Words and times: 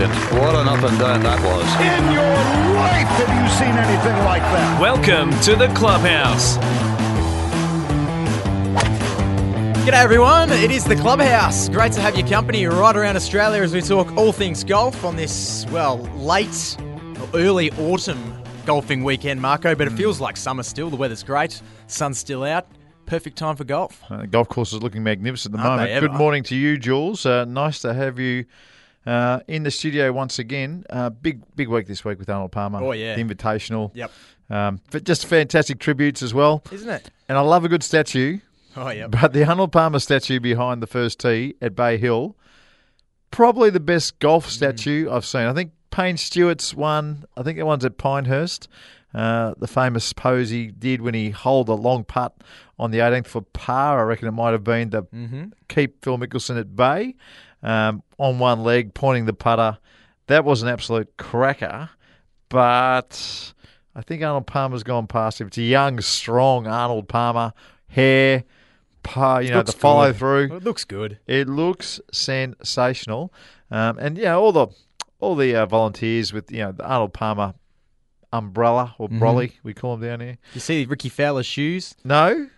Brilliant. 0.00 0.32
What 0.32 0.54
an 0.54 0.66
up 0.66 0.82
and 0.82 0.98
down 0.98 1.22
that 1.24 1.38
was. 1.44 1.66
In 1.76 2.12
your 2.14 2.22
life 2.74 3.06
have 3.20 3.28
you 3.28 3.50
seen 3.58 3.76
anything 3.76 4.24
like 4.24 4.40
that? 4.40 4.80
Welcome 4.80 5.30
to 5.40 5.54
the 5.54 5.68
clubhouse. 5.74 6.56
G'day 9.84 9.92
everyone, 9.92 10.52
it 10.52 10.70
is 10.70 10.84
the 10.84 10.96
Clubhouse. 10.96 11.68
Great 11.68 11.92
to 11.92 12.00
have 12.00 12.16
your 12.16 12.26
company 12.26 12.64
right 12.64 12.96
around 12.96 13.16
Australia 13.16 13.62
as 13.62 13.74
we 13.74 13.82
talk 13.82 14.10
all 14.16 14.32
things 14.32 14.64
golf 14.64 15.04
on 15.04 15.16
this, 15.16 15.66
well, 15.70 15.98
late 16.16 16.78
early 17.34 17.70
autumn 17.72 18.42
golfing 18.64 19.04
weekend, 19.04 19.42
Marco, 19.42 19.74
but 19.74 19.86
it 19.86 19.92
feels 19.92 20.18
like 20.18 20.38
summer 20.38 20.62
still. 20.62 20.88
The 20.88 20.96
weather's 20.96 21.22
great, 21.22 21.60
sun's 21.88 22.16
still 22.16 22.44
out. 22.44 22.66
Perfect 23.04 23.36
time 23.36 23.54
for 23.54 23.64
golf. 23.64 24.02
Uh, 24.08 24.18
the 24.22 24.26
golf 24.28 24.48
course 24.48 24.72
is 24.72 24.82
looking 24.82 25.02
magnificent 25.02 25.54
at 25.54 25.58
the 25.58 25.68
Aren't 25.68 25.82
moment. 25.82 26.00
Good 26.00 26.14
morning 26.14 26.42
to 26.44 26.56
you, 26.56 26.78
Jules. 26.78 27.26
Uh, 27.26 27.44
nice 27.44 27.80
to 27.80 27.92
have 27.92 28.18
you 28.18 28.46
uh, 29.06 29.40
in 29.48 29.62
the 29.62 29.70
studio 29.70 30.12
once 30.12 30.38
again. 30.38 30.84
Uh, 30.90 31.10
big 31.10 31.42
big 31.56 31.68
week 31.68 31.86
this 31.86 32.04
week 32.04 32.18
with 32.18 32.28
Arnold 32.28 32.52
Palmer. 32.52 32.80
Oh, 32.82 32.92
yeah. 32.92 33.14
The 33.16 33.22
Invitational. 33.24 33.90
Yep. 33.94 34.10
Um, 34.50 34.80
f- 34.92 35.04
just 35.04 35.26
fantastic 35.26 35.78
tributes 35.78 36.22
as 36.22 36.34
well. 36.34 36.62
Isn't 36.72 36.88
it? 36.90 37.10
And 37.28 37.38
I 37.38 37.40
love 37.42 37.64
a 37.64 37.68
good 37.68 37.82
statue, 37.84 38.38
Oh, 38.76 38.90
yeah. 38.90 39.06
but 39.06 39.32
the 39.32 39.44
Arnold 39.48 39.72
Palmer 39.72 40.00
statue 40.00 40.40
behind 40.40 40.82
the 40.82 40.86
first 40.88 41.20
tee 41.20 41.54
at 41.62 41.74
Bay 41.76 41.96
Hill, 41.98 42.36
probably 43.30 43.70
the 43.70 43.80
best 43.80 44.18
golf 44.18 44.46
Mm. 44.46 44.50
statue 44.50 45.10
I've 45.10 45.24
seen. 45.24 45.42
I 45.42 45.52
think 45.52 45.72
Payne 45.90 46.16
Stewart's 46.16 46.74
one. 46.74 47.24
I 47.36 47.42
think 47.42 47.58
that 47.58 47.66
one's 47.66 47.84
at 47.84 47.98
Pinehurst. 47.98 48.68
Uh, 49.12 49.54
the 49.58 49.66
famous 49.66 50.12
pose 50.12 50.50
he 50.50 50.68
did 50.68 51.00
when 51.02 51.14
he 51.14 51.30
holed 51.30 51.68
a 51.68 51.74
long 51.74 52.04
putt 52.04 52.32
on 52.78 52.92
the 52.92 52.98
18th 52.98 53.26
for 53.26 53.42
par. 53.42 53.98
I 53.98 54.02
reckon 54.04 54.28
it 54.28 54.32
might 54.32 54.52
have 54.52 54.62
been 54.62 54.90
to 54.90 55.02
Mm-hmm. 55.02 55.44
keep 55.68 56.04
Phil 56.04 56.16
Mickelson 56.16 56.58
at 56.60 56.76
bay 56.76 57.16
um, 57.62 58.02
on 58.18 58.38
one 58.38 58.62
leg, 58.62 58.94
pointing 58.94 59.26
the 59.26 59.32
putter. 59.32 59.78
That 60.26 60.44
was 60.44 60.62
an 60.62 60.68
absolute 60.68 61.16
cracker. 61.16 61.90
But 62.48 63.52
I 63.94 64.02
think 64.02 64.22
Arnold 64.22 64.46
Palmer's 64.46 64.82
gone 64.82 65.06
past 65.06 65.40
him. 65.40 65.46
It's 65.48 65.58
a 65.58 65.62
young, 65.62 66.00
strong 66.00 66.66
Arnold 66.66 67.08
Palmer. 67.08 67.52
Hair, 67.88 68.44
par, 69.02 69.42
you 69.42 69.50
know, 69.50 69.62
the 69.62 69.72
follow 69.72 70.08
good. 70.12 70.16
through. 70.18 70.56
It 70.56 70.62
looks 70.64 70.84
good. 70.84 71.18
It 71.26 71.48
looks 71.48 72.00
sensational, 72.12 73.32
um, 73.70 73.98
and 73.98 74.16
you 74.16 74.24
know 74.24 74.40
all 74.40 74.52
the 74.52 74.68
all 75.18 75.34
the 75.34 75.56
uh, 75.56 75.66
volunteers 75.66 76.32
with 76.32 76.52
you 76.52 76.58
know 76.58 76.72
the 76.72 76.84
Arnold 76.84 77.12
Palmer 77.12 77.54
umbrella 78.32 78.94
or 78.98 79.08
Mm-hmm. 79.08 79.22
brolly 79.22 79.52
we 79.64 79.74
call 79.74 79.96
them 79.96 80.08
down 80.08 80.20
here. 80.20 80.38
You 80.54 80.60
see 80.60 80.84
Rickie 80.84 81.08
Fowler's 81.08 81.46
shoes? 81.46 81.96
No, 82.04 82.48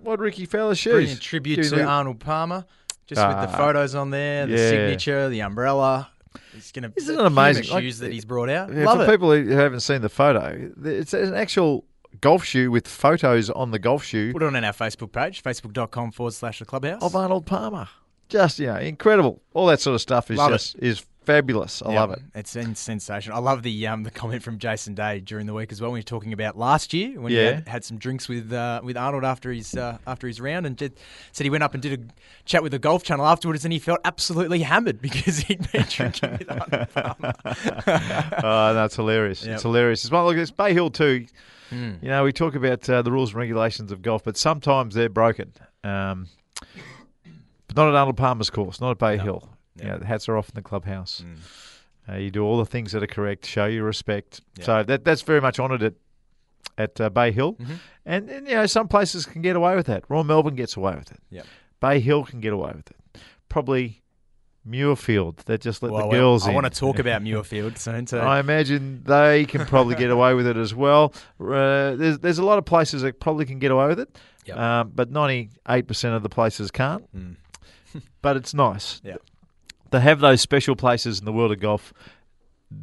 what 0.00 0.18
Rickie 0.18 0.46
Fowler's 0.46 0.78
shoes? 0.78 0.92
Brilliant 0.92 1.20
tribute 1.20 1.62
to 1.68 1.84
Arnold 1.84 2.18
Palmer. 2.18 2.64
Just 3.10 3.26
with 3.26 3.36
the 3.50 3.54
Ah, 3.54 3.56
photos 3.58 3.94
on 3.94 4.10
there, 4.10 4.46
the 4.46 4.52
yeah. 4.56 4.70
signature, 4.70 5.28
the 5.28 5.42
umbrella. 5.42 6.08
He's 6.54 6.72
gonna 6.72 6.92
Isn't 6.96 7.16
the 7.16 7.24
it 7.24 7.26
amazing? 7.26 7.68
Like, 7.68 7.82
shoes 7.82 7.98
that 7.98 8.12
he's 8.12 8.24
brought 8.24 8.48
out. 8.48 8.72
Yeah, 8.72 8.84
Love 8.84 8.98
for 8.98 9.04
it. 9.04 9.10
people 9.10 9.32
who 9.32 9.50
haven't 9.50 9.80
seen 9.80 10.00
the 10.00 10.08
photo, 10.08 10.70
it's 10.84 11.12
an 11.12 11.34
actual 11.34 11.84
golf 12.20 12.44
shoe 12.44 12.70
with 12.70 12.86
photos 12.88 13.50
on 13.50 13.70
the 13.72 13.78
golf 13.78 14.04
shoe 14.04 14.32
Put 14.32 14.42
it 14.42 14.46
on 14.46 14.56
our 14.64 14.72
Facebook 14.72 15.12
page, 15.12 15.42
facebook.com 15.42 16.12
forward 16.12 16.32
slash 16.34 16.60
the 16.60 16.64
clubhouse. 16.64 17.02
of 17.02 17.14
Arnold 17.16 17.46
Palmer. 17.46 17.88
Just 18.28 18.60
you 18.60 18.66
know, 18.68 18.76
incredible. 18.76 19.42
All 19.54 19.66
that 19.66 19.80
sort 19.80 19.96
of 19.96 20.00
stuff 20.00 20.30
is 20.30 20.38
Love 20.38 20.50
it. 20.50 20.54
just 20.54 20.76
is 20.78 21.04
fabulous. 21.30 21.82
I 21.82 21.92
Yeah, 21.92 22.00
love 22.00 22.10
it. 22.12 22.22
It's 22.34 22.50
sen- 22.50 22.74
sensational. 22.74 23.36
I 23.36 23.40
love 23.40 23.62
the 23.62 23.86
um, 23.86 24.02
the 24.02 24.10
comment 24.10 24.42
from 24.42 24.58
Jason 24.58 24.94
Day 24.94 25.20
during 25.20 25.46
the 25.46 25.54
week 25.54 25.70
as 25.72 25.80
well 25.80 25.90
when 25.90 25.98
you're 25.98 26.02
talking 26.04 26.32
about 26.32 26.56
last 26.58 26.92
year 26.92 27.20
when 27.20 27.30
he 27.32 27.38
Yeah. 27.38 27.54
had, 27.54 27.68
had 27.68 27.84
some 27.84 27.98
drinks 27.98 28.28
with 28.28 28.52
uh, 28.52 28.80
with 28.82 28.96
Arnold 28.96 29.24
after 29.24 29.52
his 29.52 29.74
uh, 29.76 29.98
after 30.06 30.26
his 30.26 30.40
round 30.40 30.66
and 30.66 30.76
did, 30.76 30.92
said 31.32 31.44
he 31.44 31.50
went 31.50 31.62
up 31.62 31.74
and 31.74 31.82
did 31.82 32.00
a 32.00 32.12
chat 32.44 32.62
with 32.62 32.72
the 32.72 32.78
Golf 32.78 33.02
Channel 33.04 33.26
afterwards 33.26 33.64
and 33.64 33.72
he 33.72 33.78
felt 33.78 34.00
absolutely 34.04 34.60
hammered 34.62 35.00
because 35.02 35.38
he'd 35.38 35.70
been 35.72 35.84
drinking 35.88 36.30
with 36.38 36.50
Arnold 36.50 36.88
Palmer. 36.94 37.34
oh, 38.42 38.74
that's 38.74 38.96
hilarious. 38.96 39.44
Yep. 39.44 39.54
It's 39.54 39.62
hilarious 39.62 40.04
as 40.04 40.10
well. 40.10 40.24
Look, 40.26 40.36
it's 40.36 40.50
Bay 40.50 40.72
Hill 40.72 40.90
too. 40.90 41.26
Hmm. 41.70 41.92
You 42.02 42.08
know, 42.08 42.24
we 42.24 42.32
talk 42.32 42.54
about 42.56 42.88
uh, 42.90 43.02
the 43.02 43.12
rules 43.12 43.30
and 43.30 43.38
regulations 43.38 43.92
of 43.92 44.02
golf, 44.02 44.24
but 44.24 44.36
sometimes 44.36 44.94
they're 44.94 45.08
broken. 45.08 45.52
Um, 45.84 46.26
but 47.68 47.76
not 47.76 47.88
at 47.88 47.94
Arnold 47.94 48.16
Palmer's 48.16 48.50
course, 48.50 48.80
not 48.80 48.90
at 48.90 48.98
Bay 48.98 49.16
Hill. 49.18 49.48
You 49.82 49.88
know, 49.88 49.98
the 49.98 50.06
hats 50.06 50.28
are 50.28 50.36
off 50.36 50.48
in 50.48 50.54
the 50.54 50.62
clubhouse. 50.62 51.22
Hmm. 51.24 52.12
Uh, 52.12 52.16
you 52.16 52.30
do 52.30 52.42
all 52.44 52.58
the 52.58 52.66
things 52.66 52.92
that 52.92 53.02
are 53.02 53.06
correct, 53.06 53.46
show 53.46 53.66
your 53.66 53.84
respect. 53.84 54.40
So 54.60 54.82
that 54.82 55.04
that's 55.04 55.22
very 55.22 55.40
much 55.40 55.58
honoured 55.60 55.82
at 55.82 55.94
at 56.78 57.00
uh, 57.00 57.10
Bay 57.10 57.30
Hill, 57.30 57.54
Mm-hmm. 57.54 57.72
and, 58.06 58.30
and 58.30 58.48
you 58.48 58.54
know 58.54 58.66
some 58.66 58.88
places 58.88 59.26
can 59.26 59.42
get 59.42 59.54
away 59.56 59.76
with 59.76 59.86
that. 59.86 60.04
Royal 60.08 60.24
Melbourne 60.24 60.54
gets 60.54 60.76
away 60.76 60.94
with 60.96 61.10
it. 61.12 61.20
Yep. 61.30 61.46
Bay 61.80 62.00
Hill 62.00 62.24
can 62.24 62.40
get 62.40 62.52
away 62.52 62.72
with 62.74 62.90
it. 62.90 63.20
Probably 63.48 64.02
Muirfield. 64.68 65.44
They 65.44 65.56
just 65.58 65.82
let 65.82 65.92
Well, 65.92 66.08
the 66.10 66.16
girls 66.16 66.44
I 66.46 66.50
in. 66.50 66.52
I 66.52 66.60
want 66.62 66.72
to 66.72 66.78
talk 66.80 66.98
about 67.04 67.22
Muirfield 67.22 67.78
soon 67.78 68.06
too. 68.06 68.18
I 68.18 68.40
imagine 68.40 69.02
they 69.04 69.44
can 69.46 69.64
probably 69.66 69.94
get 69.94 70.10
away 70.10 70.34
with 70.34 70.46
it 70.46 70.56
as 70.56 70.74
well. 70.74 71.12
Uh, 71.40 71.94
there's 71.96 72.18
there's 72.18 72.38
a 72.38 72.44
lot 72.44 72.58
of 72.58 72.64
places 72.64 73.02
that 73.02 73.20
probably 73.20 73.46
can 73.46 73.58
get 73.58 73.70
away 73.70 73.86
with 73.88 74.00
it, 74.00 74.18
Yep. 74.46 74.56
um, 74.56 74.92
but 74.94 75.10
98 75.10 75.86
percent 75.86 76.14
of 76.14 76.22
the 76.22 76.28
places 76.28 76.70
can't. 76.70 77.04
but 78.22 78.36
it's 78.36 78.54
nice 78.54 79.00
Yep. 79.04 79.22
To 79.90 80.00
have 80.00 80.20
those 80.20 80.40
special 80.40 80.76
places 80.76 81.18
in 81.18 81.24
the 81.24 81.32
world 81.32 81.52
of 81.52 81.60
golf 81.60 81.92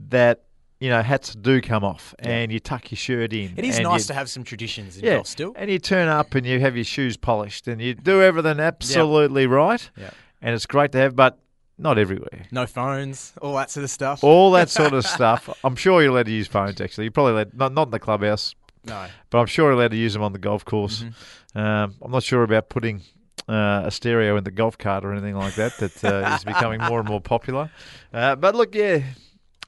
that 0.10 0.44
you 0.80 0.90
know 0.90 1.02
hats 1.02 1.34
do 1.34 1.62
come 1.62 1.84
off 1.84 2.14
and 2.20 2.52
you 2.52 2.60
tuck 2.60 2.92
your 2.92 2.98
shirt 2.98 3.34
in. 3.34 3.54
it 3.58 3.66
is 3.66 3.80
nice 3.80 4.04
you- 4.04 4.08
to 4.08 4.14
have 4.14 4.30
some 4.30 4.44
traditions 4.44 4.98
in 4.98 5.06
yeah, 5.06 5.16
golf 5.16 5.28
still. 5.28 5.54
and 5.56 5.72
you 5.72 5.80
turn 5.80 6.08
up 6.08 6.36
and 6.36 6.46
you 6.46 6.60
have 6.60 6.76
your 6.76 6.86
shoes 6.86 7.18
polished 7.18 7.68
and 7.68 7.82
you 7.82 7.94
do 7.94 8.22
everything 8.22 8.60
absolutely 8.60 9.48
right. 9.48 9.90
Yep. 9.98 10.14
And 10.42 10.54
it's 10.54 10.68
great 10.68 10.92
to 10.92 11.00
have, 11.00 11.16
but 11.16 11.40
not 11.80 11.98
everywhere. 11.98 12.46
No 12.52 12.68
phones, 12.68 13.34
all 13.42 13.56
that 13.56 13.72
sort 13.72 13.84
of 13.86 13.90
stuff. 13.90 14.24
All 14.24 14.52
that 14.52 14.70
sort 14.70 14.94
of 14.94 15.06
stuff. 15.18 15.50
I'm 15.64 15.76
sure 15.76 16.02
you're 16.02 16.12
allowed 16.12 16.28
to 16.28 16.32
use 16.32 16.48
phones. 16.48 16.80
Actually, 16.80 17.06
you 17.06 17.12
probably 17.12 17.34
allowed, 17.34 17.54
not 17.56 17.74
not 17.74 17.88
in 17.88 17.92
the 17.92 18.00
clubhouse, 18.00 18.54
no. 18.86 19.08
but 19.32 19.40
I'm 19.40 19.48
sure 19.48 19.66
you're 19.66 19.80
allowed 19.80 19.92
to 19.92 19.98
use 19.98 20.14
them 20.14 20.22
on 20.22 20.34
the 20.34 20.40
golf 20.40 20.64
course. 20.64 21.04
Mm-hmm. 21.04 21.60
Um, 21.60 21.96
I'm 22.04 22.12
not 22.12 22.22
sure 22.24 22.44
about 22.44 22.70
putting 22.70 23.02
uh, 23.48 23.84
a 23.86 23.92
stereo 23.92 24.38
in 24.38 24.44
the 24.44 24.52
golf 24.52 24.78
cart 24.78 25.06
or 25.06 25.12
anything 25.14 25.36
like 25.36 25.56
that. 25.56 25.78
That 25.78 26.04
uh, 26.04 26.36
is 26.36 26.44
becoming 26.44 26.82
more 26.82 27.00
and 27.00 27.08
more 27.08 27.22
popular. 27.22 27.70
Uh, 28.14 28.36
but 28.36 28.56
look, 28.56 28.76
yeah, 28.76 29.02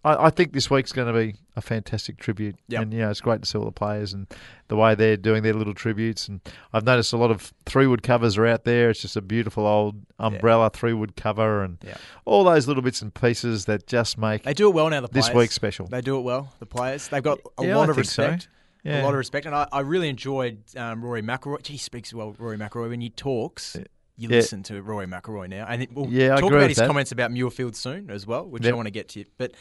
I, 0.03 0.25
I 0.28 0.29
think 0.29 0.53
this 0.53 0.69
week's 0.69 0.91
going 0.91 1.07
to 1.13 1.13
be 1.19 1.35
a 1.56 1.62
fantastic 1.62 2.18
tribute, 2.18 2.56
Yep. 2.69 2.81
and 2.81 2.94
yeah, 2.94 3.09
it's 3.09 3.19
great 3.19 3.41
to 3.41 3.47
see 3.47 3.57
all 3.57 3.66
the 3.66 3.72
players 3.72 4.13
and 4.13 4.28
the 4.69 4.78
way 4.78 4.95
they're 4.95 5.18
doing 5.18 5.44
their 5.44 5.53
little 5.53 5.73
tributes. 5.73 6.28
And 6.29 6.39
I've 6.71 6.86
noticed 6.86 7.12
a 7.12 7.18
lot 7.18 7.31
of 7.31 7.54
three 7.65 7.86
wood 7.86 8.01
covers 8.01 8.38
are 8.38 8.45
out 8.45 8.63
there. 8.63 8.89
It's 8.89 9.01
just 9.01 9.18
a 9.18 9.21
beautiful 9.21 9.65
old 9.68 9.95
umbrella 10.19 10.69
three 10.69 10.94
wood 10.94 11.15
cover, 11.18 11.63
and 11.63 11.77
Yeah. 11.86 11.98
all 12.25 12.45
those 12.45 12.65
little 12.68 12.81
bits 12.83 13.01
and 13.01 13.13
pieces 13.13 13.65
that 13.65 13.88
just 13.88 14.18
make 14.18 14.44
They 14.44 14.54
do 14.54 14.69
it 14.69 14.74
well 14.74 14.89
now. 14.89 15.01
The 15.01 15.09
this 15.09 15.33
week 15.33 15.51
special. 15.51 15.88
They 15.88 16.01
do 16.01 16.18
it 16.18 16.21
well. 16.21 16.54
The 16.59 16.65
players. 16.65 17.09
They've 17.09 17.21
got 17.24 17.39
a 17.57 17.65
Yeah, 17.65 17.75
lot 17.75 17.89
I 17.89 17.92
of 17.92 17.98
respect. 17.98 18.44
so. 18.44 18.50
Yeah. 18.84 19.02
A 19.02 19.04
lot 19.04 19.10
of 19.14 19.18
respect, 19.18 19.46
and 19.46 19.54
I, 19.56 19.68
I 19.72 19.81
really 19.81 20.08
enjoyed 20.10 20.64
um, 20.78 21.04
Rory 21.04 21.22
McIlroy. 21.22 21.66
He 21.68 21.78
speaks 21.78 22.14
well, 22.14 22.34
Rory 22.40 22.58
McIlroy. 22.58 22.90
When 22.90 23.02
he 23.02 23.10
talks, 23.10 23.76
you 24.18 24.30
Yeah. 24.30 24.38
listen 24.38 24.64
to 24.64 24.81
Rory 24.81 25.06
McIlroy 25.06 25.50
now, 25.50 25.66
and 25.68 25.84
it, 25.84 25.94
we'll 25.94 26.08
Yeah, 26.10 26.36
talk 26.38 26.52
about 26.52 26.70
his 26.70 26.78
that. 26.78 26.88
comments 26.88 27.12
about 27.12 27.31
Muirfield 27.31 27.76
soon 27.76 28.10
as 28.10 28.26
well, 28.26 28.46
which 28.46 28.64
Yep. 28.64 28.74
I 28.74 28.76
want 28.76 28.86
to 28.88 28.92
get 28.92 29.10
to. 29.10 29.26
But 29.38 29.52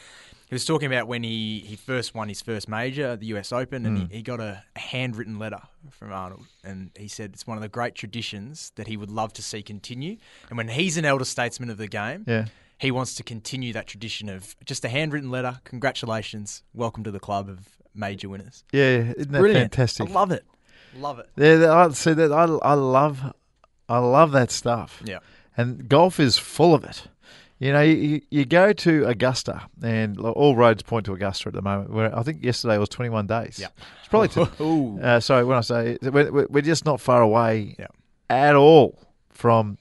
he 0.47 0.55
was 0.55 0.63
talking 0.65 0.87
about 0.87 1.07
when 1.07 1.23
he, 1.23 1.59
he 1.59 1.75
first 1.75 2.15
won 2.15 2.27
his 2.29 2.41
first 2.41 2.67
major, 2.69 3.15
the 3.17 3.27
US 3.27 3.51
Open, 3.51 3.85
and 3.85 3.97
Mm. 3.97 4.09
he, 4.11 4.17
he 4.17 4.21
got 4.23 4.39
a 4.39 4.63
handwritten 4.77 5.37
letter 5.37 5.59
from 5.91 6.11
Arnold, 6.13 6.45
and 6.63 6.91
he 6.97 7.07
said 7.09 7.31
it's 7.33 7.45
one 7.45 7.57
of 7.57 7.61
the 7.61 7.69
great 7.69 7.95
traditions 7.95 8.71
that 8.75 8.87
he 8.87 8.95
would 8.97 9.11
love 9.11 9.33
to 9.33 9.41
see 9.41 9.61
continue. 9.61 10.15
And 10.49 10.57
when 10.57 10.69
he's 10.69 10.95
an 10.97 11.03
elder 11.05 11.25
statesman 11.25 11.69
of 11.69 11.77
the 11.77 11.87
game, 11.87 12.23
Yeah. 12.25 12.45
he 12.77 12.89
wants 12.91 13.15
to 13.15 13.23
continue 13.23 13.73
that 13.73 13.85
tradition 13.87 14.29
of 14.29 14.55
just 14.65 14.83
a 14.85 14.89
handwritten 14.89 15.29
letter. 15.29 15.59
Congratulations, 15.65 16.63
welcome 16.73 17.03
to 17.03 17.11
the 17.11 17.19
club 17.19 17.49
of 17.49 17.67
major 17.93 18.29
winners. 18.29 18.63
Yeah, 18.71 19.13
isn't 19.17 19.31
that 19.31 19.39
Brilliant. 19.39 19.73
fantastic? 19.75 20.09
I 20.09 20.11
love 20.11 20.31
it. 20.31 20.45
Love 20.97 21.19
it. 21.19 21.29
Yeah, 21.35 21.55
that- 21.57 21.69
I 21.69 21.89
see 21.89 22.13
that. 22.13 22.31
I, 22.31 22.43
I 22.43 22.73
love, 22.73 23.33
I 23.87 23.97
love 23.99 24.31
that 24.31 24.51
stuff. 24.51 25.01
Yeah. 25.05 25.19
and 25.57 25.87
golf 25.89 26.19
is 26.19 26.37
full 26.37 26.73
of 26.73 26.83
it. 26.83 27.07
You 27.59 27.73
know, 27.73 27.81
you, 27.81 28.21
you 28.31 28.45
go 28.45 28.71
to 28.71 29.05
Augusta, 29.05 29.63
and 29.83 30.15
lo- 30.15 30.31
all 30.31 30.55
roads 30.55 30.81
point 30.81 31.05
to 31.07 31.13
Augusta 31.13 31.49
at 31.49 31.53
the 31.55 31.61
moment. 31.61 31.89
Where 31.91 32.17
I 32.17 32.23
think 32.23 32.41
yesterday 32.41 32.77
was 32.77 32.87
21 32.87 33.27
days. 33.27 33.59
Yeah. 33.59 33.67
it's 33.99 34.07
probably. 34.07 34.47
Ooh. 34.65 34.97
uh, 35.01 35.19
sorry, 35.19 35.43
when 35.43 35.57
I 35.57 35.61
say 35.61 35.97
we're, 36.01 36.31
we're 36.31 36.47
we're 36.49 36.61
just 36.61 36.85
not 36.85 37.01
far 37.01 37.21
away 37.21 37.75
Yeah. 37.77 37.87
at 38.29 38.55
all 38.55 38.97
from 39.29 39.77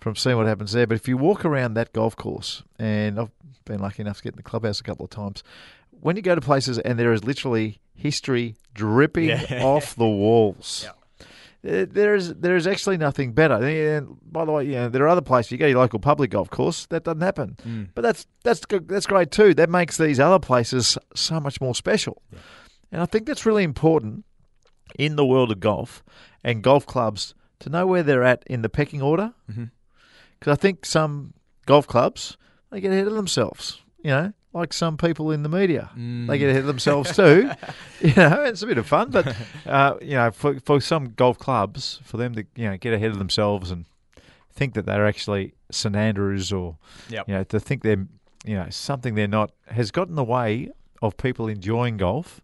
from 0.00 0.16
seeing 0.16 0.36
what 0.38 0.46
happens 0.46 0.72
there. 0.72 0.86
But 0.86 0.94
if 0.94 1.06
you 1.06 1.18
walk 1.18 1.44
around 1.44 1.74
that 1.74 1.92
golf 1.92 2.16
course, 2.16 2.62
and 2.78 3.20
I've 3.20 3.30
been 3.66 3.80
lucky 3.80 4.00
enough 4.00 4.16
to 4.18 4.22
get 4.24 4.32
in 4.32 4.36
the 4.38 4.42
clubhouse 4.42 4.80
a 4.80 4.82
couple 4.82 5.04
of 5.04 5.10
times, 5.10 5.42
when 6.00 6.16
you 6.16 6.22
go 6.22 6.34
to 6.34 6.40
places 6.40 6.78
and 6.78 6.98
there 6.98 7.12
is 7.12 7.24
literally 7.24 7.80
history 7.94 8.56
dripping 8.74 9.28
Yeah. 9.28 9.62
off 9.64 9.94
the 9.96 10.06
walls. 10.08 10.86
Uh, 11.66 11.86
There 11.88 12.14
is 12.14 12.34
there 12.34 12.56
is 12.56 12.66
actually 12.66 12.98
nothing 12.98 13.32
better. 13.32 13.54
And 13.54 14.16
by 14.30 14.44
the 14.44 14.52
way, 14.52 14.64
you 14.66 14.72
know, 14.72 14.88
there 14.90 15.02
are 15.04 15.08
other 15.08 15.22
places. 15.22 15.52
You 15.52 15.58
go 15.58 15.64
to 15.64 15.70
your 15.70 15.78
local 15.80 15.98
public 15.98 16.30
golf 16.30 16.50
course, 16.50 16.84
that 16.86 17.04
doesn't 17.04 17.22
happen. 17.22 17.56
Mm. 17.66 17.88
But 17.94 18.02
that's 18.02 18.26
that's 18.42 18.60
that's 18.86 19.06
great 19.06 19.30
too. 19.30 19.54
That 19.54 19.70
makes 19.70 19.96
these 19.96 20.20
other 20.20 20.38
places 20.38 20.98
so 21.14 21.40
much 21.40 21.60
more 21.62 21.74
special. 21.74 22.20
And 22.92 23.00
I 23.00 23.06
think 23.06 23.26
that's 23.26 23.46
really 23.46 23.64
important 23.64 24.24
in 24.98 25.16
the 25.16 25.24
world 25.24 25.50
of 25.50 25.58
golf 25.60 26.04
and 26.44 26.62
golf 26.62 26.84
clubs 26.86 27.34
to 27.60 27.70
know 27.70 27.86
where 27.86 28.02
they're 28.02 28.22
at 28.22 28.42
in 28.46 28.60
the 28.62 28.68
pecking 28.68 29.00
order. 29.00 29.32
Because 29.46 30.52
I 30.52 30.56
think 30.56 30.84
some 30.84 31.32
golf 31.66 31.86
clubs 31.86 32.36
they 32.70 32.80
get 32.82 32.92
ahead 32.92 33.06
of 33.06 33.14
themselves. 33.14 33.80
You 34.02 34.10
know, 34.10 34.32
like 34.54 34.72
some 34.72 34.96
people 34.96 35.30
in 35.30 35.42
the 35.42 35.48
media, 35.48 35.90
they 35.96 36.38
get 36.38 36.48
ahead 36.48 36.60
of 36.60 36.66
themselves 36.66 37.14
too. 37.14 37.50
you 38.00 38.14
know, 38.14 38.42
it's 38.44 38.62
a 38.62 38.66
bit 38.66 38.78
of 38.78 38.86
fun, 38.86 39.10
but 39.10 39.36
uh, 39.66 39.96
you 40.00 40.14
know, 40.14 40.30
for 40.30 40.58
for 40.60 40.80
some 40.80 41.12
golf 41.14 41.38
clubs, 41.38 42.00
for 42.04 42.16
them 42.16 42.34
to 42.36 42.44
you 42.56 42.70
know 42.70 42.76
get 42.78 42.94
ahead 42.94 43.10
of 43.10 43.18
themselves 43.18 43.70
and 43.70 43.84
think 44.52 44.74
that 44.74 44.86
they're 44.86 45.06
actually 45.06 45.52
St 45.70 45.96
Andrews 45.96 46.52
or 46.52 46.76
Yep. 47.10 47.28
you 47.28 47.34
know 47.34 47.44
to 47.44 47.58
think 47.60 47.82
they're 47.82 48.06
you 48.44 48.54
know 48.56 48.66
something 48.70 49.14
they're 49.16 49.26
not 49.26 49.50
has 49.68 49.90
got 49.90 50.08
in 50.08 50.14
the 50.14 50.24
way 50.24 50.70
of 51.02 51.16
people 51.16 51.48
enjoying 51.48 51.96
golf 51.96 52.40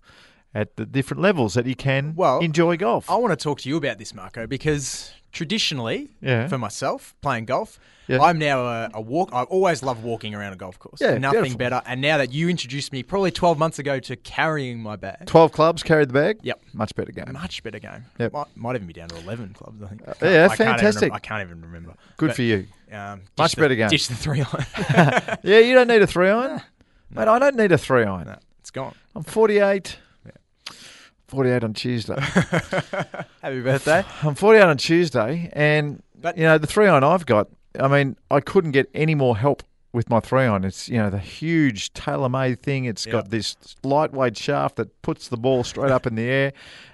at 0.53 0.75
the 0.77 0.85
different 0.85 1.23
levels 1.23 1.55
that 1.55 1.65
you 1.67 1.77
can 1.77 2.13
Well, 2.17 2.41
enjoy 2.41 2.77
golf. 2.77 3.09
I 3.09 3.15
want 3.15 3.31
to 3.31 3.37
talk 3.43 3.61
to 3.61 3.69
you 3.69 3.77
about 3.77 3.99
this, 3.99 4.13
Marco, 4.13 4.49
because 4.49 5.13
traditionally, 5.33 6.09
Yeah. 6.21 6.49
for 6.49 6.59
myself, 6.59 7.15
playing 7.23 7.45
golf, 7.47 7.79
Yeah. 8.09 8.21
I'm 8.21 8.39
now 8.39 8.65
a, 8.67 8.91
a 8.95 9.01
walk. 9.01 9.31
I've 9.33 9.47
always 9.47 9.83
loved 9.83 10.03
walking 10.03 10.35
around 10.35 10.53
a 10.53 10.57
golf 10.57 10.79
course. 10.79 11.01
Yeah, 11.01 11.17
Nothing 11.19 11.41
beautiful. 11.43 11.59
better. 11.59 11.83
And 11.87 12.01
now 12.01 12.19
that 12.19 12.33
you 12.33 12.49
introduced 12.49 12.93
me 12.93 13.03
probably 13.05 13.31
12 13.31 13.59
months 13.59 13.79
ago 13.79 14.01
to 14.01 14.17
carrying 14.17 14.81
my 14.81 14.97
bag, 14.97 15.27
Twelve 15.27 15.53
clubs 15.53 15.83
carried 15.83 16.09
the 16.09 16.15
bag. 16.15 16.39
Yep. 16.43 16.61
much 16.73 16.95
better 16.97 17.13
game. 17.13 17.33
much 17.33 17.63
better 17.63 17.79
game. 17.79 18.05
Yep. 18.19 18.33
Might, 18.33 18.47
might 18.57 18.75
even 18.77 18.87
be 18.89 18.93
down 18.93 19.09
to 19.11 19.17
11 19.19 19.55
clubs, 19.55 19.83
I 19.83 19.87
think. 19.87 20.03
I 20.07 20.13
yeah, 20.29 20.45
I 20.45 20.49
can't 20.49 20.61
even 20.61 20.67
fantastic. 20.75 21.13
I 21.13 21.19
can't 21.21 21.43
even 21.49 21.61
remember. 21.63 21.95
Good 22.17 22.29
But, 22.29 22.37
for 22.37 22.43
you. 22.43 22.67
Um, 22.93 23.23
Much 23.39 23.55
the- 23.55 23.61
better 23.61 23.75
game. 23.77 23.89
Ditch 23.89 24.09
the 24.09 24.17
three 24.17 24.43
line. 24.43 24.67
Yeah, 25.45 25.59
you 25.61 25.75
don't 25.75 25.87
need 25.89 26.03
a 26.03 26.07
three 26.09 26.29
iron, 26.29 26.61
mate. 27.11 27.29
I 27.29 27.39
don't 27.39 27.55
need 27.57 27.71
a 27.73 27.79
three 27.79 28.03
iron. 28.05 28.27
no, 28.27 28.37
it's 28.59 28.71
gone. 28.73 28.95
I'm 29.15 29.23
48. 29.23 29.97
48 31.31 31.65
on 31.65 31.73
Tuesday. 31.75 32.17
Happy 32.21 33.61
birthday. 33.61 34.05
I'm 34.23 34.35
48 34.35 34.63
on 34.63 34.77
Tuesday, 34.77 35.49
and 35.53 36.03
But- 36.21 36.37
you 36.37 36.45
know 36.45 36.59
the 36.59 36.67
three 36.67 36.87
iron 36.89 37.05
I've 37.05 37.27
got. 37.27 37.49
I 37.79 37.87
mean, 37.89 38.17
I 38.31 38.41
couldn't 38.41 38.73
get 38.73 38.91
any 38.95 39.15
more 39.15 39.37
help 39.37 39.63
with 39.93 40.11
my 40.11 40.21
three 40.21 40.43
iron. 40.43 40.65
It's 40.65 40.89
you 40.89 40.99
know 40.99 41.09
the 41.11 41.19
huge 41.19 41.93
tailor-made 41.93 42.61
thing. 42.63 42.85
It's 42.85 43.07
Yeah. 43.07 43.13
got 43.13 43.31
this 43.31 43.57
lightweight 43.85 44.37
shaft 44.37 44.77
that 44.77 45.01
puts 45.03 45.29
the 45.29 45.37
ball 45.37 45.63
straight 45.65 45.91
up 45.93 46.07
in 46.07 46.15
the 46.17 46.25
air. 46.29 46.53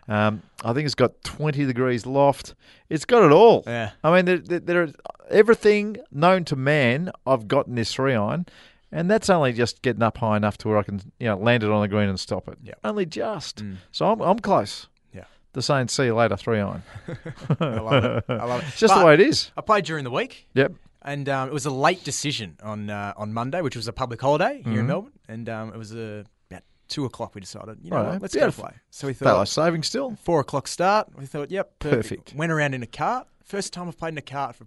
Um, 0.09 0.43
I 0.65 0.73
think 0.73 0.87
it's 0.87 0.95
got 0.95 1.13
20 1.25 1.65
degrees 1.67 2.07
loft. 2.07 2.55
It's 2.89 3.05
got 3.05 3.25
it 3.25 3.33
all. 3.33 3.65
Yeah. 3.67 3.91
I 4.05 4.15
mean, 4.15 4.25
there, 4.27 4.39
there, 4.39 4.61
there 4.61 4.89
everything 5.31 5.97
known 6.13 6.45
to 6.45 6.57
man. 6.57 7.11
I've 7.27 7.49
gotten 7.49 7.75
this 7.75 7.93
three 7.93 8.15
iron. 8.15 8.47
And 8.93 9.11
that's 9.11 9.29
only 9.29 9.53
just 9.53 9.83
getting 9.83 10.03
up 10.03 10.19
high 10.19 10.37
enough 10.37 10.57
to 10.59 10.69
where 10.69 10.79
I 10.79 10.83
can, 10.85 11.01
you 11.19 11.27
know, 11.27 11.37
land 11.37 11.63
it 11.65 11.71
on 11.71 11.83
the 11.83 11.89
green 11.89 12.09
and 12.09 12.19
stop 12.21 12.49
it. 12.49 12.59
Yeah. 12.63 12.75
Only 12.85 13.05
just. 13.07 13.63
Mm. 13.65 13.77
So 13.93 14.11
I'm, 14.11 14.21
I'm 14.21 14.39
close 14.39 14.87
Yeah. 15.13 15.25
to 15.55 15.63
saying 15.63 15.89
see 15.89 16.05
you 16.05 16.15
later, 16.15 16.37
three 16.37 16.61
iron. 16.61 16.83
I 17.61 17.65
love 17.81 18.05
it. 18.05 18.25
I 18.29 18.45
love 18.45 18.63
it. 18.63 18.69
It's 18.69 18.79
just 18.79 18.95
But 18.95 19.01
the 19.01 19.07
way 19.07 19.15
it 19.15 19.21
is. 19.21 19.51
I 19.57 19.61
played 19.61 19.85
during 19.85 20.05
the 20.05 20.11
week. 20.11 20.49
Yep. 20.55 20.73
and 21.03 21.29
um, 21.29 21.49
it 21.49 21.53
was 21.53 21.67
a 21.67 21.71
late 21.71 22.05
decision 22.05 22.57
on 22.63 22.89
uh, 22.91 23.13
on 23.17 23.33
Monday, 23.33 23.61
which 23.61 23.77
was 23.77 23.89
a 23.89 23.93
public 23.93 24.21
holiday 24.21 24.63
here 24.63 24.65
Mm-hmm. 24.65 24.79
in 24.81 24.87
Melbourne, 24.87 25.13
and 25.29 25.49
um, 25.49 25.69
it 25.75 25.77
was 25.79 25.93
uh, 25.95 26.23
about 26.51 26.63
two 26.89 27.05
o'clock. 27.05 27.35
We 27.35 27.41
decided, 27.41 27.79
you 27.83 27.91
know, 27.91 27.97
Righto. 27.97 28.13
what, 28.13 28.23
let's 28.23 28.35
Beautiful. 28.35 28.65
go 28.65 28.69
play. 28.71 28.79
So 28.91 29.07
we 29.09 29.13
thought. 29.15 29.25
Daylight 29.33 29.49
saving 29.49 29.83
still. 29.83 30.17
four 30.23 30.41
o'clock 30.41 30.69
start. 30.69 31.09
We 31.19 31.27
thought, 31.27 31.51
yep, 31.51 31.79
perfect. 31.81 32.03
Perfect. 32.09 32.35
Went 32.35 32.53
around 32.53 32.75
in 32.75 32.83
a 32.83 32.87
cart. 32.87 33.27
First 33.45 33.73
time 33.73 33.89
I've 33.89 33.99
played 33.99 34.15
in 34.15 34.19
a 34.19 34.23
cart 34.23 34.55
for 34.57 34.67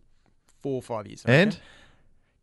four 0.62 0.76
or 0.76 0.82
five 0.82 1.08
years. 1.08 1.24
I 1.26 1.32
reckon. 1.32 1.60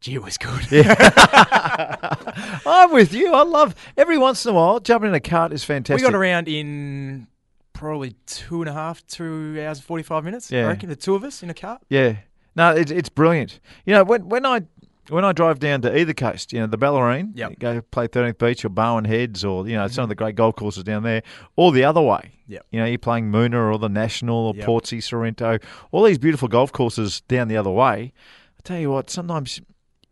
Gee, 0.01 0.15
it 0.15 0.23
was 0.23 0.39
good. 0.39 0.67
I'm 2.67 2.93
with 2.93 3.13
you. 3.13 3.33
I 3.33 3.43
love 3.43 3.75
every 3.97 4.19
once 4.19 4.45
in 4.45 4.53
a 4.53 4.55
while 4.55 4.79
jumping 4.81 5.09
in 5.09 5.15
a 5.15 5.21
cart 5.21 5.53
is 5.53 5.65
fantastic. 5.65 6.05
we 6.05 6.11
got 6.11 6.17
around 6.17 6.49
in 6.49 7.27
probably 7.73 8.15
two 8.27 8.63
and 8.63 8.69
a 8.69 8.73
half, 8.73 9.07
two 9.07 9.61
hours 9.61 9.79
and 9.79 9.85
forty 9.85 10.03
five 10.03 10.25
minutes. 10.25 10.51
Yeah. 10.51 10.65
I 10.65 10.69
reckon 10.69 10.89
the 10.89 10.97
two 10.97 11.15
of 11.15 11.25
us 11.25 11.43
in 11.43 11.51
a 11.51 11.55
cart. 11.55 11.83
Yeah. 11.89 12.17
No, 12.55 12.71
it's 12.71 12.91
it's 12.91 13.09
brilliant. 13.09 13.61
You 13.85 13.95
know, 13.95 14.05
when 14.05 14.29
when 14.29 14.47
I 14.47 14.63
when 15.09 15.25
I 15.25 15.33
drive 15.33 15.59
down 15.59 15.83
to 15.83 15.99
either 15.99 16.15
coast, 16.15 16.53
you 16.53 16.61
know, 16.61 16.67
the 16.67 16.79
Bellarine, 16.79 17.33
Yep. 17.35 17.59
go 17.59 17.81
play 17.81 18.09
13th 18.09 18.39
Beach 18.39 18.65
or 18.65 18.71
Barwon 18.71 19.07
Heads 19.07 19.45
or, 19.45 19.69
you 19.69 19.77
know, 19.77 19.87
some 19.89 20.03
of 20.03 20.07
mm-hmm. 20.07 20.09
the 20.11 20.15
great 20.17 20.35
golf 20.35 20.57
courses 20.57 20.83
down 20.85 21.03
there, 21.03 21.23
or 21.55 21.73
the 21.73 21.85
other 21.85 22.01
way. 22.01 22.33
Yep. 22.49 22.67
You 22.71 22.81
know, 22.81 22.87
you're 22.87 22.99
playing 22.99 23.31
Moonah 23.31 23.73
or 23.73 23.79
the 23.79 23.89
National 23.89 24.49
or 24.49 24.55
Yep. 24.57 24.67
Portsea, 24.67 25.01
Sorrento, 25.01 25.59
all 25.93 26.05
these 26.05 26.19
beautiful 26.19 26.49
golf 26.49 26.73
courses 26.73 27.21
down 27.23 27.49
the 27.49 27.57
other 27.57 27.71
way. 27.71 28.13
I 28.59 28.63
tell 28.65 28.79
you 28.79 28.91
what, 28.91 29.11
sometimes 29.11 29.61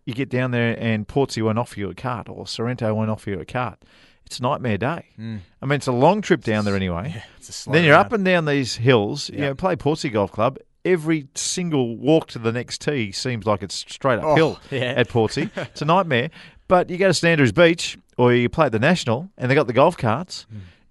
you 0.06 0.14
get 0.14 0.28
down 0.28 0.50
there 0.50 0.76
and 0.78 1.06
Portsea 1.08 1.44
won't 1.44 1.58
offer 1.58 1.78
you 1.80 1.90
a 1.90 1.94
cart 1.94 2.28
or 2.28 2.46
Sorrento 2.46 2.92
won't 2.94 3.10
offer 3.10 3.30
you 3.30 3.40
a 3.40 3.44
cart. 3.44 3.82
It's 4.26 4.38
a 4.38 4.42
nightmare 4.42 4.78
day. 4.78 5.06
Mm. 5.18 5.40
I 5.60 5.66
mean, 5.66 5.76
it's 5.76 5.86
a 5.86 5.92
long 5.92 6.22
trip 6.22 6.42
down 6.42 6.64
there 6.64 6.74
anyway. 6.76 7.22
It's 7.38 7.66
a 7.66 7.70
Then 7.70 7.84
you're 7.84 7.92
round. 7.94 8.06
up 8.06 8.12
and 8.12 8.24
down 8.24 8.46
these 8.46 8.76
hills. 8.76 9.28
You 9.30 9.40
know, 9.40 9.54
play 9.54 9.76
Portsea 9.76 10.10
Golf 10.12 10.32
Club. 10.32 10.58
Every 10.84 11.28
single 11.34 11.96
walk 11.96 12.28
to 12.28 12.38
the 12.38 12.52
next 12.52 12.80
tee 12.80 13.12
seems 13.12 13.46
like 13.46 13.62
it's 13.62 13.74
straight 13.74 14.18
uphill 14.18 14.58
Oh, 14.62 14.74
yeah. 14.74 14.94
at 14.96 15.08
Portsea. 15.08 15.50
it's 15.56 15.82
a 15.82 15.84
nightmare. 15.86 16.30
But 16.68 16.88
you 16.90 16.96
go 16.96 17.08
to 17.08 17.14
St 17.14 17.30
Andrews 17.32 17.52
Beach 17.52 17.98
or 18.16 18.32
you 18.32 18.48
play 18.48 18.66
at 18.66 18.72
the 18.72 18.78
National 18.78 19.30
and 19.36 19.50
they 19.50 19.54
got 19.54 19.66
the 19.66 19.72
golf 19.74 19.96
carts. 19.98 20.46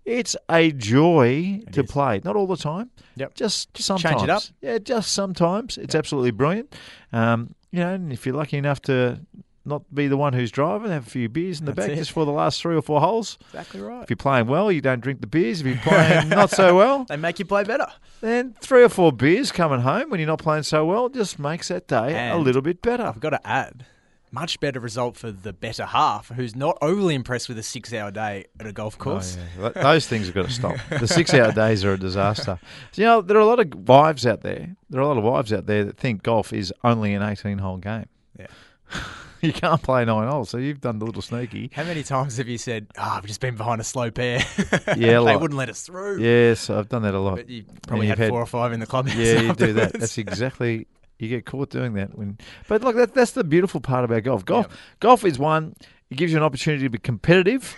It's 0.06 0.36
a 0.50 0.72
joy 0.72 1.62
to 1.72 1.82
Hmm. 1.82 1.86
is. 1.86 1.92
play. 1.92 2.22
Not 2.24 2.36
all 2.36 2.46
the 2.48 2.58
time. 2.58 2.92
Yep. 3.16 3.36
Just, 3.36 3.74
Just 3.74 3.88
sometimes. 3.88 4.14
change 4.16 4.24
it 4.24 4.30
up. 4.30 4.44
Yeah, 4.62 4.78
just 4.80 5.12
sometimes. 5.14 5.78
It's 5.78 5.96
absolutely 5.96 6.32
brilliant. 6.32 6.76
Um, 7.12 7.56
you 7.74 7.80
know, 7.80 7.94
and 7.96 8.14
if 8.14 8.26
you're 8.26 8.36
lucky 8.36 8.58
enough 8.58 8.82
to 8.84 9.20
not 9.66 9.82
be 9.96 10.08
the 10.08 10.18
one 10.18 10.34
who's 10.34 10.52
driving, 10.52 10.92
have 10.92 11.08
a 11.08 11.10
few 11.10 11.28
beers 11.30 11.60
in 11.60 11.66
the 11.66 11.72
That's 11.72 11.88
back 11.88 11.96
it. 11.96 12.00
just 12.00 12.12
for 12.12 12.26
the 12.26 12.32
last 12.32 12.62
three 12.62 12.76
or 12.76 12.82
four 12.82 13.00
holes. 13.02 13.38
exactly 13.50 13.82
right. 13.82 14.04
If 14.04 14.10
you're 14.10 14.18
playing 14.18 14.48
well, 14.48 14.72
you 14.72 14.82
don't 14.82 15.00
drink 15.02 15.22
the 15.22 15.28
beers. 15.28 15.62
If 15.62 15.68
you're 15.68 15.78
playing 15.78 16.30
not 16.30 16.50
so 16.52 16.76
well, 16.78 17.06
They 17.06 17.16
make 17.18 17.40
you 17.40 17.46
play 17.46 17.64
better. 17.64 17.88
then 18.22 18.56
three 18.62 18.84
or 18.84 18.90
four 18.90 19.12
beers 19.12 19.52
coming 19.52 19.80
home 19.82 20.10
when 20.10 20.20
you're 20.20 20.28
not 20.28 20.40
playing 20.40 20.64
so 20.64 20.86
well 20.86 21.10
just 21.10 21.40
makes 21.40 21.70
that 21.70 21.88
day 21.88 22.30
a 22.30 22.38
little 22.38 22.62
bit 22.62 22.82
better. 22.82 23.04
I've 23.04 23.20
got 23.22 23.32
to 23.32 23.48
add, 23.48 23.86
much 24.34 24.60
better 24.60 24.80
result 24.80 25.16
for 25.16 25.32
the 25.32 25.54
better 25.54 25.86
half, 25.86 26.30
who's 26.30 26.56
not 26.56 26.78
overly 26.82 27.14
impressed 27.14 27.48
with 27.48 27.58
a 27.60 27.64
six-hour 27.64 28.12
day 28.12 28.46
at 28.60 28.66
a 28.66 28.74
golf 28.74 28.98
oh, 29.00 29.04
course. 29.04 29.38
Oh, 29.60 29.72
yeah. 29.76 29.84
Those 29.84 30.08
things 30.08 30.26
have 30.26 30.36
got 30.36 30.48
to 30.48 30.52
stop. 30.52 30.76
The 30.90 31.08
six-hour 31.08 31.52
days 31.54 31.86
are 31.86 31.94
a 31.94 32.00
disaster. 32.00 32.60
So, 32.92 33.02
you 33.02 33.08
know, 33.08 33.22
there 33.22 33.38
are 33.38 33.42
a 33.42 33.46
lot 33.46 33.60
of 33.60 33.88
wives 33.88 34.26
out 34.26 34.42
there. 34.42 34.76
There 34.90 35.00
are 35.00 35.04
a 35.04 35.08
lot 35.08 35.18
of 35.18 35.24
wives 35.24 35.54
out 35.54 35.68
there 35.68 35.86
that 35.86 35.98
think 35.98 36.24
golf 36.24 36.52
is 36.52 36.74
only 36.84 37.14
an 37.14 37.22
18-hole 37.22 37.78
game. 37.78 38.08
Yeah. 38.38 38.48
You 39.44 39.52
can't 39.52 39.84
play 39.84 40.06
nine 40.06 40.30
holes, 40.30 40.52
so 40.52 40.58
you've 40.58 40.80
done 40.80 41.00
the 41.00 41.06
little 41.06 41.22
sneaky. 41.22 41.70
How 41.74 41.84
many 41.84 42.02
times 42.02 42.38
have 42.38 42.48
you 42.48 42.58
said, 42.58 42.88
"Oh, 42.98 43.16
I've 43.18 43.26
just 43.26 43.42
been 43.42 43.58
behind 43.58 43.82
a 43.82 43.84
slow 43.84 44.10
pair"? 44.10 44.40
Yeah, 44.96 45.20
they 45.20 45.36
wouldn't 45.36 45.58
let 45.58 45.68
us 45.68 45.82
through. 45.82 46.22
Yes, 46.22 46.70
I've 46.70 46.88
done 46.88 47.02
that 47.02 47.14
a 47.14 47.20
lot. 47.20 47.36
but 47.36 47.50
you 47.50 47.66
probably 47.86 48.08
you've 48.08 48.18
had, 48.18 48.24
had- 48.24 48.30
four 48.30 48.42
or 48.42 48.46
five 48.46 48.72
in 48.72 48.80
the 48.80 48.86
club. 48.86 49.10
Yeah, 49.10 49.42
you 49.42 49.54
do 49.54 49.74
that. 49.74 50.00
That's 50.00 50.18
exactly. 50.18 50.88
You 51.20 51.30
get 51.30 51.46
caught 51.46 51.70
doing 51.70 51.94
that 51.94 52.18
when. 52.18 52.38
But 52.68 52.84
look, 52.84 52.96
that, 52.96 53.14
that's 53.14 53.32
the 53.32 53.44
beautiful 53.44 53.80
part 53.80 54.04
about 54.04 54.24
golf. 54.24 54.44
Golf, 54.46 54.68
Yep. 54.70 54.78
golf 55.00 55.26
is 55.26 55.40
one. 55.40 55.76
It 56.10 56.16
gives 56.18 56.32
you 56.32 56.38
an 56.38 56.44
opportunity 56.44 56.84
to 56.84 56.90
be 56.90 56.98
competitive 56.98 57.76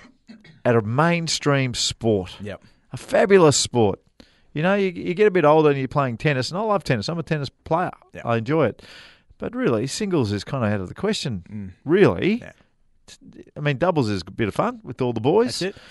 at 0.64 0.76
a 0.76 0.82
mainstream 0.82 1.74
sport. 1.74 2.36
Yep. 2.42 2.64
a 2.94 2.98
fabulous 2.98 3.58
sport. 3.58 4.00
You 4.54 4.64
know, 4.64 4.74
you, 4.76 4.88
you 4.88 5.14
get 5.14 5.28
a 5.28 5.32
bit 5.32 5.44
older 5.46 5.70
and 5.70 5.78
you're 5.78 5.88
playing 5.90 6.18
tennis, 6.18 6.50
and 6.50 6.58
I 6.58 6.62
love 6.62 6.84
tennis. 6.84 7.10
I'm 7.10 7.20
a 7.20 7.24
tennis 7.24 7.50
player. 7.50 7.92
Yeah. 8.14 8.22
I 8.24 8.38
enjoy 8.38 8.68
it. 8.68 8.82
But 9.38 9.54
really, 9.54 9.86
singles 9.86 10.32
is 10.32 10.46
kind 10.46 10.64
of 10.64 10.72
out 10.72 10.80
of 10.80 10.88
the 10.88 10.94
question. 10.96 11.74
Really. 11.84 12.38
Mm. 12.38 12.42
Yeah. 12.42 12.52
I 13.56 13.60
mean, 13.60 13.78
doubles 13.78 14.10
is 14.10 14.24
a 14.26 14.32
bit 14.32 14.48
of 14.48 14.56
fun 14.56 14.80
with 14.82 15.02
all 15.02 15.12
the 15.14 15.20
boys. 15.22 15.60
That's 15.60 15.76
it. 15.76 15.82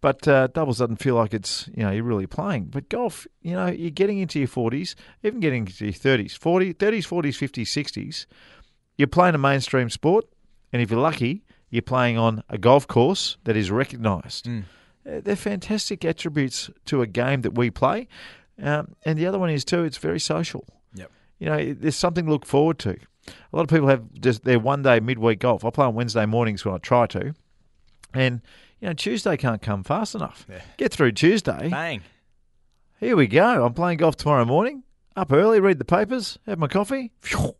But 0.00 0.28
uh, 0.28 0.48
doubles 0.48 0.78
doesn't 0.78 0.96
feel 0.96 1.14
like 1.14 1.32
it's, 1.32 1.68
you 1.74 1.82
know, 1.82 1.90
you're 1.90 2.04
really 2.04 2.26
playing. 2.26 2.66
But 2.66 2.88
golf, 2.88 3.26
you 3.42 3.54
know, 3.54 3.66
you're 3.66 3.90
getting 3.90 4.18
into 4.18 4.38
your 4.38 4.48
40s, 4.48 4.94
even 5.22 5.40
getting 5.40 5.66
into 5.66 5.84
your 5.84 5.94
30s, 5.94 6.36
40, 6.36 6.74
30s, 6.74 7.08
40s, 7.08 7.62
50s, 7.62 7.62
60s. 7.62 8.26
You're 8.98 9.08
playing 9.08 9.34
a 9.34 9.38
mainstream 9.38 9.90
sport, 9.90 10.26
and 10.72 10.82
if 10.82 10.90
you're 10.90 11.00
lucky, 11.00 11.44
you're 11.70 11.82
playing 11.82 12.18
on 12.18 12.42
a 12.48 12.58
golf 12.58 12.86
course 12.86 13.36
that 13.44 13.56
is 13.56 13.70
recognised. 13.70 14.46
Mm. 14.46 14.64
Uh, 15.06 15.20
They're 15.22 15.36
fantastic 15.36 16.04
attributes 16.04 16.70
to 16.86 17.02
a 17.02 17.06
game 17.06 17.42
that 17.42 17.54
we 17.54 17.70
play. 17.70 18.08
Um, 18.62 18.94
and 19.04 19.18
the 19.18 19.26
other 19.26 19.38
one 19.38 19.50
is 19.50 19.64
too, 19.64 19.84
it's 19.84 19.98
very 19.98 20.20
social. 20.20 20.66
Yep. 20.94 21.10
You 21.38 21.46
know, 21.46 21.74
there's 21.74 21.96
something 21.96 22.26
to 22.26 22.30
look 22.30 22.46
forward 22.46 22.78
to. 22.80 22.96
A 23.28 23.56
lot 23.56 23.62
of 23.62 23.68
people 23.68 23.88
have 23.88 24.04
just 24.20 24.44
their 24.44 24.58
one 24.58 24.82
day 24.82 25.00
midweek 25.00 25.40
golf. 25.40 25.64
I 25.64 25.70
play 25.70 25.86
on 25.86 25.94
Wednesday 25.94 26.26
mornings 26.26 26.64
when 26.64 26.74
I 26.74 26.78
try 26.78 27.06
to, 27.08 27.34
and 28.14 28.40
you 28.80 28.88
know 28.88 28.92
Tuesday 28.94 29.36
can't 29.36 29.62
come 29.62 29.82
fast 29.84 30.14
enough. 30.14 30.46
Yeah. 30.48 30.60
Get 30.76 30.92
through 30.92 31.12
Tuesday. 31.12 31.68
Bang. 31.68 32.02
Here 33.00 33.16
we 33.16 33.26
go. 33.26 33.64
I'm 33.64 33.74
playing 33.74 33.98
golf 33.98 34.16
tomorrow 34.16 34.44
morning. 34.44 34.82
Up 35.16 35.32
early, 35.32 35.60
read 35.60 35.78
the 35.78 35.84
papers, 35.84 36.38
have 36.46 36.58
my 36.58 36.66
coffee. 36.68 37.12
Phew. 37.20 37.54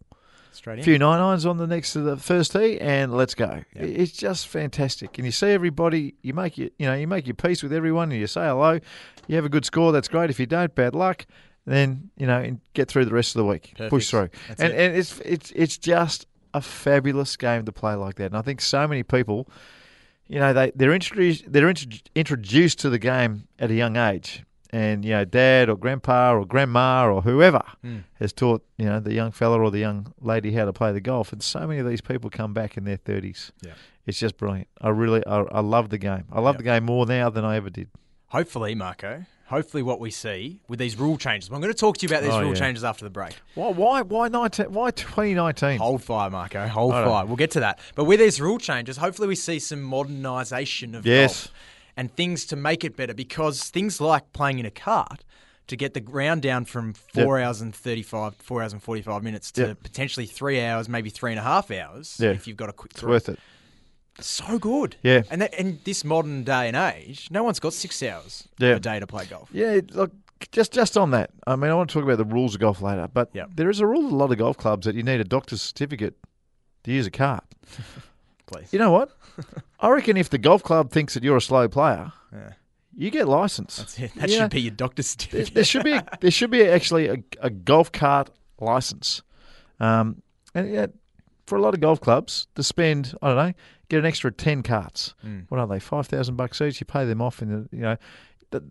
Straight 0.52 0.75
A 0.75 0.78
in. 0.78 0.85
few 0.85 0.99
nine 0.99 1.20
irons 1.20 1.44
on 1.44 1.58
the 1.58 1.66
next 1.66 1.92
to 1.92 2.00
the 2.00 2.16
first 2.16 2.52
tee, 2.52 2.78
and 2.80 3.14
let's 3.14 3.35
go. 3.35 3.62
It- 3.75 4.00
It's 4.00 4.12
just 4.12 4.49
fantastic, 4.49 5.18
and 5.18 5.26
you 5.26 5.32
see 5.32 5.49
everybody. 5.49 6.14
You 6.23 6.32
make 6.35 6.56
your, 6.58 6.70
you 6.78 6.87
know, 6.87 6.94
you 6.94 7.06
make 7.06 7.26
your 7.26 7.35
peace 7.35 7.62
with 7.62 7.73
everyone, 7.73 8.11
and 8.11 8.20
you 8.20 8.26
say 8.26 8.46
hello. 8.46 8.78
You 9.26 9.37
have 9.37 9.44
a 9.44 9.50
good 9.50 9.64
score. 9.66 9.92
That's 9.92 10.08
great. 10.08 10.30
If 10.30 10.40
you 10.40 10.46
don't, 10.46 10.75
bad 10.75 10.94
luck. 10.94 11.26
Then 11.66 12.11
you 12.16 12.26
know, 12.26 12.38
and 12.40 12.61
get 12.75 12.88
through 12.88 13.06
the 13.06 13.12
rest 13.14 13.35
of 13.35 13.40
the 13.40 13.46
week. 13.46 13.75
Push 13.88 14.08
through, 14.11 14.28
That's 14.49 14.61
and 14.61 14.73
it. 14.73 14.78
and 14.78 14.96
it's 14.96 15.20
it's 15.20 15.50
it's 15.56 15.76
just 15.76 16.26
a 16.54 16.61
fabulous 16.62 17.37
game 17.37 17.64
to 17.66 17.73
play 17.73 17.94
like 17.94 18.14
that. 18.16 18.26
And 18.26 18.37
I 18.37 18.42
think 18.42 18.61
so 18.62 18.87
many 18.88 19.02
people, 19.02 19.49
you 20.28 20.38
know, 20.38 20.52
they 20.52 20.73
they're 20.75 20.92
introduced 20.95 21.45
they're 21.52 21.68
intro- 21.68 21.99
introduced 22.14 22.78
to 22.80 22.90
the 22.90 22.99
game 22.99 23.49
at 23.59 23.71
a 23.71 23.75
young 23.75 23.97
age. 23.97 24.42
And 24.71 25.04
you 25.04 25.12
know, 25.12 25.25
dad 25.25 25.68
or 25.71 25.76
grandpa 25.76 26.33
or 26.35 26.45
grandma 26.45 27.06
or 27.09 27.23
whoever 27.23 27.62
Hmm. 27.83 27.99
has 28.14 28.33
taught 28.33 28.64
you 28.76 28.87
know 28.87 28.99
the 29.00 29.14
young 29.14 29.30
fella 29.30 29.61
or 29.61 29.71
the 29.71 29.78
young 29.78 30.12
lady 30.21 30.52
how 30.52 30.64
to 30.64 30.73
play 30.73 30.92
the 30.92 31.00
golf, 31.00 31.33
and 31.33 31.42
so 31.42 31.66
many 31.66 31.78
of 31.80 31.88
these 31.88 32.00
people 32.00 32.28
come 32.30 32.52
back 32.52 32.76
in 32.76 32.85
their 32.85 32.97
thirties. 32.99 33.52
Yeah. 33.62 33.73
it's 34.06 34.18
just 34.21 34.37
brilliant. 34.37 34.68
I 34.80 34.90
really, 34.90 35.25
I, 35.26 35.40
I 35.42 35.61
love 35.61 35.88
the 35.88 35.99
game. 35.99 36.25
I 36.33 36.40
love 36.40 36.54
Yeah. 36.56 36.59
the 36.59 36.62
game 36.64 36.85
more 36.85 37.06
now 37.06 37.28
than 37.30 37.45
I 37.45 37.56
ever 37.56 37.71
did. 37.71 37.88
Hopefully, 38.28 38.75
Marco. 38.75 39.25
Hopefully, 39.48 39.82
what 39.82 40.00
we 40.00 40.10
see 40.10 40.58
with 40.68 40.78
these 40.80 40.96
rule 40.96 41.16
changes. 41.16 41.48
I'm 41.50 41.60
going 41.60 41.72
to 41.72 41.78
talk 41.78 41.98
to 41.98 42.02
you 42.06 42.08
about 42.12 42.24
these 42.24 42.32
Oh, 42.32 42.40
rule 42.40 42.48
yeah. 42.54 42.58
changes 42.58 42.82
after 42.82 43.04
the 43.04 43.10
break. 43.10 43.34
Why, 43.54 43.70
why, 43.70 44.02
why 44.02 44.26
nineteen? 44.28 44.72
Why 44.72 44.90
twenty 44.90 45.34
nineteen? 45.34 45.78
Hold 45.78 46.02
fire, 46.02 46.30
Marco. 46.30 46.66
Hold 46.66 46.92
I 46.94 47.00
don't- 47.02 47.10
fire. 47.10 47.26
We'll 47.26 47.36
get 47.36 47.52
to 47.52 47.60
that. 47.60 47.78
But 47.94 48.04
with 48.04 48.18
these 48.18 48.40
rule 48.40 48.58
changes, 48.58 48.96
hopefully 48.96 49.28
we 49.28 49.36
see 49.36 49.58
some 49.60 49.80
modernisation 49.88 50.96
of 50.96 51.06
Yes. 51.06 51.46
golf 51.46 51.54
and 51.96 52.14
things 52.16 52.44
to 52.46 52.56
make 52.56 52.82
it 52.84 52.96
better 52.96 53.14
because 53.14 53.70
things 53.70 54.00
like 54.00 54.32
playing 54.32 54.58
in 54.58 54.66
a 54.66 54.70
cart 54.70 55.22
to 55.68 55.76
get 55.76 55.94
the 55.94 56.02
round 56.08 56.42
down 56.42 56.64
from 56.64 56.92
four 56.92 57.40
hours 57.40 57.60
and 57.60 57.74
35, 57.74 58.34
four 58.36 58.62
hours 58.62 58.72
and 58.72 58.82
45 58.82 59.22
minutes 59.22 59.50
to 59.52 59.68
Yep. 59.68 59.82
potentially 59.82 60.26
three 60.26 60.60
hours, 60.60 60.88
maybe 60.88 61.10
three 61.10 61.30
and 61.32 61.40
a 61.40 61.42
half 61.42 61.70
hours 61.70 62.18
Yeah. 62.20 62.30
if 62.30 62.46
you've 62.46 62.56
got 62.56 62.68
a 62.68 62.72
quick 62.72 62.92
It's 62.94 63.02
worth 63.02 63.28
it. 63.28 63.38
So 64.20 64.58
good. 64.58 64.96
Yeah. 65.02 65.23
And 65.30 65.42
that, 65.42 65.54
in 65.54 65.78
this 65.85 66.04
modern 66.04 66.42
day 66.44 66.68
and 66.68 66.76
age, 66.76 67.28
no 67.30 67.42
one's 67.42 67.61
got 67.61 67.73
six 67.75 68.02
hours 68.02 68.49
Yeah. 68.58 68.76
a 68.76 68.80
day 68.80 68.99
to 69.00 69.06
play 69.06 69.26
golf. 69.26 69.49
Yeah, 69.52 69.80
look, 69.92 70.12
just 70.52 70.73
just 70.73 70.96
on 70.96 71.11
that. 71.11 71.30
I 71.46 71.56
mean, 71.56 71.70
I 71.70 71.75
want 71.75 71.90
to 71.90 71.94
talk 71.94 72.02
about 72.04 72.18
the 72.18 72.25
rules 72.25 72.54
of 72.54 72.61
golf 72.61 72.80
later, 72.82 73.08
but 73.12 73.30
Yep. 73.35 73.50
there 73.56 73.68
is 73.70 73.80
a 73.80 73.87
rule 73.87 74.06
in 74.08 74.12
a 74.12 74.16
lot 74.16 74.30
of 74.32 74.38
golf 74.38 74.56
clubs 74.56 74.87
that 74.87 74.94
you 74.94 75.02
need 75.02 75.20
a 75.20 75.25
doctor's 75.25 75.61
certificate 75.62 76.14
to 76.85 76.92
use 76.92 77.06
a 77.06 77.11
cart. 77.11 77.44
Please. 78.46 78.73
You 78.73 78.78
know 78.78 78.90
what? 78.92 79.11
I 79.80 79.90
reckon 79.90 80.16
if 80.16 80.30
the 80.30 80.38
golf 80.38 80.62
club 80.62 80.90
thinks 80.90 81.14
that 81.14 81.23
you're 81.25 81.37
a 81.37 81.40
slow 81.40 81.68
player, 81.68 82.12
Yeah. 82.32 82.52
you 82.94 83.11
get 83.11 83.28
licensed. 83.28 83.78
That's 83.78 83.99
it. 83.99 84.14
That 84.14 84.30
You 84.30 84.37
know, 84.38 84.44
should 84.44 84.50
be 84.52 84.61
your 84.62 84.70
doctor's 84.75 85.08
certificate. 85.08 85.54
there 85.54 85.64
should 85.64 85.85
be 85.85 85.99
there 86.20 86.30
should 86.30 86.50
be 86.50 86.64
actually 86.66 87.08
a, 87.08 87.16
a 87.40 87.50
golf 87.50 87.92
cart 87.92 88.30
license, 88.61 89.20
um, 89.80 90.23
and 90.54 90.73
yeah, 90.73 90.87
for 91.46 91.56
a 91.56 91.60
lot 91.62 91.74
of 91.74 91.80
golf 91.80 92.00
clubs 92.00 92.46
to 92.56 92.62
spend 92.62 93.14
I 93.22 93.28
don't 93.28 93.36
know 93.36 93.52
get 93.88 93.98
an 94.00 94.06
extra 94.06 94.32
ten 94.32 94.62
carts. 94.62 95.14
Mm. 95.24 95.44
What 95.48 95.60
are 95.60 95.66
they? 95.66 95.78
Five 95.78 96.06
thousand 96.06 96.36
bucks 96.36 96.60
each. 96.60 96.80
You 96.80 96.86
pay 96.86 97.04
them 97.04 97.22
off, 97.22 97.40
and 97.42 97.68
you 97.72 97.80
know 97.80 97.96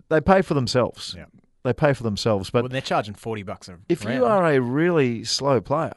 they 0.10 0.22
pay 0.22 0.42
for 0.42 0.54
themselves. 0.54 1.14
Yeah. 1.18 1.26
They 1.64 1.74
pay 1.74 1.94
for 1.94 2.04
themselves, 2.04 2.52
but 2.52 2.62
well, 2.64 2.70
they're 2.70 2.80
charging 2.80 3.16
40 3.16 3.42
bucks 3.42 3.68
a 3.70 3.78
if 3.90 4.06
round. 4.06 4.18
you 4.18 4.26
are 4.26 4.46
a 4.46 4.60
really 4.62 5.24
slow 5.24 5.60
player, 5.62 5.96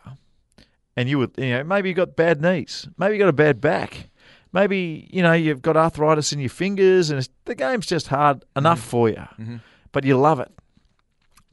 and 0.97 1.11
you 1.11 1.19
would, 1.19 1.33
you 1.37 1.51
know, 1.51 1.63
maybe 1.65 1.91
you've 1.91 1.97
got 1.97 2.17
bad 2.17 2.41
knees, 2.41 2.89
maybe 2.97 3.17
you've 3.17 3.21
got 3.21 3.29
a 3.29 3.35
bad 3.35 3.61
back, 3.61 4.09
maybe 4.55 5.07
you 5.13 5.21
know 5.23 5.35
you've 5.35 5.61
got 5.61 5.77
arthritis 5.77 6.33
in 6.33 6.39
your 6.41 6.49
fingers, 6.49 7.11
and 7.11 7.19
it's, 7.19 7.29
the 7.45 7.55
game's 7.55 7.85
just 7.85 8.07
hard 8.09 8.47
enough 8.57 8.81
for 8.81 9.11
you, 9.11 9.23
Mhm. 9.39 9.61
but 9.93 10.05
you 10.05 10.17
love 10.17 10.41
it. 10.41 10.51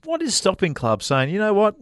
What 0.06 0.22
is 0.22 0.34
stopping 0.34 0.74
clubs 0.74 1.06
saying? 1.06 1.30
You 1.30 1.40
know 1.40 1.54
what? 1.54 1.76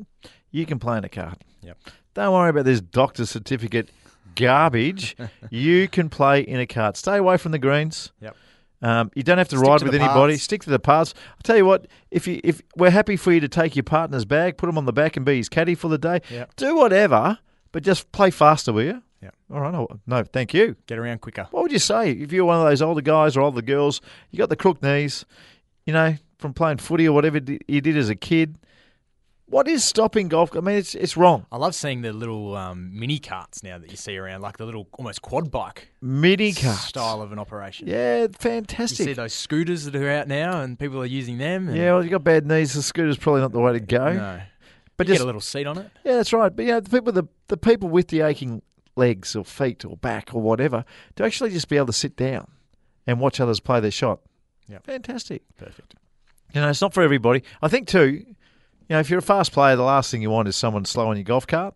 You 0.49 0.65
can 0.65 0.79
play 0.79 0.97
in 0.97 1.03
a 1.03 1.09
cart. 1.09 1.39
Yep. 1.61 1.77
Don't 2.13 2.33
worry 2.33 2.49
about 2.49 2.65
this 2.65 2.81
doctor's 2.81 3.29
certificate 3.29 3.89
garbage. 4.35 5.15
you 5.49 5.87
can 5.87 6.09
play 6.09 6.41
in 6.41 6.59
a 6.59 6.65
cart. 6.67 6.97
Stay 6.97 7.17
away 7.17 7.37
from 7.37 7.51
the 7.51 7.59
greens. 7.59 8.11
Yep. 8.21 8.35
Um, 8.81 9.11
you 9.15 9.23
don't 9.23 9.37
have 9.37 9.47
to 9.49 9.57
Stick 9.57 9.67
ride 9.67 9.79
to 9.79 9.85
with 9.85 9.93
the 9.93 10.01
anybody. 10.01 10.33
paths. 10.33 10.43
Stick 10.43 10.63
to 10.63 10.69
the 10.69 10.79
paths. 10.79 11.13
I'll 11.31 11.37
tell 11.43 11.55
you 11.57 11.65
what. 11.65 11.87
If 12.11 12.27
you 12.27 12.41
if 12.43 12.61
we're 12.75 12.89
happy 12.89 13.15
for 13.15 13.31
you 13.31 13.39
to 13.39 13.47
take 13.47 13.75
your 13.75 13.83
partner's 13.83 14.25
bag, 14.25 14.57
put 14.57 14.67
him 14.67 14.77
on 14.77 14.85
the 14.85 14.91
back, 14.93 15.15
and 15.15 15.25
be 15.25 15.37
his 15.37 15.47
caddy 15.47 15.73
for 15.75 15.87
the 15.87 15.97
day. 15.97 16.19
Yep. 16.29 16.55
Do 16.57 16.75
whatever, 16.75 17.39
but 17.71 17.83
just 17.83 18.11
play 18.11 18.29
faster, 18.29 18.73
will 18.73 18.83
you? 18.83 19.01
Yep. 19.21 19.35
All 19.53 19.61
right. 19.61 19.71
No, 19.71 19.87
no, 20.05 20.23
thank 20.23 20.53
you. 20.53 20.75
Get 20.85 20.99
around 20.99 21.21
quicker. 21.21 21.47
What 21.51 21.63
would 21.63 21.71
you 21.71 21.79
say 21.79 22.11
if 22.11 22.33
you're 22.33 22.43
one 22.43 22.57
of 22.57 22.65
those 22.65 22.81
older 22.81 22.99
guys 23.01 23.37
or 23.37 23.41
older 23.41 23.61
girls? 23.61 24.01
You 24.31 24.37
got 24.37 24.49
the 24.49 24.57
crook 24.57 24.83
knees, 24.83 25.23
you 25.85 25.93
know, 25.93 26.15
from 26.39 26.53
playing 26.53 26.79
footy 26.79 27.07
or 27.07 27.13
whatever 27.13 27.39
you 27.69 27.79
did 27.79 27.95
as 27.95 28.09
a 28.09 28.15
kid. 28.15 28.57
What 29.45 29.67
is 29.67 29.83
stopping 29.83 30.29
golf? 30.29 30.55
I 30.55 30.61
mean, 30.61 30.77
it's 30.77 30.95
it's 30.95 31.15
wrong. 31.17 31.45
I 31.51 31.57
love 31.57 31.75
seeing 31.75 32.01
the 32.01 32.13
little 32.13 32.55
um, 32.55 32.97
mini 32.97 33.19
carts 33.19 33.61
now 33.61 33.77
that 33.77 33.91
you 33.91 33.97
see 33.97 34.17
around, 34.17 34.41
like 34.41 34.57
the 34.57 34.65
little 34.65 34.87
almost 34.93 35.21
quad 35.21 35.51
bike 35.51 35.89
Mini 36.01 36.53
cart 36.53 36.77
style 36.79 37.21
of 37.21 37.31
an 37.31 37.39
operation. 37.39 37.87
Yeah, 37.87 38.21
You 38.21 38.27
see 38.27 38.33
fantastic. 38.39 39.15
those 39.15 39.33
scooters 39.33 39.83
that 39.85 39.95
are 39.95 40.09
out 40.09 40.27
now, 40.27 40.61
and 40.61 40.79
people 40.79 40.99
are 41.01 41.05
using 41.05 41.37
them. 41.37 41.67
And 41.67 41.77
Yeah, 41.77 41.91
well, 41.93 42.03
you 42.03 42.09
got 42.09 42.23
bad 42.23 42.47
knees. 42.47 42.73
The 42.73 42.81
scooter's 42.81 43.17
probably 43.17 43.41
not 43.41 43.51
the 43.51 43.59
way 43.59 43.73
to 43.73 43.79
go. 43.81 44.13
no, 44.13 44.41
But 44.97 45.07
you 45.07 45.13
just 45.13 45.19
get 45.19 45.23
a 45.23 45.25
little 45.25 45.41
seat 45.41 45.67
on 45.67 45.77
it. 45.77 45.91
Yeah, 46.05 46.13
that's 46.15 46.31
right. 46.33 46.55
But 46.55 46.65
yeah, 46.65 46.79
the 46.79 46.89
people 46.89 47.11
the, 47.11 47.25
the 47.49 47.57
people 47.57 47.89
with 47.89 48.07
the 48.07 48.21
aching 48.21 48.61
legs 48.95 49.35
or 49.35 49.43
feet 49.43 49.83
or 49.85 49.97
back 49.97 50.33
or 50.33 50.41
whatever 50.41 50.85
to 51.17 51.23
actually 51.25 51.49
just 51.51 51.67
be 51.67 51.75
able 51.77 51.87
to 51.87 51.93
sit 51.93 52.15
down 52.15 52.49
and 53.05 53.19
watch 53.19 53.39
others 53.41 53.59
play 53.59 53.81
their 53.81 53.91
shot. 53.91 54.21
Yeah. 54.69 54.79
Fantastic. 54.83 55.43
Perfect. 55.57 55.95
You 56.53 56.61
know, 56.61 56.69
it's 56.69 56.81
not 56.81 56.93
for 56.93 57.03
everybody. 57.03 57.43
I 57.61 57.67
think 57.67 57.87
too, 57.87 58.23
you 58.89 58.93
know, 58.95 58.99
if 58.99 59.09
you're 59.09 59.19
a 59.19 59.21
fast 59.23 59.51
player, 59.51 59.75
the 59.75 59.83
last 59.83 60.11
thing 60.11 60.21
you 60.21 60.29
want 60.29 60.47
is 60.47 60.55
someone 60.55 60.85
slow 60.85 61.07
on 61.09 61.17
your 61.17 61.23
golf 61.23 61.47
cart. 61.47 61.75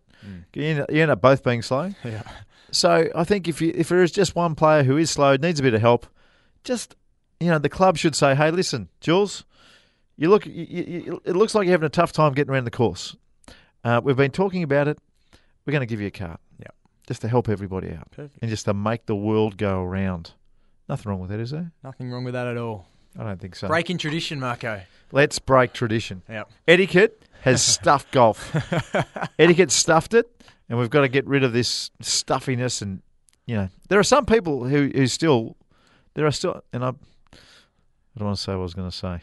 You, 0.54 0.62
end, 0.64 0.86
you 0.90 1.00
end 1.02 1.10
up 1.10 1.20
both 1.20 1.42
being 1.44 1.62
slow. 1.62 1.92
Yeah. 2.04 2.22
So 2.70 3.08
I 3.14 3.24
think 3.24 3.48
if 3.48 3.62
you 3.62 3.72
if 3.74 3.88
there 3.88 4.02
is 4.02 4.12
just 4.12 4.36
one 4.36 4.54
player 4.54 4.82
who 4.82 4.98
is 4.98 5.10
slow, 5.10 5.36
needs 5.36 5.58
a 5.58 5.62
bit 5.62 5.72
of 5.72 5.80
help, 5.80 6.06
just 6.64 6.96
you 7.40 7.48
know, 7.48 7.58
the 7.58 7.70
club 7.70 7.96
should 7.96 8.14
say, 8.14 8.34
"Hey, 8.34 8.50
listen, 8.50 8.88
Jules, 9.00 9.44
you 10.18 10.28
look, 10.28 10.44
you, 10.44 10.52
you, 10.52 11.22
it 11.24 11.34
looks 11.34 11.54
like 11.54 11.64
you're 11.64 11.72
having 11.72 11.86
a 11.86 11.88
tough 11.88 12.12
time 12.12 12.34
getting 12.34 12.52
around 12.52 12.64
the 12.64 12.70
course. 12.70 13.16
Uh, 13.84 14.02
we've 14.04 14.16
been 14.18 14.32
talking 14.32 14.62
about 14.62 14.86
it. 14.86 14.98
We're 15.64 15.70
going 15.72 15.80
to 15.80 15.86
give 15.86 16.00
you 16.00 16.08
a 16.08 16.10
cart, 16.10 16.40
Yep. 16.58 16.74
just 17.06 17.22
to 17.22 17.28
help 17.28 17.48
everybody 17.48 17.90
out 17.92 18.10
Perfect. 18.10 18.38
and 18.42 18.50
just 18.50 18.64
to 18.66 18.74
make 18.74 19.06
the 19.06 19.16
world 19.16 19.56
go 19.56 19.80
around. 19.82 20.32
Nothing 20.90 21.10
wrong 21.10 21.20
with 21.20 21.30
that, 21.30 21.40
is 21.40 21.52
there? 21.52 21.70
Nothing 21.84 22.10
wrong 22.10 22.24
with 22.24 22.34
that 22.34 22.46
at 22.48 22.56
all. 22.58 22.86
I 23.18 23.22
don't 23.24 23.40
think 23.40 23.54
so. 23.56 23.68
Breaking 23.68 23.96
tradition, 23.96 24.40
Marco. 24.40 24.82
Let's 25.12 25.38
break 25.38 25.72
tradition. 25.72 26.22
Yep. 26.28 26.50
Etiquette 26.66 27.22
has 27.42 27.62
stuffed 27.74 28.10
golf. 28.12 28.54
Etiquette 29.38 29.70
stuffed 29.70 30.14
it, 30.14 30.26
and 30.68 30.78
we've 30.78 30.90
got 30.90 31.02
to 31.02 31.08
get 31.08 31.26
rid 31.26 31.44
of 31.44 31.52
this 31.52 31.90
stuffiness. 32.00 32.82
And 32.82 33.00
you 33.46 33.56
know, 33.56 33.68
there 33.88 33.98
are 33.98 34.04
some 34.04 34.26
people 34.26 34.64
who 34.64 34.90
who 34.94 35.06
still 35.06 35.56
there 36.14 36.26
are 36.26 36.30
still, 36.32 36.62
and 36.72 36.84
I. 36.84 36.92
I 38.16 38.18
don't 38.18 38.26
want 38.26 38.36
to 38.38 38.42
say 38.42 38.52
what 38.52 38.58
I 38.58 38.62
was 38.62 38.74
going 38.74 38.90
to 38.90 38.96
say, 38.96 39.20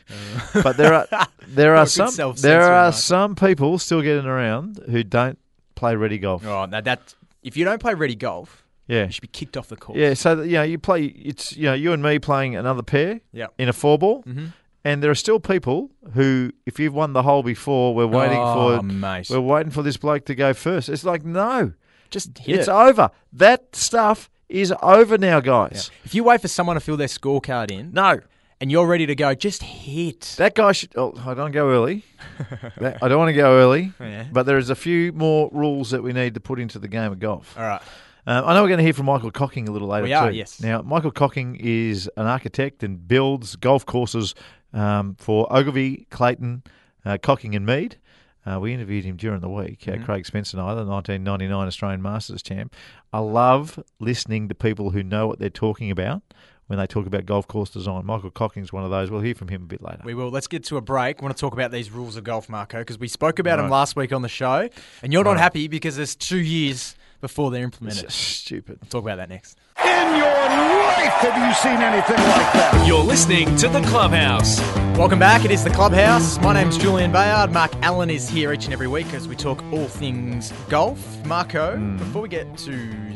but 0.63 0.77
there 0.77 0.93
are 0.93 1.07
there 1.47 1.75
are 1.81 1.85
some 1.85 2.33
there 2.35 2.61
are 2.71 2.93
some 2.93 3.35
people 3.35 3.77
still 3.77 4.01
getting 4.01 4.25
around 4.25 4.79
who 4.89 5.03
don't 5.03 5.37
play 5.75 5.97
ready 5.97 6.17
golf. 6.17 6.45
Oh, 6.45 6.63
now 6.65 6.79
that 6.79 7.13
if 7.43 7.57
you 7.57 7.65
don't 7.65 7.81
play 7.81 7.93
ready 7.93 8.15
golf, 8.15 8.65
Yeah, 8.87 9.07
you 9.07 9.11
should 9.11 9.21
be 9.21 9.27
kicked 9.27 9.57
off 9.57 9.67
the 9.67 9.75
course. 9.75 9.97
yeah. 9.97 10.13
So 10.13 10.37
that, 10.37 10.47
you 10.47 10.53
know, 10.53 10.63
you 10.63 10.77
play. 10.79 11.03
It's 11.07 11.57
you 11.57 11.63
know, 11.65 11.73
you 11.73 11.91
and 11.91 12.01
me 12.01 12.19
playing 12.19 12.55
another 12.55 12.83
pair 12.83 13.19
Yep. 13.33 13.55
in 13.57 13.67
a 13.67 13.73
four 13.73 13.97
ball, 13.97 14.23
Mhm. 14.23 14.53
And 14.85 15.03
there 15.03 15.11
are 15.11 15.15
still 15.15 15.39
people 15.41 15.91
who, 16.13 16.51
if 16.65 16.79
you've 16.79 16.93
won 16.93 17.11
the 17.11 17.23
hole 17.23 17.43
before, 17.43 17.93
we're 17.93 18.07
waiting 18.07 18.37
oh, 18.39 18.77
for 18.77 18.83
mate. 18.83 19.27
we're 19.29 19.39
waiting 19.41 19.71
for 19.71 19.83
this 19.83 19.97
bloke 19.97 20.25
to 20.27 20.35
go 20.35 20.53
first. 20.53 20.87
It's 20.87 21.03
like 21.03 21.25
no, 21.25 21.73
Just 22.09 22.37
hit 22.37 22.59
it's 22.59 22.67
it. 22.69 22.71
over. 22.71 23.11
That 23.33 23.75
stuff 23.75 24.29
is 24.47 24.73
over 24.81 25.17
now, 25.17 25.41
guys. 25.41 25.91
If 26.05 26.15
you 26.15 26.23
wait 26.23 26.39
for 26.39 26.47
someone 26.47 26.75
to 26.75 26.79
fill 26.79 26.97
their 26.97 27.07
scorecard 27.07 27.71
in 27.71 27.91
No, 27.91 28.19
and 28.61 28.71
you're 28.71 28.87
ready 28.87 29.05
to 29.07 29.15
go, 29.15 29.33
just 29.35 29.63
hit. 29.63 30.35
that 30.37 30.55
guy 30.55 30.71
should. 30.71 30.91
Oh, 30.95 31.13
I 31.25 31.33
don't 31.33 31.51
go 31.51 31.69
early. 31.71 32.05
That- 32.77 32.99
I 33.01 33.07
don't 33.07 33.17
want 33.17 33.29
to 33.29 33.33
go 33.33 33.57
early. 33.57 33.91
Yeah. 33.99 34.27
But 34.31 34.45
there 34.45 34.57
is 34.57 34.69
a 34.69 34.75
few 34.75 35.11
more 35.13 35.49
rules 35.51 35.91
that 35.91 36.03
we 36.03 36.13
need 36.13 36.35
to 36.35 36.39
put 36.39 36.59
into 36.59 36.79
the 36.79 36.87
game 36.87 37.11
of 37.11 37.19
golf. 37.19 37.57
All 37.57 37.63
right. 37.63 37.81
Um, 38.27 38.43
I 38.45 38.53
know 38.55 38.63
we're 38.63 38.69
going 38.69 38.79
to 38.79 38.83
hear 38.83 38.93
from 38.93 39.05
Michael 39.05 39.29
Cocking 39.29 39.67
a 39.67 39.71
little 39.71 39.87
later 39.87 40.05
We 40.05 40.13
are, 40.13 40.31
too. 40.31 40.35
yes. 40.37 40.59
Now, 40.59 40.81
Michael 40.81 41.11
Cocking 41.11 41.57
is 41.59 42.09
an 42.17 42.25
architect 42.25 42.81
and 42.81 43.07
builds 43.07 43.55
golf 43.55 43.85
courses 43.85 44.33
um, 44.75 45.15
for 45.19 45.47
Ogilvy, 45.51 46.05
Clayton, 46.11 46.61
uh, 47.03 47.17
Cocking, 47.21 47.55
and 47.55 47.65
Mead. 47.65 47.97
Uh, 48.45 48.59
we 48.59 48.71
interviewed 48.75 49.03
him 49.05 49.15
during 49.17 49.39
the 49.41 49.49
week, 49.49 49.79
Mm-hmm. 49.81 50.03
uh, 50.03 50.05
Craig 50.05 50.23
Spencer 50.27 50.57
and 50.57 50.61
I, 50.63 50.75
the 50.75 50.85
1999 50.85 51.67
Australian 51.67 52.01
Masters 52.03 52.43
champ. 52.43 52.75
I 53.11 53.17
love 53.19 53.79
listening 53.99 54.49
to 54.49 54.55
people 54.55 54.91
who 54.91 55.01
know 55.01 55.25
what 55.25 55.39
they're 55.39 55.49
talking 55.49 55.89
about 55.89 56.21
when 56.67 56.77
they 56.77 56.85
talk 56.85 57.07
about 57.07 57.25
golf 57.25 57.47
course 57.47 57.71
design. 57.71 58.05
Michael 58.05 58.29
Cocking's 58.29 58.71
one 58.71 58.83
of 58.83 58.91
those. 58.91 59.09
We'll 59.09 59.21
hear 59.21 59.33
from 59.33 59.47
him 59.47 59.63
a 59.63 59.65
bit 59.65 59.81
later. 59.81 60.01
We 60.03 60.13
will. 60.13 60.29
Let's 60.29 60.45
get 60.47 60.63
to 60.65 60.77
a 60.77 60.81
break. 60.81 61.19
I 61.21 61.25
want 61.25 61.35
to 61.35 61.41
talk 61.41 61.53
about 61.53 61.71
these 61.71 61.89
rules 61.89 62.17
of 62.17 62.23
golf, 62.23 62.47
Marco, 62.47 62.77
because 62.79 62.99
we 62.99 63.07
spoke 63.07 63.39
about 63.39 63.57
them 63.57 63.69
last 63.69 63.95
week 63.95 64.13
on 64.13 64.21
the 64.21 64.29
show, 64.29 64.69
and 65.01 65.11
you're 65.11 65.23
not 65.23 65.37
happy 65.39 65.67
because 65.67 65.95
there's 65.95 66.15
two 66.15 66.37
years 66.37 66.95
before 67.21 67.49
they're 67.49 67.63
implemented. 67.63 68.03
just 68.03 68.19
stupid. 68.19 68.77
We'll 68.81 68.89
talk 68.89 69.03
about 69.03 69.15
that 69.17 69.29
next. 69.29 69.57
In 69.83 70.17
your 70.17 70.84
life 70.97 71.13
have 71.21 71.37
you 71.47 71.53
seen 71.55 71.81
anything 71.81 72.17
like 72.17 72.53
that? 72.53 72.85
You're 72.87 73.03
listening 73.03 73.55
to 73.57 73.67
The 73.67 73.81
Clubhouse. 73.81 74.59
Welcome 74.97 75.19
back. 75.19 75.43
It 75.43 75.51
is 75.51 75.63
the 75.63 75.69
Clubhouse. 75.69 76.39
My 76.39 76.53
name's 76.53 76.77
Julian 76.77 77.11
Bayard. 77.11 77.51
Mark 77.51 77.73
Allen 77.81 78.09
is 78.09 78.29
here 78.29 78.53
each 78.53 78.65
and 78.65 78.73
every 78.73 78.87
week 78.87 79.13
as 79.13 79.27
we 79.27 79.35
talk 79.35 79.61
all 79.73 79.87
things 79.87 80.53
golf. 80.69 80.99
Marco, 81.25 81.75
Mm. 81.75 81.97
before 81.97 82.21
we 82.21 82.29
get 82.29 82.57
to 82.59 82.71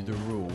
the 0.06 0.14
rules, 0.28 0.49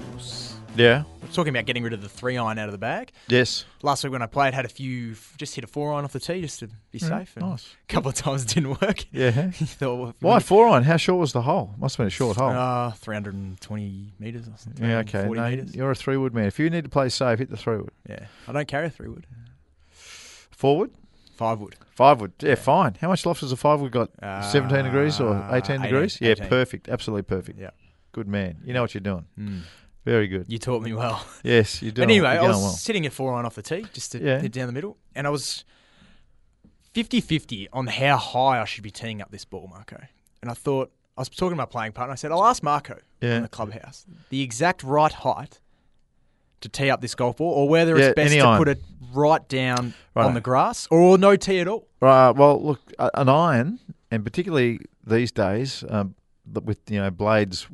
Yeah. 0.76 1.04
we're 1.22 1.28
talking 1.28 1.50
about 1.54 1.66
getting 1.66 1.82
rid 1.82 1.92
of 1.92 2.02
the 2.02 2.08
three 2.08 2.36
iron 2.36 2.58
out 2.58 2.68
of 2.68 2.72
the 2.72 2.78
bag. 2.78 3.12
Yes. 3.28 3.64
Last 3.82 4.02
week 4.04 4.12
when 4.12 4.22
I 4.22 4.26
played, 4.26 4.54
had 4.54 4.64
a 4.64 4.68
few, 4.68 5.14
just 5.36 5.54
hit 5.54 5.62
a 5.64 5.66
four 5.66 5.92
iron 5.94 6.04
off 6.04 6.12
the 6.12 6.20
tee 6.20 6.40
just 6.40 6.60
to 6.60 6.68
be 6.90 6.98
safe. 6.98 7.36
and 7.36 7.46
nice. 7.48 7.74
A 7.88 7.92
couple 7.92 8.08
of 8.10 8.14
times 8.16 8.42
it 8.44 8.48
didn't 8.48 8.80
work. 8.80 9.04
Yeah. 9.12 9.30
Thought, 9.52 9.96
well, 9.98 10.14
Why 10.20 10.38
four 10.40 10.68
iron? 10.68 10.82
How 10.84 10.96
short 10.96 11.20
was 11.20 11.32
the 11.32 11.42
hole? 11.42 11.74
Must 11.78 11.96
have 11.96 12.02
been 12.04 12.08
a 12.08 12.10
short 12.10 12.36
hole. 12.36 12.50
Uh, 12.50 12.90
320 12.92 14.12
metres 14.18 14.48
or 14.48 14.52
something. 14.56 14.88
yeah, 14.88 14.98
okay. 14.98 15.24
40 15.24 15.40
No, 15.40 15.48
metres. 15.50 15.74
you're 15.76 15.90
a 15.90 15.94
three 15.94 16.16
wood 16.16 16.34
man. 16.34 16.46
If 16.46 16.58
you 16.58 16.68
need 16.70 16.84
to 16.84 16.90
play 16.90 17.08
safe, 17.08 17.38
hit 17.38 17.50
the 17.50 17.56
three 17.56 17.76
wood. 17.76 17.90
Yeah. 18.08 18.26
I 18.48 18.52
don't 18.52 18.68
carry 18.68 18.86
a 18.86 18.90
three 18.90 19.08
wood. 19.08 19.26
Four 20.50 20.78
wood? 20.78 20.90
Five 21.36 21.60
wood. 21.60 21.74
Five 21.90 22.20
wood. 22.20 22.32
Yeah, 22.40 22.54
fine. 22.54 22.96
How 23.00 23.08
much 23.08 23.26
loft 23.26 23.40
has 23.40 23.50
a 23.52 23.56
five 23.56 23.80
wood 23.80 23.92
got? 23.92 24.10
Uh, 24.22 24.40
17 24.42 24.84
degrees 24.84 25.20
or 25.20 25.36
18, 25.50 25.76
18, 25.76 25.82
degrees? 25.82 26.18
Yeah, 26.20 26.30
18. 26.30 26.48
perfect. 26.48 26.88
Absolutely 26.88 27.22
perfect. 27.22 27.58
Yeah. 27.58 27.70
Good 28.12 28.28
man. 28.28 28.58
You 28.64 28.72
know 28.72 28.82
what 28.82 28.94
you're 28.94 29.00
doing. 29.00 29.26
Mm. 29.38 29.60
Very 30.04 30.26
good. 30.28 30.46
You 30.48 30.58
taught 30.58 30.82
me 30.82 30.92
well. 30.92 31.24
Yes, 31.42 31.82
you're 31.82 31.92
doing 31.92 32.10
anyway, 32.10 32.28
I 32.30 32.46
was 32.46 32.56
well. 32.56 32.68
sitting 32.70 33.06
at 33.06 33.12
four 33.12 33.34
iron 33.34 33.46
off 33.46 33.54
the 33.54 33.62
tee 33.62 33.86
just 33.92 34.12
to 34.12 34.22
Yeah. 34.22 34.40
hit 34.40 34.52
down 34.52 34.66
the 34.66 34.72
middle, 34.72 34.96
and 35.14 35.26
I 35.26 35.30
was 35.30 35.64
50 36.92 37.20
50 37.20 37.68
on 37.72 37.86
how 37.86 38.16
high 38.16 38.60
I 38.60 38.64
should 38.64 38.84
be 38.84 38.90
teeing 38.90 39.20
up 39.20 39.30
this 39.30 39.44
ball, 39.44 39.66
Marco. 39.70 40.00
And 40.42 40.50
I 40.50 40.54
thought, 40.54 40.92
I 41.16 41.20
was 41.20 41.28
talking 41.28 41.50
to 41.50 41.56
my 41.56 41.64
playing 41.66 41.92
partner. 41.92 42.12
I 42.12 42.16
said, 42.16 42.30
I'll 42.32 42.44
ask 42.44 42.62
Marco 42.62 42.98
Yeah. 43.20 43.36
in 43.36 43.42
the 43.42 43.48
clubhouse 43.48 44.04
the 44.30 44.42
exact 44.42 44.82
right 44.82 45.12
height 45.12 45.60
to 46.60 46.68
tee 46.68 46.90
up 46.90 47.00
this 47.00 47.14
golf 47.14 47.38
ball, 47.38 47.52
or 47.52 47.68
whether 47.68 47.98
Yeah, 47.98 48.06
it's 48.06 48.14
best 48.14 48.32
to 48.34 48.40
iron. 48.40 48.58
put 48.58 48.68
it 48.68 48.80
right 49.12 49.46
down 49.48 49.94
Righto. 50.14 50.28
on 50.28 50.34
the 50.34 50.40
grass 50.40 50.86
or 50.90 51.18
no 51.18 51.36
tee 51.36 51.60
at 51.60 51.68
all. 51.68 51.86
Right. 52.00 52.30
Well, 52.30 52.62
look, 52.64 52.80
an 52.98 53.28
iron, 53.28 53.80
and 54.10 54.24
particularly 54.24 54.80
these 55.06 55.30
days, 55.32 55.84
um, 55.88 56.14
with 56.64 56.78
you 56.90 57.00
know 57.00 57.10
blades, 57.10 57.66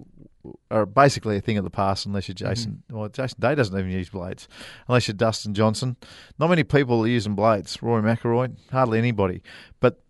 are 0.70 0.86
basically 0.86 1.36
a 1.36 1.40
thing 1.40 1.58
of 1.58 1.64
the 1.64 1.70
past. 1.70 2.06
Unless 2.06 2.28
you're 2.28 2.34
Jason, 2.34 2.82
well, 2.90 3.08
Jason 3.08 3.40
Day 3.40 3.54
doesn't 3.54 3.78
even 3.78 3.90
use 3.90 4.08
blades. 4.08 4.48
Unless 4.88 5.08
you're 5.08 5.14
Dustin 5.14 5.54
Johnson, 5.54 5.96
not 6.38 6.48
many 6.48 6.64
people 6.64 7.02
are 7.02 7.08
using 7.08 7.34
blades. 7.34 7.82
Rory 7.82 8.02
McIlroy, 8.02 8.56
hardly 8.70 8.98
anybody. 8.98 9.42
But 9.80 10.00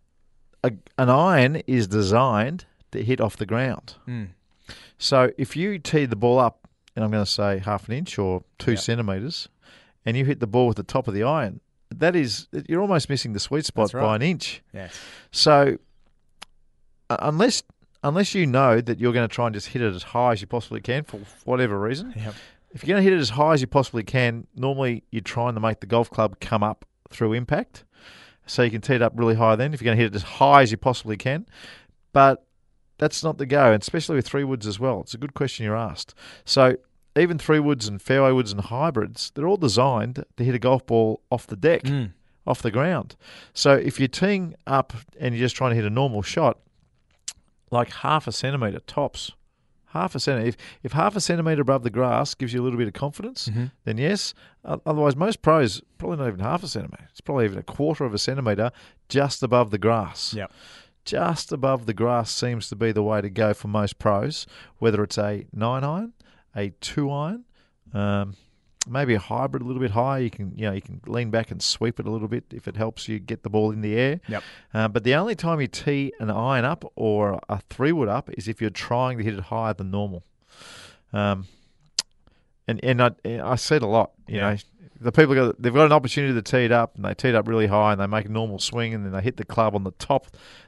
a, 0.62 0.72
an 0.98 1.10
iron 1.10 1.56
is 1.66 1.86
designed 1.88 2.66
to 2.92 3.02
hit 3.02 3.20
off 3.20 3.36
the 3.36 3.46
ground. 3.46 3.94
Mm. 4.06 4.28
So 4.98 5.30
if 5.38 5.56
you 5.56 5.78
tee 5.78 6.06
the 6.06 6.16
ball 6.16 6.38
up, 6.38 6.68
and 6.94 7.04
I'm 7.04 7.10
going 7.10 7.24
to 7.24 7.30
say 7.30 7.58
half 7.58 7.88
an 7.88 7.94
inch 7.94 8.18
or 8.18 8.42
two 8.58 8.72
Yeah. 8.72 8.78
centimetres, 8.78 9.48
and 10.04 10.16
you 10.16 10.24
hit 10.24 10.40
the 10.40 10.46
ball 10.46 10.66
with 10.66 10.76
the 10.76 10.82
top 10.82 11.08
of 11.08 11.14
the 11.14 11.22
iron, 11.22 11.60
that 11.94 12.14
is 12.14 12.46
you're 12.68 12.80
almost 12.80 13.08
missing 13.08 13.32
the 13.32 13.40
sweet 13.40 13.64
spot 13.64 13.92
right. 13.92 14.02
by 14.02 14.16
an 14.16 14.22
inch. 14.22 14.62
Yes. 14.72 14.98
So 15.32 15.78
uh, 17.08 17.16
unless 17.20 17.62
unless 18.02 18.34
you 18.34 18.46
know 18.46 18.80
that 18.80 18.98
you're 18.98 19.12
going 19.12 19.28
to 19.28 19.34
try 19.34 19.46
and 19.46 19.54
just 19.54 19.68
hit 19.68 19.82
it 19.82 19.94
as 19.94 20.02
high 20.02 20.32
as 20.32 20.40
you 20.40 20.46
possibly 20.46 20.80
can 20.80 21.04
for 21.04 21.20
whatever 21.44 21.78
reason, 21.78 22.12
Yep. 22.16 22.34
if 22.72 22.82
you're 22.82 22.94
going 22.94 23.04
to 23.04 23.08
hit 23.10 23.16
it 23.16 23.20
as 23.20 23.30
high 23.30 23.52
as 23.54 23.60
you 23.60 23.66
possibly 23.66 24.02
can, 24.02 24.46
normally 24.54 25.04
you're 25.10 25.20
trying 25.22 25.54
to 25.54 25.60
make 25.60 25.80
the 25.80 25.86
golf 25.86 26.10
club 26.10 26.40
come 26.40 26.62
up 26.62 26.84
through 27.10 27.32
impact. 27.34 27.84
So 28.46 28.62
you 28.62 28.70
can 28.70 28.80
tee 28.80 28.94
it 28.94 29.02
up 29.02 29.12
really 29.16 29.34
high 29.36 29.54
then 29.56 29.72
if 29.74 29.80
you're 29.80 29.86
going 29.86 29.96
to 29.98 30.02
hit 30.02 30.12
it 30.12 30.16
as 30.16 30.22
high 30.22 30.62
as 30.62 30.70
you 30.70 30.76
possibly 30.76 31.16
can. 31.16 31.46
But 32.12 32.44
that's 32.98 33.22
not 33.22 33.38
the 33.38 33.46
go, 33.46 33.72
and 33.72 33.80
especially 33.82 34.16
with 34.16 34.26
three 34.26 34.44
woods 34.44 34.66
as 34.66 34.80
well. 34.80 35.00
It's 35.00 35.14
a 35.14 35.18
good 35.18 35.34
question 35.34 35.64
you're 35.64 35.76
asked. 35.76 36.14
So 36.44 36.76
even 37.16 37.38
three 37.38 37.60
woods 37.60 37.86
and 37.88 38.00
fairway 38.02 38.32
woods 38.32 38.50
and 38.52 38.60
hybrids, 38.60 39.30
they're 39.34 39.46
all 39.46 39.56
designed 39.56 40.24
to 40.36 40.44
hit 40.44 40.54
a 40.54 40.58
golf 40.58 40.84
ball 40.86 41.20
off 41.30 41.46
the 41.46 41.56
deck, 41.56 41.82
Mm. 41.84 42.12
off 42.46 42.62
the 42.62 42.70
ground. 42.70 43.16
So 43.54 43.72
if 43.74 43.98
you're 44.00 44.08
teeing 44.08 44.54
up 44.66 44.92
and 45.18 45.34
you're 45.34 45.44
just 45.44 45.56
trying 45.56 45.70
to 45.70 45.76
hit 45.76 45.84
a 45.84 45.90
normal 45.90 46.22
shot, 46.22 46.58
like 47.70 47.90
half 47.92 48.26
a 48.26 48.32
centimetre 48.32 48.80
tops, 48.80 49.32
half 49.86 50.14
a 50.14 50.20
centimetre. 50.20 50.48
If, 50.48 50.56
if 50.82 50.92
half 50.92 51.16
a 51.16 51.20
centimetre 51.20 51.62
above 51.62 51.82
the 51.82 51.90
grass 51.90 52.34
gives 52.34 52.52
you 52.52 52.60
a 52.60 52.64
little 52.64 52.78
bit 52.78 52.88
of 52.88 52.94
confidence, 52.94 53.48
then 53.84 53.98
yes. 53.98 54.34
Otherwise, 54.64 55.16
most 55.16 55.42
pros 55.42 55.82
probably 55.98 56.18
not 56.18 56.28
even 56.28 56.40
half 56.40 56.62
a 56.62 56.68
centimetre. 56.68 57.08
It's 57.10 57.20
probably 57.20 57.44
even 57.44 57.58
a 57.58 57.62
quarter 57.62 58.04
of 58.04 58.14
a 58.14 58.18
centimetre 58.18 58.70
just 59.08 59.42
above 59.42 59.70
the 59.70 59.78
grass. 59.78 60.34
Yep. 60.34 60.52
Just 61.04 61.50
above 61.50 61.86
the 61.86 61.94
grass 61.94 62.30
seems 62.30 62.68
to 62.68 62.76
be 62.76 62.92
the 62.92 63.02
way 63.02 63.20
to 63.20 63.30
go 63.30 63.54
for 63.54 63.68
most 63.68 63.98
pros, 63.98 64.46
whether 64.78 65.02
it's 65.02 65.18
a 65.18 65.46
nine 65.52 65.82
iron, 65.82 66.12
a 66.54 66.70
two 66.80 67.10
iron, 67.10 67.44
um, 67.94 68.34
maybe 68.88 69.14
a 69.14 69.18
hybrid 69.18 69.62
a 69.62 69.66
little 69.66 69.80
bit 69.82 69.90
higher. 69.90 70.20
You 70.20 70.30
can 70.30 70.52
you 70.56 70.66
know 70.66 70.72
you 70.72 70.80
can 70.82 71.00
lean 71.06 71.30
back 71.30 71.50
and 71.50 71.62
sweep 71.62 72.00
it 72.00 72.06
a 72.06 72.10
little 72.10 72.28
bit 72.28 72.44
if 72.52 72.66
it 72.68 72.76
helps 72.76 73.08
you 73.08 73.18
get 73.18 73.42
the 73.42 73.50
ball 73.50 73.70
in 73.70 73.80
the 73.80 73.94
air. 73.94 74.20
Yep. 74.28 74.42
Uh, 74.74 74.88
but 74.88 75.04
the 75.04 75.14
only 75.14 75.34
time 75.34 75.60
you 75.60 75.66
tee 75.66 76.12
an 76.20 76.30
iron 76.30 76.64
up 76.64 76.90
or 76.96 77.40
a 77.48 77.60
three 77.68 77.92
wood 77.92 78.08
up 78.08 78.30
is 78.30 78.48
if 78.48 78.60
you're 78.60 78.70
trying 78.70 79.18
to 79.18 79.24
hit 79.24 79.34
it 79.34 79.40
higher 79.40 79.74
than 79.74 79.90
normal. 79.90 80.24
Um, 81.12 81.46
and 82.68 82.80
and 82.84 83.02
I, 83.02 83.10
I 83.24 83.56
see 83.56 83.76
it 83.76 83.82
a 83.82 83.86
lot. 83.86 84.12
You 84.28 84.36
Yeah. 84.36 84.50
know, 84.52 84.56
the 85.02 85.12
people 85.12 85.34
got 85.34 85.60
they've 85.60 85.72
got 85.74 85.86
an 85.86 85.92
opportunity 85.92 86.34
to 86.34 86.42
tee 86.42 86.64
it 86.66 86.72
up 86.72 86.94
and 86.96 87.04
they 87.04 87.14
tee 87.14 87.28
it 87.30 87.34
up 87.34 87.48
really 87.48 87.66
high 87.66 87.92
and 87.92 88.00
they 88.00 88.06
make 88.06 88.26
a 88.26 88.28
normal 88.28 88.58
swing 88.58 88.92
and 88.94 89.04
then 89.04 89.12
they 89.12 89.22
hit 89.22 89.36
the 89.38 89.44
club 89.46 89.74
on 89.74 89.82
the 89.82 89.92
top. 89.92 90.26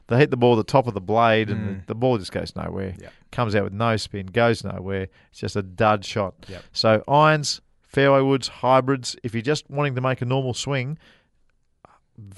They 0.08 0.18
hit 0.18 0.30
the 0.30 0.36
ball 0.38 0.58
at 0.58 0.66
the 0.66 0.70
top 0.72 0.86
of 0.86 0.94
the 0.94 1.00
blade 1.02 1.48
and 1.50 1.82
the, 1.82 1.86
the 1.88 1.94
ball 1.94 2.16
just 2.18 2.32
goes 2.32 2.56
nowhere. 2.56 2.94
Yep. 2.98 3.12
Comes 3.30 3.54
out 3.54 3.64
with 3.64 3.72
no 3.74 3.96
spin, 3.96 4.26
goes 4.26 4.64
nowhere. 4.64 5.08
It's 5.30 5.40
just 5.40 5.54
a 5.56 5.62
dud 5.62 6.04
shot. 6.04 6.34
Yep. 6.48 6.64
So 6.72 7.04
irons, 7.06 7.60
fairway 7.92 8.20
woods, 8.22 8.48
hybrids. 8.48 9.16
If 9.22 9.34
you're 9.34 9.42
just 9.42 9.68
wanting 9.70 9.94
to 9.94 10.00
make 10.00 10.20
a 10.22 10.24
normal 10.24 10.54
swing, 10.54 10.98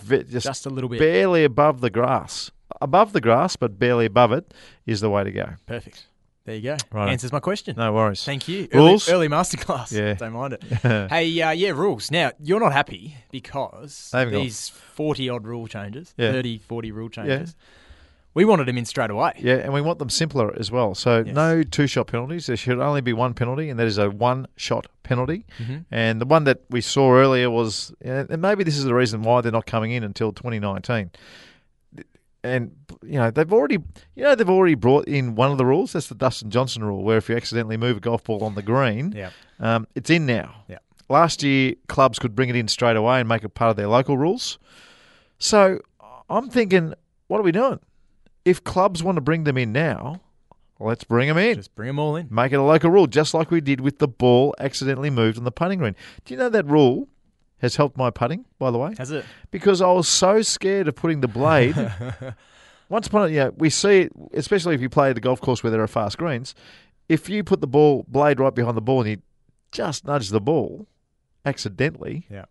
just, 0.08 0.44
Just 0.44 0.66
a 0.66 0.70
little 0.70 0.88
bit. 0.88 0.98
barely 0.98 1.44
above 1.44 1.80
the 1.80 1.90
grass, 1.90 2.50
above 2.80 3.12
the 3.12 3.20
grass, 3.20 3.56
but 3.56 3.78
barely 3.78 4.06
above 4.06 4.32
it 4.32 4.54
is 4.86 5.00
the 5.00 5.10
way 5.10 5.24
to 5.24 5.32
go. 5.32 5.50
Perfect. 5.66 6.06
There 6.44 6.54
you 6.56 6.62
go. 6.62 6.76
Righto. 6.92 7.10
Answers 7.10 7.32
my 7.32 7.40
question. 7.40 7.74
No 7.76 7.92
worries. 7.92 8.22
Thank 8.22 8.48
you. 8.48 8.68
Rules? 8.72 9.08
Early, 9.08 9.26
early 9.26 9.28
masterclass. 9.28 9.90
Yeah. 9.92 10.12
Don't 10.18 10.34
mind 10.34 10.52
it. 10.52 10.62
hey, 11.10 11.40
uh, 11.40 11.50
yeah, 11.52 11.70
rules. 11.70 12.10
Now, 12.10 12.32
you're 12.38 12.60
not 12.60 12.72
happy 12.74 13.16
because 13.30 14.10
They 14.12 14.18
haven't 14.20 14.34
got- 14.34 14.42
these 14.42 14.68
40 14.68 15.28
odd 15.30 15.46
rule 15.46 15.66
changes, 15.66 16.14
Yeah. 16.18 16.32
30, 16.32 16.58
40 16.58 16.92
rule 16.92 17.08
changes, 17.08 17.56
we 18.34 18.44
wanted 18.44 18.66
them 18.66 18.76
in 18.76 18.84
straight 18.84 19.10
away. 19.10 19.32
Yeah, 19.38 19.54
and 19.56 19.72
we 19.72 19.80
want 19.80 19.98
them 20.00 20.10
simpler 20.10 20.52
as 20.58 20.70
well. 20.70 20.94
So 20.94 21.22
Yes. 21.24 21.34
no 21.34 21.62
two 21.62 21.86
shot 21.86 22.08
penalties. 22.08 22.46
There 22.46 22.56
should 22.56 22.78
only 22.80 23.00
be 23.00 23.12
one 23.12 23.32
penalty, 23.34 23.70
and 23.70 23.78
that 23.78 23.86
is 23.86 23.96
a 23.98 24.10
one 24.10 24.46
shot 24.56 24.86
penalty. 25.04 25.46
Mm-hmm. 25.58 25.76
And 25.90 26.20
the 26.20 26.26
one 26.26 26.44
that 26.44 26.62
we 26.70 26.80
saw 26.80 27.12
earlier 27.12 27.48
was, 27.50 27.94
and 28.00 28.40
maybe 28.42 28.64
this 28.64 28.76
is 28.76 28.84
the 28.84 28.94
reason 28.94 29.22
why 29.22 29.40
they're 29.40 29.52
not 29.52 29.66
coming 29.66 29.92
in 29.92 30.02
until 30.04 30.32
2019. 30.32 31.10
And 32.42 32.72
you 33.02 33.18
know 33.18 33.30
they've 33.30 33.50
already, 33.50 33.78
you 34.14 34.22
know 34.22 34.34
they've 34.34 34.50
already 34.50 34.74
brought 34.74 35.08
in 35.08 35.34
one 35.34 35.50
of 35.50 35.56
the 35.56 35.64
rules. 35.64 35.94
That's 35.94 36.08
the 36.08 36.14
Dustin 36.14 36.50
Johnson 36.50 36.84
rule, 36.84 37.02
where 37.02 37.16
if 37.16 37.30
you 37.30 37.36
accidentally 37.36 37.78
move 37.78 37.96
a 37.96 38.00
golf 38.00 38.22
ball 38.24 38.44
on 38.44 38.54
the 38.54 38.62
green, 38.62 39.12
Yeah. 39.16 39.30
um, 39.60 39.86
it's 39.94 40.10
in 40.10 40.26
now. 40.26 40.54
Yeah. 40.68 40.78
Last 41.08 41.42
year, 41.42 41.74
clubs 41.88 42.18
could 42.18 42.34
bring 42.36 42.50
it 42.50 42.56
in 42.56 42.68
straight 42.68 42.96
away 42.96 43.20
and 43.20 43.28
make 43.28 43.44
it 43.44 43.50
part 43.54 43.70
of 43.70 43.76
their 43.76 43.86
local 43.88 44.18
rules. 44.18 44.58
So 45.38 45.80
I'm 46.28 46.50
thinking, 46.50 46.92
what 47.28 47.38
are 47.40 47.42
we 47.42 47.52
doing? 47.52 47.80
If 48.44 48.62
clubs 48.64 49.02
want 49.02 49.16
to 49.16 49.20
bring 49.22 49.44
them 49.44 49.56
in 49.56 49.72
now, 49.72 50.20
let's 50.78 51.04
bring 51.04 51.28
them 51.28 51.38
in. 51.38 51.56
Just 51.56 51.74
bring 51.74 51.86
them 51.88 51.98
all 51.98 52.16
in. 52.16 52.28
Make 52.30 52.52
it 52.52 52.56
a 52.56 52.62
local 52.62 52.90
rule, 52.90 53.06
just 53.06 53.34
like 53.34 53.50
we 53.50 53.60
did 53.60 53.80
with 53.80 53.98
the 53.98 54.08
ball 54.08 54.54
accidentally 54.58 55.10
moved 55.10 55.38
on 55.38 55.44
the 55.44 55.52
putting 55.52 55.78
green. 55.78 55.96
Do 56.24 56.34
you 56.34 56.38
know 56.38 56.48
that 56.50 56.66
rule 56.66 57.08
has 57.58 57.76
helped 57.76 57.96
my 57.96 58.10
putting, 58.10 58.44
by 58.58 58.70
the 58.70 58.78
way? 58.78 58.94
Has 58.98 59.10
it? 59.10 59.24
Because 59.50 59.80
I 59.80 59.90
was 59.92 60.08
so 60.08 60.42
scared 60.42 60.88
of 60.88 60.96
putting 60.96 61.20
the 61.20 61.28
blade. 61.28 61.74
Once 62.90 63.06
upon 63.06 63.28
a, 63.28 63.28
you 63.28 63.38
know, 63.38 63.54
we 63.56 63.70
see 63.70 64.02
it, 64.02 64.12
especially 64.34 64.74
if 64.74 64.82
you 64.82 64.90
play 64.90 65.08
at 65.08 65.16
a 65.16 65.20
golf 65.20 65.40
course 65.40 65.62
where 65.62 65.70
there 65.70 65.82
are 65.82 65.86
fast 65.88 66.18
greens. 66.18 66.54
If 67.08 67.28
you 67.30 67.42
put 67.42 67.60
the 67.62 67.66
ball 67.66 68.04
blade 68.08 68.38
right 68.40 68.54
behind 68.54 68.76
the 68.76 68.82
ball 68.82 69.00
and 69.00 69.10
you 69.10 69.16
just 69.72 70.04
nudge 70.04 70.28
the 70.28 70.40
ball 70.40 70.86
accidentally, 71.46 72.26
Yeah. 72.30 72.44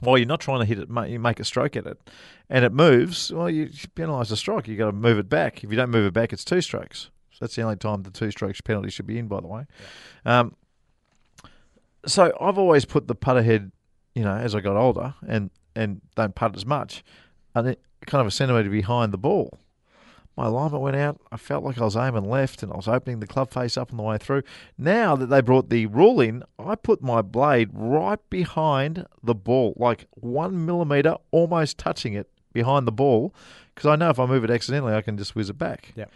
While 0.00 0.18
you're 0.18 0.26
not 0.26 0.40
trying 0.40 0.60
to 0.60 0.66
hit 0.66 0.78
it, 0.78 0.88
you 1.08 1.18
make 1.18 1.40
a 1.40 1.44
stroke 1.44 1.76
at 1.76 1.86
it, 1.86 1.98
and 2.48 2.64
it 2.64 2.72
moves. 2.72 3.32
Well, 3.32 3.50
you 3.50 3.66
penalise 3.66 4.28
the 4.28 4.36
strike. 4.36 4.68
You 4.68 4.76
got 4.76 4.86
to 4.86 4.92
move 4.92 5.18
it 5.18 5.28
back. 5.28 5.62
If 5.62 5.70
you 5.70 5.76
don't 5.76 5.90
move 5.90 6.06
it 6.06 6.12
back, 6.12 6.32
it's 6.32 6.44
two 6.44 6.60
strokes. 6.60 7.10
So 7.30 7.38
that's 7.40 7.56
the 7.56 7.62
only 7.62 7.76
time 7.76 8.02
the 8.02 8.10
two 8.10 8.30
strokes 8.30 8.60
penalty 8.60 8.90
should 8.90 9.06
be 9.06 9.18
in. 9.18 9.28
By 9.28 9.40
the 9.40 9.46
way, 9.46 9.66
um, 10.24 10.54
so 12.06 12.32
I've 12.40 12.58
always 12.58 12.84
put 12.84 13.08
the 13.08 13.14
putter 13.14 13.42
head, 13.42 13.72
you 14.14 14.24
know, 14.24 14.34
as 14.34 14.54
I 14.54 14.60
got 14.60 14.76
older, 14.76 15.14
and 15.26 15.50
and 15.76 16.00
don't 16.16 16.34
putt 16.34 16.56
as 16.56 16.66
much, 16.66 17.04
and 17.54 17.68
it, 17.68 17.80
kind 18.06 18.20
of 18.20 18.26
a 18.26 18.30
centimetre 18.30 18.70
behind 18.70 19.12
the 19.12 19.18
ball. 19.18 19.58
My 20.40 20.46
alignment 20.46 20.82
went 20.82 20.96
out. 20.96 21.20
I 21.30 21.36
felt 21.36 21.64
like 21.64 21.78
I 21.78 21.84
was 21.84 21.96
aiming 21.96 22.24
left 22.24 22.62
and 22.62 22.72
I 22.72 22.76
was 22.76 22.88
opening 22.88 23.20
the 23.20 23.26
club 23.26 23.52
face 23.52 23.76
up 23.76 23.90
on 23.90 23.98
the 23.98 24.02
way 24.02 24.16
through. 24.16 24.42
Now 24.78 25.14
that 25.16 25.26
they 25.26 25.42
brought 25.42 25.68
the 25.68 25.84
rule 25.84 26.18
in, 26.18 26.42
I 26.58 26.76
put 26.76 27.02
my 27.02 27.20
blade 27.20 27.68
right 27.74 28.18
behind 28.30 29.04
the 29.22 29.34
ball, 29.34 29.74
like 29.76 30.06
one 30.12 30.64
millimetre, 30.64 31.16
almost 31.30 31.76
touching 31.76 32.14
it 32.14 32.30
behind 32.54 32.86
the 32.86 32.92
ball, 32.92 33.34
because 33.74 33.86
I 33.86 33.96
know 33.96 34.08
if 34.08 34.18
I 34.18 34.24
move 34.24 34.42
it 34.42 34.50
accidentally, 34.50 34.94
I 34.94 35.02
can 35.02 35.18
just 35.18 35.36
whiz 35.36 35.50
it 35.50 35.58
back. 35.58 35.92
Yep. 35.94 36.10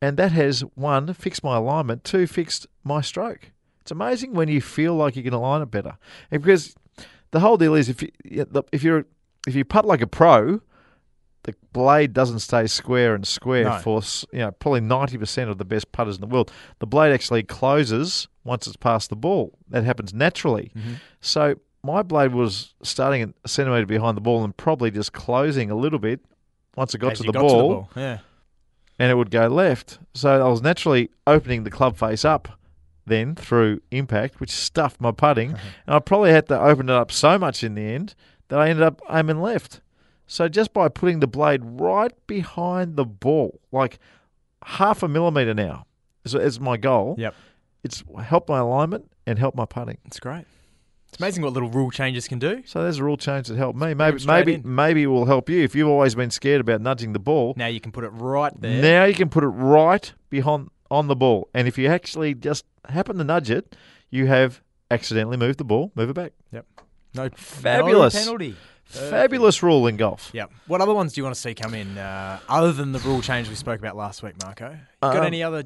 And 0.00 0.16
that 0.16 0.32
has 0.32 0.60
one, 0.74 1.12
fixed 1.12 1.44
my 1.44 1.56
alignment, 1.56 2.04
two, 2.04 2.26
fixed 2.26 2.66
my 2.84 3.02
stroke. 3.02 3.50
It's 3.82 3.90
amazing 3.90 4.32
when 4.32 4.48
you 4.48 4.62
feel 4.62 4.94
like 4.94 5.14
you 5.14 5.22
can 5.22 5.34
align 5.34 5.60
it 5.60 5.70
better. 5.70 5.98
And 6.30 6.42
because 6.42 6.74
the 7.32 7.40
whole 7.40 7.58
deal 7.58 7.74
is 7.74 7.90
if 7.90 8.00
you 8.00 8.10
if 8.72 8.82
you're 8.82 9.04
if 9.46 9.54
you 9.54 9.66
putt 9.66 9.84
like 9.84 10.00
a 10.00 10.06
pro, 10.06 10.62
the 11.48 11.54
blade 11.72 12.12
doesn't 12.12 12.40
stay 12.40 12.66
square 12.66 13.14
and 13.14 13.26
square 13.26 13.64
No. 13.64 13.78
for 13.78 14.02
you 14.32 14.40
know 14.40 14.50
probably 14.50 14.80
ninety 14.82 15.16
percent 15.16 15.48
of 15.48 15.56
the 15.56 15.64
best 15.64 15.90
putters 15.92 16.16
in 16.16 16.20
the 16.20 16.26
world. 16.26 16.52
The 16.78 16.86
blade 16.86 17.12
actually 17.12 17.42
closes 17.42 18.28
once 18.44 18.66
it's 18.66 18.76
past 18.76 19.08
the 19.08 19.16
ball. 19.16 19.56
That 19.70 19.84
happens 19.84 20.12
naturally. 20.12 20.70
Mm-hmm. 20.76 20.94
So 21.22 21.54
my 21.82 22.02
blade 22.02 22.34
was 22.34 22.74
starting 22.82 23.34
a 23.44 23.48
centimetre 23.48 23.86
behind 23.86 24.16
the 24.16 24.20
ball 24.20 24.44
and 24.44 24.54
probably 24.54 24.90
just 24.90 25.14
closing 25.14 25.70
a 25.70 25.74
little 25.74 25.98
bit 25.98 26.20
once 26.76 26.94
it 26.94 26.98
got, 26.98 27.14
to 27.14 27.22
the, 27.22 27.32
got 27.32 27.40
ball, 27.40 27.48
to 27.48 27.56
the 27.56 27.62
ball. 27.62 27.90
Yeah. 27.96 28.18
and 28.98 29.10
it 29.10 29.14
would 29.14 29.30
go 29.30 29.46
left. 29.46 29.98
So 30.12 30.44
I 30.44 30.48
was 30.50 30.60
naturally 30.60 31.08
opening 31.26 31.64
the 31.64 31.70
club 31.70 31.96
face 31.96 32.26
up 32.26 32.48
then 33.06 33.34
through 33.34 33.80
impact, 33.90 34.38
which 34.38 34.50
stuffed 34.50 35.00
my 35.00 35.12
putting. 35.12 35.50
and 35.86 35.94
I 35.96 35.98
probably 35.98 36.30
had 36.30 36.46
to 36.48 36.60
open 36.60 36.90
it 36.90 36.94
up 36.94 37.10
so 37.10 37.38
much 37.38 37.64
in 37.64 37.74
the 37.74 37.82
end 37.82 38.14
that 38.48 38.58
I 38.58 38.68
ended 38.68 38.82
up 38.82 39.00
aiming 39.10 39.40
left. 39.40 39.80
So 40.28 40.46
just 40.46 40.72
by 40.72 40.88
putting 40.88 41.20
the 41.20 41.26
blade 41.26 41.62
right 41.64 42.12
behind 42.26 42.96
the 42.96 43.04
ball, 43.04 43.60
like 43.72 43.98
half 44.62 45.02
a 45.02 45.08
millimetre 45.08 45.54
now 45.54 45.86
is, 46.24 46.34
is 46.34 46.60
my 46.60 46.76
goal. 46.76 47.16
Yep. 47.18 47.34
It's 47.82 48.04
helped 48.22 48.48
my 48.48 48.58
alignment 48.58 49.10
and 49.26 49.38
helped 49.38 49.56
my 49.56 49.64
putting. 49.64 49.98
It's 50.04 50.20
great. 50.20 50.44
It's 51.08 51.18
amazing 51.18 51.42
what 51.42 51.54
little 51.54 51.70
rule 51.70 51.90
changes 51.90 52.28
can 52.28 52.38
do. 52.38 52.62
So 52.66 52.82
there's 52.82 52.98
a 52.98 53.04
rule 53.04 53.16
change 53.16 53.48
that 53.48 53.56
helped 53.56 53.78
me. 53.78 53.94
Maybe 53.94 54.24
maybe 54.26 54.54
in. 54.56 54.74
maybe 54.74 55.04
it 55.04 55.06
will 55.06 55.24
help 55.24 55.48
you 55.48 55.62
if 55.64 55.74
you've 55.74 55.88
always 55.88 56.14
been 56.14 56.30
scared 56.30 56.60
about 56.60 56.82
nudging 56.82 57.14
the 57.14 57.18
ball. 57.18 57.54
Now 57.56 57.66
you 57.66 57.80
can 57.80 57.92
put 57.92 58.04
it 58.04 58.10
right 58.10 58.52
there. 58.60 58.82
Now 58.82 59.04
you 59.04 59.14
can 59.14 59.30
put 59.30 59.42
it 59.42 59.48
right 59.48 60.12
behind 60.28 60.68
on 60.90 61.06
the 61.06 61.16
ball, 61.16 61.48
and 61.54 61.66
if 61.66 61.78
you 61.78 61.86
actually 61.86 62.34
just 62.34 62.64
happen 62.88 63.16
to 63.18 63.24
nudge 63.24 63.50
it, 63.50 63.74
you 64.10 64.26
have 64.26 64.62
accidentally 64.90 65.36
moved 65.38 65.58
the 65.58 65.64
ball. 65.64 65.92
Move 65.94 66.10
it 66.10 66.14
back. 66.14 66.32
Yep. 66.52 66.66
No 67.14 67.28
Fabulous. 67.34 68.14
no 68.14 68.20
penalty. 68.20 68.56
Fabulous 68.88 69.62
rule 69.62 69.86
in 69.86 69.96
golf. 69.96 70.30
Yeah. 70.32 70.46
What 70.66 70.80
other 70.80 70.94
ones 70.94 71.12
do 71.12 71.20
you 71.20 71.24
want 71.24 71.34
to 71.34 71.40
see 71.40 71.54
come 71.54 71.74
in 71.74 71.98
uh, 71.98 72.40
other 72.48 72.72
than 72.72 72.92
the 72.92 72.98
rule 73.00 73.20
change 73.20 73.48
we 73.48 73.54
spoke 73.54 73.78
about 73.78 73.96
last 73.96 74.22
week, 74.22 74.34
Marco? 74.42 74.70
You 74.70 74.78
got 75.02 75.16
Um, 75.18 75.24
any 75.24 75.42
other 75.42 75.64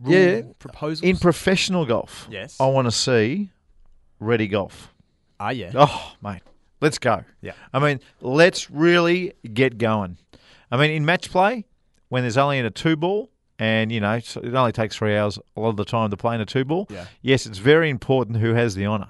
rule 0.00 0.12
yeah. 0.14 0.40
proposals? 0.58 1.02
In 1.02 1.16
professional 1.18 1.84
golf, 1.86 2.26
yes. 2.30 2.56
I 2.60 2.66
want 2.66 2.86
to 2.86 2.92
see 2.92 3.50
ready 4.20 4.48
golf. 4.48 4.92
ah, 5.38 5.50
yeah. 5.50 5.72
Oh, 5.74 6.12
mate, 6.22 6.42
let's 6.80 6.98
go. 6.98 7.24
Yeah. 7.40 7.52
I 7.72 7.78
mean, 7.78 8.00
let's 8.20 8.70
really 8.70 9.34
get 9.52 9.76
going. 9.78 10.16
I 10.70 10.76
mean, 10.78 10.90
in 10.92 11.04
match 11.04 11.30
play, 11.30 11.66
when 12.08 12.22
there's 12.22 12.38
only 12.38 12.58
in 12.58 12.64
a 12.64 12.70
two 12.70 12.96
ball, 12.96 13.28
and 13.58 13.92
you 13.92 14.00
know 14.00 14.18
so 14.20 14.40
it 14.40 14.54
only 14.54 14.72
takes 14.72 14.96
three 14.96 15.16
hours 15.16 15.38
a 15.56 15.60
lot 15.60 15.68
of 15.68 15.76
the 15.76 15.84
time 15.84 16.10
to 16.10 16.16
play 16.16 16.34
in 16.34 16.40
a 16.40 16.46
two 16.46 16.64
ball. 16.64 16.86
Yeah. 16.90 17.04
Yes, 17.20 17.44
it's 17.46 17.58
very 17.58 17.90
important 17.90 18.38
who 18.38 18.54
has 18.54 18.74
the 18.74 18.86
honour. 18.86 19.08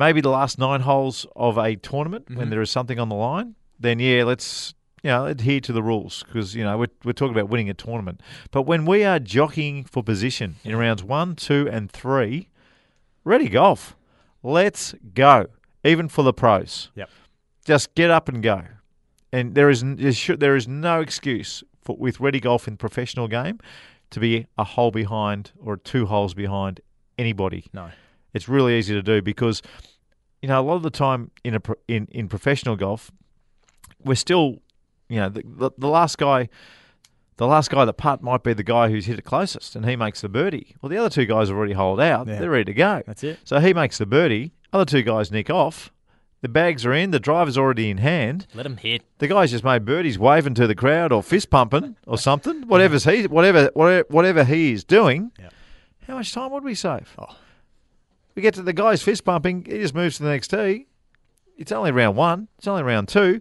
Maybe 0.00 0.20
the 0.20 0.30
last 0.30 0.58
nine 0.58 0.80
holes 0.80 1.26
of 1.36 1.58
a 1.58 1.76
tournament 1.76 2.24
Mm-hmm. 2.26 2.38
when 2.38 2.50
there 2.50 2.62
is 2.62 2.70
something 2.70 2.98
on 2.98 3.08
the 3.08 3.14
line, 3.14 3.54
then 3.78 3.98
yeah, 3.98 4.24
let's 4.24 4.74
you 5.02 5.10
know 5.10 5.26
adhere 5.26 5.60
to 5.60 5.72
the 5.72 5.82
rules 5.82 6.22
because 6.24 6.54
you 6.54 6.64
know 6.64 6.76
we're 6.80 6.94
we're 7.04 7.12
talking 7.20 7.36
about 7.38 7.48
winning 7.50 7.70
a 7.70 7.74
tournament. 7.74 8.20
But 8.50 8.62
when 8.62 8.84
we 8.86 9.04
are 9.04 9.18
jockeying 9.18 9.84
for 9.84 10.02
position 10.02 10.56
in 10.64 10.76
rounds 10.76 11.02
one, 11.04 11.36
two, 11.36 11.68
and 11.70 11.90
three, 11.90 12.48
ready 13.24 13.48
golf. 13.48 13.96
Let's 14.42 14.94
go. 15.14 15.46
Even 15.84 16.08
for 16.08 16.22
the 16.24 16.32
pros. 16.32 16.90
Yep. 16.94 17.10
Just 17.64 17.94
get 17.94 18.10
up 18.10 18.28
and 18.28 18.42
go. 18.42 18.62
And 19.32 19.54
there 19.54 19.68
is, 19.70 19.84
there 20.38 20.56
is 20.56 20.66
no 20.66 21.00
excuse 21.00 21.62
for 21.82 21.94
with 21.96 22.20
ready 22.20 22.40
golf 22.40 22.66
in 22.66 22.76
professional 22.78 23.28
game 23.28 23.58
to 24.10 24.18
be 24.20 24.46
a 24.56 24.64
hole 24.64 24.90
behind 24.90 25.52
or 25.62 25.76
two 25.76 26.06
holes 26.06 26.32
behind 26.34 26.80
anybody. 27.18 27.66
No. 27.74 27.90
It's 28.32 28.48
really 28.48 28.78
easy 28.78 28.94
to 28.94 29.02
do 29.02 29.20
because 29.22 29.60
you 30.42 30.48
know 30.48 30.60
a 30.60 30.62
lot 30.62 30.74
of 30.76 30.82
the 30.82 30.90
time 30.90 31.30
in 31.44 31.54
a 31.54 31.60
in 31.88 32.06
in 32.10 32.28
professional 32.28 32.76
golf 32.76 33.10
we're 34.04 34.14
still 34.14 34.60
you 35.08 35.16
know 35.16 35.28
the, 35.28 35.42
the, 35.44 35.70
the 35.78 35.88
last 35.88 36.18
guy 36.18 36.48
the 37.40 37.46
last 37.46 37.70
guy 37.70 37.86
that 37.86 37.94
putt 37.94 38.22
might 38.22 38.42
be 38.42 38.52
the 38.52 38.62
guy 38.62 38.90
who's 38.90 39.06
hit 39.06 39.18
it 39.18 39.22
closest 39.22 39.74
and 39.74 39.88
he 39.88 39.96
makes 39.96 40.20
the 40.20 40.28
birdie. 40.28 40.76
Well, 40.82 40.90
the 40.90 40.98
other 40.98 41.08
two 41.08 41.24
guys 41.24 41.48
have 41.48 41.56
already 41.56 41.72
holed 41.72 41.98
out. 41.98 42.28
Yeah. 42.28 42.38
They're 42.38 42.50
ready 42.50 42.66
to 42.66 42.74
go. 42.74 43.02
That's 43.06 43.24
it. 43.24 43.38
So 43.44 43.60
he 43.60 43.72
makes 43.72 43.96
the 43.96 44.04
birdie. 44.04 44.52
Other 44.74 44.84
two 44.84 45.00
guys 45.02 45.30
nick 45.32 45.48
off. 45.48 45.90
The 46.42 46.50
bags 46.50 46.84
are 46.84 46.92
in. 46.92 47.12
The 47.12 47.18
driver's 47.18 47.56
already 47.56 47.88
in 47.88 47.96
hand. 47.96 48.46
Let 48.52 48.66
him 48.66 48.76
hit. 48.76 49.04
The 49.20 49.26
guy's 49.26 49.52
just 49.52 49.64
made 49.64 49.86
birdies, 49.86 50.18
waving 50.18 50.52
to 50.56 50.66
the 50.66 50.74
crowd 50.74 51.12
or 51.12 51.22
fist 51.22 51.48
pumping 51.48 51.96
or 52.06 52.18
something. 52.18 52.68
Whatever's 52.68 53.04
he, 53.04 53.26
whatever, 53.26 53.70
whatever, 53.72 54.06
whatever 54.10 54.44
he 54.44 54.72
is 54.72 54.84
doing. 54.84 55.32
Yep. 55.38 55.54
How 56.08 56.14
much 56.16 56.34
time 56.34 56.50
would 56.52 56.64
we 56.64 56.74
save? 56.74 57.14
Oh. 57.18 57.36
We 58.34 58.42
get 58.42 58.54
to 58.54 58.62
the 58.62 58.72
guy's 58.72 59.02
fist 59.02 59.24
pumping. 59.24 59.64
He 59.64 59.78
just 59.78 59.94
moves 59.94 60.16
to 60.18 60.22
the 60.22 60.28
next 60.30 60.48
tee. 60.48 60.86
It's 61.56 61.72
only 61.72 61.90
round 61.92 62.16
one. 62.16 62.48
It's 62.58 62.66
only 62.68 62.82
round 62.82 63.08
two. 63.08 63.40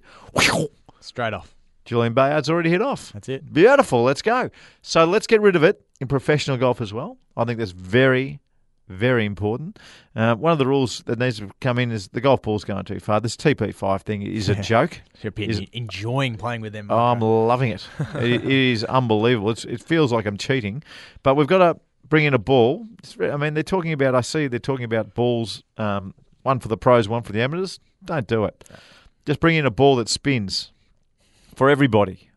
Straight 0.99 1.33
off. 1.33 1.55
Julian 1.85 2.13
Bayard's 2.13 2.49
already 2.49 2.69
hit 2.69 2.81
off. 2.81 3.11
That's 3.13 3.29
it. 3.29 3.51
Beautiful. 3.51 4.03
Let's 4.03 4.21
go. 4.21 4.49
So 4.81 5.05
let's 5.05 5.25
get 5.25 5.41
rid 5.41 5.55
of 5.55 5.63
it 5.63 5.81
in 5.99 6.07
professional 6.07 6.57
golf 6.57 6.81
as 6.81 6.93
well. 6.93 7.17
I 7.35 7.45
think 7.45 7.57
that's 7.57 7.71
very, 7.71 8.41
very 8.89 9.25
important. 9.25 9.79
Uh, 10.15 10.35
one 10.35 10.51
of 10.51 10.59
the 10.59 10.67
rules 10.67 11.01
that 11.03 11.17
needs 11.17 11.39
to 11.39 11.49
come 11.61 11.79
in 11.79 11.91
is 11.91 12.09
the 12.09 12.21
golf 12.21 12.41
ball's 12.43 12.63
going 12.63 12.83
too 12.85 12.99
far. 12.99 13.19
This 13.21 13.35
TP5 13.37 14.01
thing 14.01 14.21
is 14.21 14.49
a 14.49 14.55
joke. 14.61 15.01
Is- 15.37 15.61
enjoying 15.71 16.35
playing 16.35 16.61
with 16.61 16.73
them. 16.73 16.87
Oh, 16.91 16.97
I'm 16.97 17.21
loving 17.21 17.71
it. 17.71 17.87
it. 18.15 18.15
It 18.43 18.43
is 18.45 18.83
unbelievable. 18.83 19.49
It's, 19.51 19.65
it 19.65 19.81
feels 19.81 20.11
like 20.11 20.25
I'm 20.25 20.37
cheating, 20.37 20.83
but 21.23 21.35
we've 21.35 21.47
got 21.47 21.59
to 21.59 21.79
bring 22.09 22.25
in 22.25 22.33
a 22.33 22.39
ball. 22.39 22.85
I 23.21 23.37
mean, 23.37 23.53
they're 23.53 23.63
talking 23.63 23.93
about. 23.93 24.15
I 24.15 24.21
see 24.21 24.47
they're 24.47 24.59
talking 24.59 24.85
about 24.85 25.13
balls. 25.13 25.63
Um, 25.77 26.13
one 26.43 26.59
for 26.59 26.67
the 26.67 26.77
pros, 26.77 27.07
one 27.07 27.23
for 27.23 27.31
the 27.31 27.41
amateurs. 27.41 27.79
Don't 28.03 28.27
do 28.27 28.45
it. 28.45 28.63
Just 29.25 29.39
bring 29.39 29.55
in 29.55 29.65
a 29.65 29.71
ball 29.71 29.95
that 29.97 30.09
spins 30.09 30.71
for 31.55 31.69
everybody, 31.69 32.29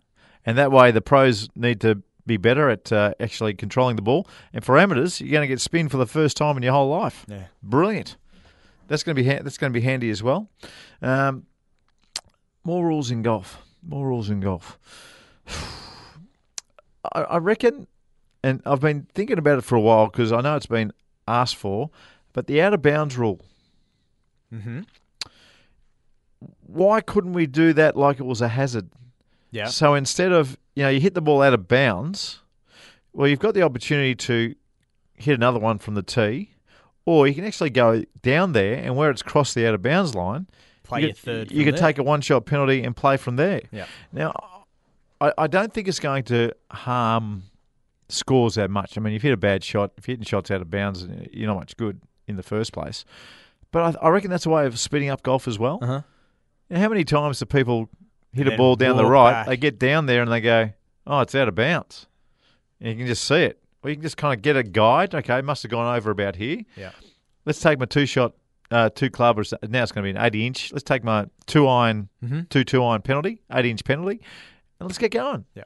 and 0.44 0.58
that 0.58 0.70
way 0.70 0.90
the 0.90 1.00
pros 1.00 1.48
need 1.54 1.80
to 1.80 2.02
be 2.26 2.36
better 2.36 2.68
at 2.68 2.92
uh, 2.92 3.14
actually 3.18 3.54
controlling 3.54 3.96
the 3.96 4.02
ball. 4.02 4.28
And 4.52 4.64
for 4.64 4.78
amateurs, 4.78 5.20
you're 5.20 5.30
going 5.30 5.42
to 5.42 5.48
get 5.48 5.60
spin 5.60 5.88
for 5.88 5.96
the 5.96 6.06
first 6.06 6.36
time 6.36 6.56
in 6.56 6.62
your 6.62 6.72
whole 6.72 6.88
life. 6.88 7.24
Yeah. 7.28 7.46
Brilliant. 7.62 8.16
That's 8.88 9.02
going 9.02 9.16
to 9.16 9.22
be 9.22 9.28
ha- 9.28 9.42
that's 9.42 9.58
going 9.58 9.72
to 9.72 9.78
be 9.78 9.84
handy 9.84 10.10
as 10.10 10.22
well. 10.22 10.50
Um, 11.00 11.46
more 12.64 12.84
rules 12.84 13.10
in 13.10 13.22
golf. 13.22 13.62
More 13.82 14.06
rules 14.06 14.30
in 14.30 14.40
golf. 14.40 14.78
I, 17.12 17.22
I 17.22 17.36
reckon, 17.38 17.86
and 18.42 18.62
I've 18.66 18.80
been 18.80 19.06
thinking 19.14 19.38
about 19.38 19.58
it 19.58 19.62
for 19.62 19.76
a 19.76 19.80
while 19.80 20.06
because 20.06 20.32
I 20.32 20.40
know 20.40 20.56
it's 20.56 20.66
been 20.66 20.92
asked 21.28 21.56
for, 21.56 21.90
but 22.32 22.46
the 22.46 22.60
out 22.60 22.74
of 22.74 22.82
bounds 22.82 23.16
rule. 23.16 23.40
Mm-hmm. 24.52 24.80
Why 26.66 27.00
couldn't 27.00 27.32
we 27.32 27.46
do 27.46 27.72
that 27.74 27.96
like 27.96 28.18
it 28.18 28.24
was 28.24 28.40
a 28.40 28.48
hazard? 28.48 28.90
Yeah. 29.50 29.66
So 29.66 29.94
instead 29.94 30.32
of 30.32 30.56
you 30.74 30.82
know 30.82 30.88
you 30.88 31.00
hit 31.00 31.14
the 31.14 31.20
ball 31.20 31.42
out 31.42 31.54
of 31.54 31.68
bounds, 31.68 32.40
well 33.12 33.28
you've 33.28 33.38
got 33.38 33.54
the 33.54 33.62
opportunity 33.62 34.14
to 34.14 34.54
hit 35.14 35.34
another 35.34 35.58
one 35.58 35.78
from 35.78 35.94
the 35.94 36.02
tee, 36.02 36.50
or 37.04 37.26
you 37.26 37.34
can 37.34 37.44
actually 37.44 37.70
go 37.70 38.04
down 38.22 38.52
there 38.52 38.74
and 38.74 38.96
where 38.96 39.10
it's 39.10 39.22
crossed 39.22 39.54
the 39.54 39.66
out 39.66 39.74
of 39.74 39.82
bounds 39.82 40.14
line, 40.14 40.46
Play 40.82 41.00
you 41.00 41.06
your 41.06 41.14
could, 41.14 41.22
third. 41.22 41.52
You 41.52 41.64
could 41.64 41.76
take 41.76 41.98
a 41.98 42.02
one 42.02 42.20
shot 42.20 42.44
penalty 42.46 42.82
and 42.82 42.96
play 42.96 43.16
from 43.16 43.36
there. 43.36 43.62
Yeah. 43.70 43.86
Now, 44.12 44.32
I, 45.20 45.32
I 45.38 45.46
don't 45.46 45.72
think 45.72 45.88
it's 45.88 46.00
going 46.00 46.24
to 46.24 46.52
harm 46.70 47.44
scores 48.12 48.54
that 48.56 48.70
much. 48.70 48.96
I 48.96 49.00
mean, 49.00 49.14
if 49.14 49.22
you 49.24 49.28
hit 49.30 49.34
a 49.34 49.38
bad 49.38 49.64
shot, 49.64 49.92
if 49.96 50.06
you're 50.06 50.12
hitting 50.14 50.24
shots 50.26 50.50
out 50.50 50.60
of 50.60 50.70
bounds, 50.70 51.06
you're 51.32 51.46
not 51.48 51.56
much 51.56 51.76
good 51.76 52.00
in 52.28 52.36
the 52.36 52.42
first 52.42 52.72
place. 52.72 53.04
But 53.70 53.96
I, 54.02 54.06
I 54.06 54.08
reckon 54.10 54.30
that's 54.30 54.46
a 54.46 54.50
way 54.50 54.66
of 54.66 54.78
speeding 54.78 55.08
up 55.08 55.22
golf 55.22 55.48
as 55.48 55.58
well. 55.58 55.78
Uh-huh. 55.82 56.02
You 56.68 56.76
know, 56.76 56.82
how 56.82 56.88
many 56.88 57.04
times 57.04 57.38
do 57.38 57.46
people 57.46 57.88
hit 58.32 58.46
a 58.46 58.56
ball 58.56 58.76
down 58.76 58.96
the 58.96 59.04
right? 59.04 59.32
back. 59.32 59.46
They 59.46 59.56
get 59.56 59.78
down 59.78 60.06
there 60.06 60.22
and 60.22 60.30
they 60.30 60.40
go, 60.40 60.70
"Oh, 61.06 61.20
it's 61.20 61.34
out 61.34 61.48
of 61.48 61.54
bounds," 61.54 62.06
and 62.80 62.90
you 62.90 62.96
can 62.96 63.06
just 63.06 63.24
see 63.24 63.42
it. 63.44 63.58
Or 63.82 63.90
you 63.90 63.96
can 63.96 64.02
just 64.02 64.16
kind 64.16 64.32
of 64.32 64.42
get 64.42 64.56
a 64.56 64.62
guide. 64.62 65.14
Okay, 65.14 65.40
must 65.42 65.62
have 65.64 65.70
gone 65.70 65.96
over 65.96 66.10
about 66.10 66.36
here. 66.36 66.62
Yeah. 66.76 66.92
Let's 67.44 67.58
take 67.60 67.78
my 67.80 67.84
two 67.86 68.06
shot, 68.06 68.34
uh, 68.70 68.90
two 68.90 69.10
club. 69.10 69.38
Or, 69.38 69.42
now 69.68 69.82
it's 69.82 69.90
going 69.92 70.04
to 70.06 70.12
be 70.12 70.16
an 70.18 70.24
eighty 70.24 70.46
inch. 70.46 70.70
Let's 70.72 70.84
take 70.84 71.02
my 71.02 71.26
two 71.46 71.66
iron, 71.66 72.08
Mhm. 72.24 72.48
two 72.48 72.62
two 72.64 72.84
iron 72.84 73.02
penalty, 73.02 73.40
eight 73.52 73.66
inch 73.66 73.84
penalty, 73.84 74.20
and 74.78 74.88
let's 74.88 74.98
get 74.98 75.10
going. 75.12 75.44
Yeah. 75.54 75.64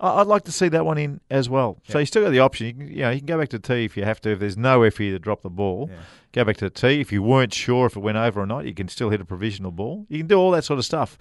I- 0.00 0.20
I'd 0.20 0.26
like 0.26 0.44
to 0.44 0.52
see 0.52 0.68
that 0.68 0.84
one 0.84 0.98
in 0.98 1.20
as 1.30 1.48
well. 1.48 1.78
So 1.88 1.98
you 1.98 2.06
still 2.06 2.22
got 2.24 2.30
the 2.30 2.40
option. 2.40 2.66
You 2.66 2.72
can, 2.74 2.88
you 2.88 2.96
know, 3.02 3.10
you 3.10 3.18
can 3.20 3.26
go 3.26 3.38
back 3.38 3.48
to 3.50 3.58
tee 3.58 3.84
if 3.84 3.96
you 3.96 4.04
have 4.04 4.20
to. 4.22 4.30
If 4.30 4.40
there's 4.40 4.56
nowhere 4.56 4.90
for 4.90 5.02
you 5.02 5.12
to 5.12 5.18
drop 5.18 5.42
the 5.42 5.50
ball, 5.50 5.88
go 6.32 6.44
back 6.44 6.56
to 6.58 6.66
the 6.66 6.70
tee. 6.70 7.00
If 7.00 7.12
you 7.12 7.22
weren't 7.22 7.54
sure 7.54 7.86
if 7.86 7.96
it 7.96 8.00
went 8.00 8.18
over 8.18 8.40
or 8.40 8.46
not, 8.46 8.64
you 8.66 8.74
can 8.74 8.88
still 8.88 9.10
hit 9.10 9.20
a 9.20 9.24
provisional 9.24 9.70
ball. 9.70 10.06
You 10.08 10.18
can 10.18 10.26
do 10.26 10.36
all 10.36 10.50
that 10.52 10.64
sort 10.64 10.78
of 10.78 10.84
stuff. 10.84 11.16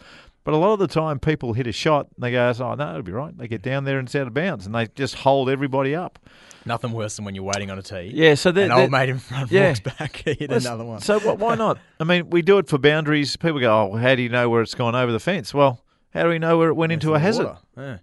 But 0.45 0.53
a 0.53 0.57
lot 0.57 0.73
of 0.73 0.79
the 0.79 0.87
time, 0.87 1.19
people 1.19 1.53
hit 1.53 1.67
a 1.67 1.71
shot 1.71 2.07
and 2.15 2.23
they 2.23 2.31
go, 2.31 2.51
"Oh 2.59 2.73
no, 2.75 2.89
it'll 2.89 3.01
be 3.03 3.13
right." 3.13 3.37
They 3.37 3.47
get 3.47 3.61
down 3.61 3.85
there 3.85 3.97
and 3.97 4.07
it's 4.09 4.15
out 4.15 4.27
of 4.27 4.33
bounds, 4.33 4.65
and 4.65 4.75
they 4.75 4.87
just 4.87 5.15
hold 5.15 5.49
everybody 5.49 5.95
up. 5.95 6.19
Nothing 6.65 6.91
worse 6.91 7.15
than 7.15 7.23
when 7.23 7.33
you're 7.33 7.45
waiting 7.45 7.71
on 7.71 7.77
a 7.79 7.81
tee. 7.81 8.11
Yeah, 8.13 8.35
so 8.35 8.51
that 8.51 8.65
An 8.65 8.71
old 8.71 8.91
mate 8.91 9.07
in 9.09 9.19
front 9.19 9.51
yeah. 9.51 9.67
walks 9.67 9.79
back, 9.79 10.15
he 10.25 10.33
hit 10.33 10.49
Let's- 10.49 10.65
another 10.65 10.83
one. 10.83 10.99
So 10.99 11.17
why 11.35 11.55
not? 11.55 11.77
I 12.01 12.03
mean, 12.03 12.29
we 12.29 12.41
do 12.41 12.57
it 12.57 12.67
for 12.67 12.77
boundaries. 12.77 13.37
People 13.37 13.61
go, 13.61 13.91
"Oh, 13.93 13.95
how 13.95 14.15
do 14.15 14.21
you 14.21 14.27
know 14.27 14.49
where 14.49 14.61
it's 14.61 14.73
gone 14.75 14.95
over 14.95 15.13
the 15.13 15.19
fence?" 15.21 15.53
Well, 15.53 15.79
how 16.13 16.23
do 16.23 16.29
we 16.29 16.39
know 16.39 16.57
where 16.57 16.67
it 16.67 16.73
went 16.73 16.91
into 16.91 17.11
a 17.11 17.15
It's 17.15 17.21
hazard? 17.23 17.55
Yeah, 17.77 17.97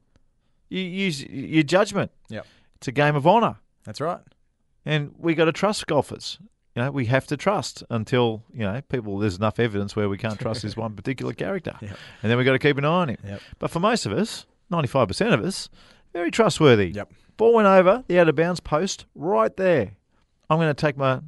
You 0.71 0.81
use 0.83 1.23
your 1.25 1.63
judgment. 1.65 2.11
Yep. 2.31 2.47
It's 2.77 2.89
a 2.89 2.93
game 2.93 3.15
of 3.17 3.27
honour. 3.27 3.57
that's 3.85 4.01
right. 4.01 4.21
and 4.87 5.13
we 5.19 5.35
got 5.35 5.45
to 5.47 5.53
trust 5.53 5.87
golfers. 5.87 6.39
You 6.77 6.83
know, 6.83 6.91
we 6.93 7.07
have 7.07 7.27
to 7.27 7.37
trust 7.37 7.83
until 7.91 8.45
you 8.55 8.61
know 8.61 8.81
people. 8.89 9.19
There's 9.19 9.37
enough 9.37 9.59
evidence 9.59 9.95
where 9.97 10.09
we 10.09 10.17
can't 10.17 10.39
trust 10.39 10.63
this 10.63 10.77
one 10.85 10.95
particular 10.95 11.33
character, 11.35 11.77
Yep. 11.83 11.91
and 12.23 12.31
then 12.31 12.39
we 12.39 12.45
have 12.45 12.47
got 12.47 12.53
to 12.53 12.59
keep 12.69 12.79
an 12.79 12.85
eye 12.85 12.89
on 12.89 13.09
him. 13.11 13.19
Yep. 13.27 13.41
But 13.59 13.71
for 13.73 13.81
most 13.81 14.07
of 14.07 14.13
us, 14.13 14.47
95 14.71 15.09
percent 15.09 15.35
of 15.35 15.45
us, 15.45 15.69
very 16.13 16.31
trustworthy. 16.31 16.91
Yep. 16.91 17.13
Ball 17.37 17.55
went 17.55 17.67
over 17.69 18.05
the 18.07 18.21
out 18.21 18.29
of 18.29 18.37
bounds 18.37 18.61
post 18.61 19.07
right 19.17 19.55
there. 19.57 19.93
I'm 20.49 20.59
going 20.59 20.69
to 20.75 20.75
take 20.81 20.97
my 20.97 21.21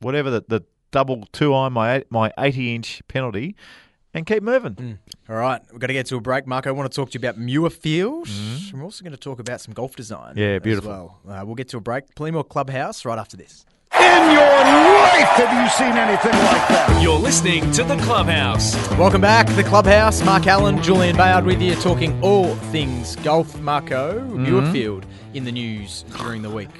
whatever 0.00 0.30
the, 0.30 0.44
the 0.46 0.64
double 0.90 1.26
two 1.32 1.54
iron 1.54 1.72
my 1.72 2.04
my 2.10 2.30
80 2.38 2.74
inch 2.74 3.02
penalty, 3.08 3.56
and 4.18 4.26
keep 4.26 4.42
moving. 4.42 4.98
All 5.28 5.36
right, 5.36 5.60
we've 5.70 5.80
got 5.80 5.86
to 5.88 5.92
get 5.92 6.06
to 6.06 6.16
a 6.16 6.20
break, 6.20 6.46
Marco. 6.46 6.68
I 6.68 6.72
want 6.72 6.90
to 6.90 6.94
talk 6.94 7.10
to 7.10 7.18
you 7.18 7.26
about 7.26 7.40
Muirfield. 7.40 8.72
We're 8.74 8.82
also 8.82 9.02
going 9.02 9.12
to 9.12 9.16
talk 9.18 9.38
about 9.38 9.60
some 9.60 9.72
golf 9.74 9.96
design. 9.96 10.34
Yeah, 10.36 10.56
as 10.56 10.62
beautiful. 10.62 11.18
well. 11.24 11.40
Uh, 11.40 11.44
we'll 11.46 11.54
get 11.54 11.68
to 11.70 11.78
a 11.78 11.80
break. 11.80 12.14
Plymore 12.14 12.46
Clubhouse 12.48 13.04
right 13.04 13.18
after 13.18 13.36
this. 13.36 13.64
In 13.94 14.30
your 14.30 14.42
life 14.42 15.28
have 15.38 15.62
you 15.62 15.68
seen 15.70 15.96
anything 15.96 16.32
like 16.32 16.68
that? 16.68 17.00
You're 17.02 17.18
listening 17.18 17.70
to 17.72 17.84
The 17.84 17.96
Clubhouse. 17.98 18.74
Welcome 18.98 19.20
back, 19.22 19.46
the 19.56 19.64
Clubhouse. 19.64 20.22
Mark 20.24 20.46
Allen, 20.46 20.82
Julian 20.82 21.16
Bayard 21.16 21.44
with 21.46 21.60
you, 21.62 21.74
talking 21.76 22.20
all 22.22 22.54
things 22.70 23.16
golf. 23.16 23.58
Marco 23.60 24.18
Mm-hmm. 24.20 24.44
Muirfield 24.46 25.04
in 25.34 25.44
the 25.44 25.52
news 25.52 26.04
during 26.18 26.42
the 26.42 26.50
week. 26.50 26.68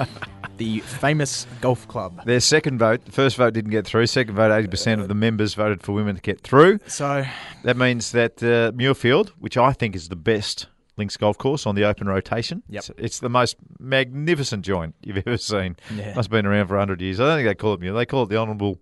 the 0.59 0.81
famous 0.81 1.47
golf 1.61 1.89
club. 1.89 2.25
Their 2.27 2.41
second 2.41 2.79
vote, 2.79 3.05
the 3.05 3.13
first 3.13 3.37
vote 3.37 3.55
didn't 3.55 3.71
get 3.71 3.87
through. 3.87 4.07
Second 4.07 4.35
vote, 4.35 4.51
80% 4.51 5.01
of 5.01 5.09
the 5.09 5.15
members 5.15 5.55
voted 5.55 5.83
for 5.83 5.93
women 5.93 6.17
to 6.17 6.21
get 6.23 6.41
through. 6.41 6.79
So, 6.87 7.25
That 7.65 7.77
means 7.77 8.13
that 8.13 8.43
uh, 8.43 8.73
Muirfield, 8.73 9.31
which 9.39 9.57
I 9.57 9.73
think 9.73 9.97
is 9.97 10.09
the 10.09 10.17
best 10.17 10.67
links 10.97 11.17
golf 11.17 11.39
course 11.39 11.65
on 11.67 11.75
the 11.77 11.85
open 11.85 12.09
rotation, 12.09 12.63
Yep. 12.69 12.79
it's, 12.79 12.91
it's 12.99 13.19
the 13.21 13.29
most 13.31 13.57
magnificent 13.79 14.65
joint 14.65 14.95
you've 15.03 15.23
ever 15.27 15.37
seen. 15.39 15.77
Yeah. 15.95 16.15
Must 16.15 16.27
have 16.27 16.31
been 16.31 16.45
around 16.47 16.67
for 16.67 16.75
100 16.75 17.01
years. 17.01 17.21
I 17.21 17.27
don't 17.27 17.37
think 17.39 17.49
they 17.49 17.55
call 17.55 17.75
it 17.75 17.81
Muir. 17.81 17.93
They 17.95 18.05
call 18.07 18.25
it 18.25 18.29
the 18.29 18.37
Honourable 18.37 18.79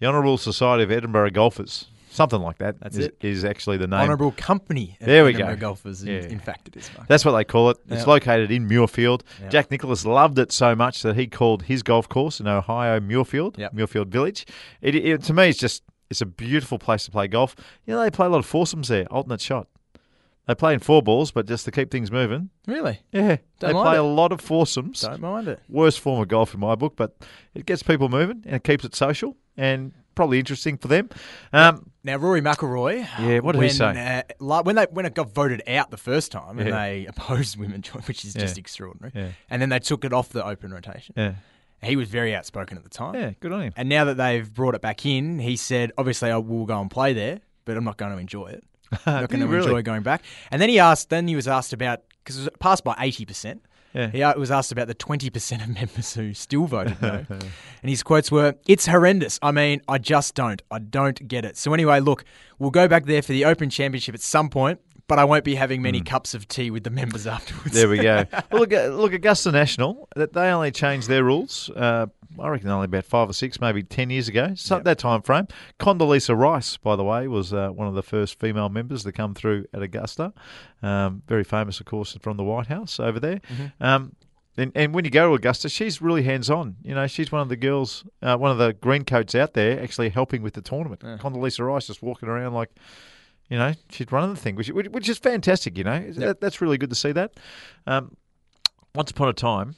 the 0.00 0.06
Honourable 0.06 0.36
Society 0.38 0.82
of 0.82 0.90
Edinburgh 0.90 1.30
Golfers. 1.30 1.86
Something 2.14 2.40
like 2.42 2.58
that. 2.58 2.78
That's 2.80 2.96
is- 2.96 3.06
it. 3.06 3.16
is 3.22 3.44
actually 3.44 3.76
the 3.76 3.88
name. 3.88 3.98
Honourable 4.00 4.30
Company. 4.36 4.96
of 5.00 5.06
There 5.06 5.24
we 5.24 5.32
go. 5.32 5.56
Golfers, 5.56 6.02
in, 6.02 6.08
Yeah. 6.08 6.20
in 6.20 6.38
fact, 6.38 6.68
it 6.68 6.76
is. 6.76 6.88
Mark. 6.96 7.08
That's 7.08 7.24
what 7.24 7.32
they 7.32 7.42
call 7.44 7.70
it. 7.70 7.78
It's 7.88 7.98
Yep. 8.02 8.06
located 8.06 8.50
in 8.52 8.68
Muirfield. 8.68 9.22
Yep. 9.42 9.50
Jack 9.50 9.70
Nicklaus 9.72 10.06
loved 10.06 10.38
it 10.38 10.52
so 10.52 10.76
much 10.76 11.02
that 11.02 11.16
he 11.16 11.26
called 11.26 11.64
his 11.64 11.82
golf 11.82 12.08
course 12.08 12.38
in 12.38 12.46
Ohio 12.46 13.00
Muirfield, 13.00 13.58
Yep. 13.58 13.74
Muirfield 13.74 14.06
Village. 14.08 14.46
It, 14.80 14.94
it, 14.94 15.22
to 15.24 15.34
me, 15.34 15.48
it's 15.48 15.58
just 15.58 15.82
it's 16.08 16.20
a 16.20 16.26
beautiful 16.26 16.78
place 16.78 17.04
to 17.06 17.10
play 17.10 17.26
golf. 17.26 17.56
You 17.86 17.94
know, 17.94 18.00
they 18.02 18.10
play 18.10 18.26
a 18.26 18.30
lot 18.30 18.38
of 18.38 18.46
foursomes 18.46 18.86
there, 18.88 19.06
alternate 19.06 19.40
shot. 19.40 19.66
They 20.46 20.54
play 20.54 20.74
in 20.74 20.78
four 20.80 21.02
balls, 21.02 21.32
but 21.32 21.46
just 21.46 21.64
to 21.64 21.70
keep 21.72 21.90
things 21.90 22.12
moving. 22.12 22.50
Really? 22.68 23.00
Yeah, 23.10 23.38
Don't 23.58 23.72
they 23.74 23.80
play 23.80 23.96
it. 23.96 24.00
a 24.00 24.02
lot 24.02 24.30
of 24.30 24.40
foursomes. 24.40 25.00
Don't 25.00 25.20
mind 25.22 25.48
it. 25.48 25.60
Worst 25.68 25.98
form 25.98 26.20
of 26.20 26.28
golf 26.28 26.54
in 26.54 26.60
my 26.60 26.74
book, 26.76 26.94
but 26.96 27.16
it 27.54 27.64
gets 27.66 27.82
people 27.82 28.08
moving 28.08 28.42
and 28.44 28.54
it 28.56 28.62
keeps 28.62 28.84
it 28.84 28.94
social 28.94 29.36
and 29.56 29.92
probably 30.14 30.38
interesting 30.38 30.76
for 30.76 30.86
them. 30.88 31.08
Um, 31.52 31.90
Now, 32.04 32.16
Rory 32.16 32.42
McIlroy. 32.42 32.98
Yeah, 33.18 33.38
what 33.38 33.52
did 33.52 33.58
he 33.62 33.80
when, 33.80 33.94
say? 33.96 34.24
Uh, 34.38 34.62
when 34.62 34.76
they 34.76 34.86
when 34.90 35.06
it 35.06 35.14
got 35.14 35.30
voted 35.32 35.62
out 35.66 35.90
the 35.90 35.96
first 35.96 36.30
time, 36.30 36.58
and 36.58 36.68
Yeah. 36.68 36.76
they 36.76 37.06
opposed 37.08 37.56
women 37.56 37.82
which 38.06 38.24
is 38.26 38.34
just 38.34 38.56
Yeah. 38.56 38.60
extraordinary, 38.60 39.12
Yeah. 39.14 39.28
and 39.48 39.62
then 39.62 39.70
they 39.70 39.78
took 39.78 40.04
it 40.04 40.12
off 40.12 40.28
the 40.28 40.44
open 40.44 40.72
rotation. 40.72 41.14
yeah, 41.16 41.34
He 41.82 41.96
was 41.96 42.08
very 42.10 42.34
outspoken 42.34 42.76
at 42.76 42.84
the 42.84 42.90
time. 42.90 43.14
yeah, 43.14 43.30
good 43.40 43.52
on 43.52 43.62
him. 43.62 43.72
And 43.76 43.88
now 43.88 44.04
that 44.04 44.18
they've 44.18 44.52
brought 44.52 44.74
it 44.74 44.82
back 44.82 45.06
in, 45.06 45.38
he 45.38 45.56
said, 45.56 45.92
obviously, 45.96 46.30
I 46.30 46.36
will 46.36 46.66
go 46.66 46.78
and 46.78 46.90
play 46.90 47.14
there, 47.14 47.40
but 47.64 47.76
I'm 47.76 47.84
not 47.84 47.96
going 47.96 48.12
to 48.12 48.18
enjoy 48.18 48.48
it. 48.48 48.64
I'm 49.06 49.20
not 49.22 49.30
going 49.30 49.40
to 49.40 49.46
really? 49.46 49.64
enjoy 49.66 49.80
going 49.82 50.02
back. 50.02 50.22
And 50.50 50.60
then 50.60 50.68
he 50.68 50.78
asked, 50.78 51.08
then 51.08 51.26
he 51.26 51.34
was 51.36 51.48
asked 51.48 51.72
about, 51.72 52.02
because 52.22 52.36
it 52.36 52.40
was 52.40 52.50
passed 52.60 52.84
by 52.84 52.94
80%. 52.96 53.60
Yeah. 53.94 54.10
He 54.10 54.40
was 54.40 54.50
asked 54.50 54.72
about 54.72 54.88
the 54.88 54.94
20% 54.94 55.62
of 55.62 55.68
members 55.68 56.14
who 56.14 56.34
still 56.34 56.66
voted 56.66 57.00
no. 57.00 57.24
and 57.28 57.50
his 57.82 58.02
quotes 58.02 58.30
were, 58.30 58.56
It's 58.66 58.86
horrendous. 58.86 59.38
I 59.40 59.52
mean, 59.52 59.80
I 59.88 59.98
just 59.98 60.34
don't. 60.34 60.60
I 60.70 60.80
don't 60.80 61.26
get 61.28 61.44
it. 61.44 61.56
So, 61.56 61.72
anyway, 61.72 62.00
look, 62.00 62.24
we'll 62.58 62.70
go 62.70 62.88
back 62.88 63.04
there 63.04 63.22
for 63.22 63.32
the 63.32 63.44
Open 63.44 63.70
Championship 63.70 64.14
at 64.14 64.20
some 64.20 64.48
point, 64.48 64.80
but 65.06 65.18
I 65.18 65.24
won't 65.24 65.44
be 65.44 65.54
having 65.54 65.82
many 65.82 66.00
cups 66.00 66.34
of 66.34 66.48
tea 66.48 66.70
with 66.70 66.84
the 66.84 66.90
members 66.90 67.26
afterwards. 67.26 67.72
There 67.72 67.88
we 67.88 67.98
go. 67.98 68.24
well, 68.50 68.60
look, 68.60 68.72
uh, 68.72 68.88
look, 68.88 69.12
Augusta 69.12 69.52
National, 69.52 70.08
that 70.16 70.32
they 70.32 70.50
only 70.50 70.70
changed 70.70 71.08
their 71.08 71.24
rules. 71.24 71.70
Uh, 71.70 72.06
I 72.40 72.48
reckon 72.48 72.68
only 72.68 72.86
about 72.86 73.04
five 73.04 73.30
or 73.30 73.32
six, 73.32 73.60
maybe 73.60 73.82
ten 73.82 74.10
years 74.10 74.28
ago. 74.28 74.54
So 74.56 74.80
that 74.80 74.98
time 74.98 75.22
frame. 75.22 75.46
Condoleezza 75.78 76.36
Rice, 76.36 76.76
by 76.76 76.96
the 76.96 77.04
way, 77.04 77.28
was 77.28 77.52
uh, 77.52 77.68
one 77.68 77.86
of 77.86 77.94
the 77.94 78.02
first 78.02 78.40
female 78.40 78.68
members 78.68 79.04
to 79.04 79.12
come 79.12 79.34
through 79.34 79.66
at 79.72 79.82
Augusta. 79.82 80.32
Um, 80.82 81.22
very 81.28 81.44
famous, 81.44 81.78
of 81.78 81.86
course, 81.86 82.16
from 82.20 82.36
the 82.36 82.44
White 82.44 82.66
House 82.66 82.98
over 82.98 83.20
there. 83.20 83.40
Um, 83.80 84.16
and, 84.56 84.72
and 84.74 84.94
when 84.94 85.04
you 85.04 85.10
go 85.10 85.28
to 85.28 85.34
Augusta, 85.34 85.68
she's 85.68 86.00
really 86.00 86.22
hands 86.22 86.48
on. 86.48 86.76
You 86.82 86.94
know, 86.94 87.06
she's 87.06 87.32
one 87.32 87.40
of 87.40 87.48
the 87.48 87.56
girls, 87.56 88.04
uh, 88.22 88.36
one 88.36 88.50
of 88.50 88.58
the 88.58 88.72
green 88.72 89.04
coats 89.04 89.34
out 89.34 89.54
there, 89.54 89.80
actually 89.82 90.10
helping 90.10 90.42
with 90.42 90.54
the 90.54 90.62
tournament. 90.62 91.02
Condoleezza 91.02 91.66
Rice 91.66 91.86
just 91.88 92.02
walking 92.02 92.28
around 92.28 92.54
like 92.54 92.70
you 93.48 93.58
know, 93.58 93.74
she's 93.90 94.10
running 94.10 94.34
the 94.34 94.40
thing, 94.40 94.56
which 94.56 94.68
which, 94.68 94.88
which 94.88 95.08
is 95.08 95.18
fantastic. 95.18 95.76
You 95.76 95.84
know, 95.84 96.10
that, 96.12 96.40
that's 96.40 96.60
really 96.60 96.78
good 96.78 96.90
to 96.90 96.96
see 96.96 97.12
that. 97.12 97.34
Um, 97.86 98.16
once 98.94 99.10
upon 99.10 99.28
a 99.28 99.32
time, 99.32 99.74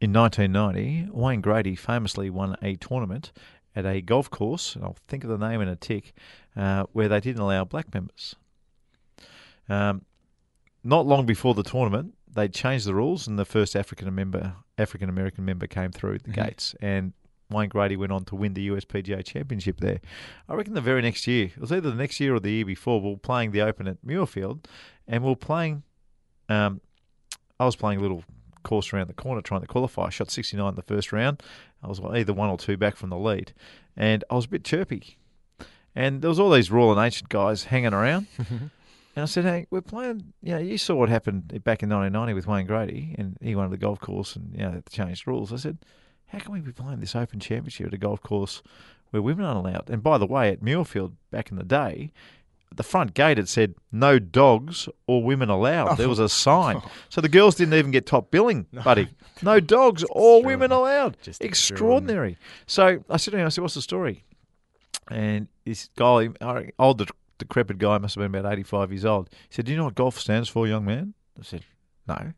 in 0.00 0.12
1990, 0.12 1.10
Wayne 1.12 1.40
Grady 1.40 1.74
famously 1.74 2.28
won 2.30 2.56
a 2.62 2.76
tournament 2.76 3.32
at 3.74 3.86
a 3.86 4.00
golf 4.00 4.30
course, 4.30 4.76
and 4.76 4.84
I'll 4.84 4.96
think 5.08 5.24
of 5.24 5.30
the 5.30 5.38
name 5.38 5.60
in 5.60 5.68
a 5.68 5.76
tick, 5.76 6.12
uh, 6.56 6.84
where 6.92 7.08
they 7.08 7.20
didn't 7.20 7.42
allow 7.42 7.64
black 7.64 7.92
members. 7.92 8.36
Um, 9.68 10.02
not 10.84 11.06
long 11.06 11.26
before 11.26 11.54
the 11.54 11.62
tournament, 11.62 12.14
they 12.32 12.48
changed 12.48 12.86
the 12.86 12.94
rules, 12.94 13.26
and 13.26 13.38
the 13.38 13.44
first 13.44 13.74
African 13.74 14.14
member, 14.14 14.54
African 14.76 15.08
American 15.08 15.44
member, 15.44 15.66
came 15.66 15.90
through 15.90 16.18
the 16.18 16.30
gates, 16.30 16.74
and 16.80 17.12
Wayne 17.50 17.68
Grady 17.68 17.96
went 17.96 18.12
on 18.12 18.24
to 18.26 18.34
win 18.34 18.54
the 18.54 18.68
USPGA 18.68 19.24
Championship 19.24 19.80
there. 19.80 20.00
I 20.48 20.54
reckon 20.54 20.74
the 20.74 20.80
very 20.80 21.02
next 21.02 21.26
year, 21.26 21.46
it 21.46 21.58
was 21.58 21.72
either 21.72 21.90
the 21.90 21.96
next 21.96 22.18
year 22.20 22.34
or 22.34 22.40
the 22.40 22.50
year 22.50 22.64
before, 22.64 23.00
we 23.00 23.10
were 23.10 23.16
playing 23.16 23.52
the 23.52 23.62
Open 23.62 23.86
at 23.86 24.04
Muirfield, 24.04 24.64
and 25.06 25.22
we 25.22 25.30
were 25.30 25.36
playing. 25.36 25.82
Um, 26.48 26.80
I 27.58 27.66
was 27.66 27.76
playing 27.76 28.00
a 28.00 28.02
little 28.02 28.24
course 28.62 28.92
around 28.92 29.08
the 29.08 29.14
corner 29.14 29.40
trying 29.40 29.60
to 29.60 29.66
qualify. 29.66 30.06
I 30.06 30.10
shot 30.10 30.30
69 30.30 30.68
in 30.68 30.74
the 30.74 30.82
first 30.82 31.12
round. 31.12 31.42
I 31.82 31.88
was 31.88 32.00
either 32.00 32.32
one 32.32 32.50
or 32.50 32.58
two 32.58 32.76
back 32.76 32.96
from 32.96 33.10
the 33.10 33.18
lead, 33.18 33.52
and 33.96 34.24
I 34.30 34.34
was 34.34 34.46
a 34.46 34.48
bit 34.48 34.64
chirpy. 34.64 35.18
And 35.94 36.22
there 36.22 36.28
was 36.28 36.40
all 36.40 36.50
these 36.50 36.70
Royal 36.70 36.90
and 36.90 37.00
Ancient 37.00 37.28
guys 37.28 37.64
hanging 37.64 37.94
around. 37.94 38.26
And 39.16 39.22
I 39.22 39.26
said, 39.26 39.44
"Hey, 39.44 39.66
we're 39.70 39.80
playing. 39.80 40.32
You 40.42 40.52
know, 40.54 40.58
you 40.58 40.76
saw 40.76 40.96
what 40.96 41.08
happened 41.08 41.46
back 41.62 41.82
in 41.82 41.88
1990 41.88 42.34
with 42.34 42.46
Wayne 42.48 42.66
Grady, 42.66 43.14
and 43.16 43.38
he 43.40 43.54
won 43.54 43.70
the 43.70 43.76
golf 43.76 44.00
course, 44.00 44.34
and 44.34 44.52
you 44.52 44.58
know, 44.58 44.72
they 44.72 44.82
changed 44.90 45.26
rules." 45.26 45.52
I 45.52 45.56
said, 45.56 45.78
"How 46.34 46.40
can 46.44 46.52
we 46.52 46.60
be 46.60 46.72
playing 46.72 47.00
this 47.00 47.14
Open 47.16 47.40
Championship 47.40 47.86
at 47.88 47.94
a 47.94 47.98
golf 47.98 48.22
course 48.22 48.62
where 49.10 49.22
women 49.22 49.44
aren't 49.44 49.66
allowed?" 49.66 49.90
And 49.90 50.02
by 50.02 50.18
the 50.18 50.26
way, 50.26 50.50
at 50.50 50.60
Muirfield 50.62 51.12
back 51.30 51.50
in 51.50 51.56
the 51.56 51.64
day, 51.64 52.12
the 52.74 52.82
front 52.82 53.14
gate 53.14 53.38
it 53.38 53.48
said 53.48 53.74
"No 53.92 54.18
dogs 54.18 54.88
or 55.06 55.22
women 55.22 55.48
allowed." 55.48 55.96
There 55.96 56.08
was 56.08 56.18
a 56.18 56.28
sign, 56.46 56.82
so 57.08 57.20
the 57.20 57.28
girls 57.28 57.54
didn't 57.54 57.74
even 57.74 57.90
get 57.90 58.06
top 58.06 58.30
billing, 58.30 58.66
buddy. 58.84 59.08
No 59.42 59.58
dogs 59.58 60.04
or 60.10 60.44
women 60.44 60.70
allowed. 60.70 61.16
Just 61.20 61.42
extraordinary. 61.42 62.38
So 62.66 63.02
I 63.10 63.16
said 63.16 63.32
to 63.32 63.38
him, 63.38 63.46
"I 63.46 63.48
said, 63.48 63.62
what's 63.62 63.74
the 63.74 63.82
story?" 63.82 64.24
And 65.10 65.48
this 65.64 65.90
guy, 65.96 66.28
old 66.78 66.98
de- 66.98 67.06
decrepit 67.38 67.78
guy, 67.78 67.98
must 67.98 68.14
have 68.14 68.22
been 68.22 68.40
about 68.40 68.52
85 68.52 68.92
years 68.92 69.04
old. 69.04 69.28
He 69.48 69.54
said, 69.54 69.66
Do 69.66 69.72
you 69.72 69.76
know 69.78 69.84
what 69.84 69.94
golf 69.94 70.18
stands 70.18 70.48
for, 70.48 70.66
young 70.66 70.84
man? 70.84 71.14
I 71.38 71.42
said, 71.42 71.64
No. 72.06 72.32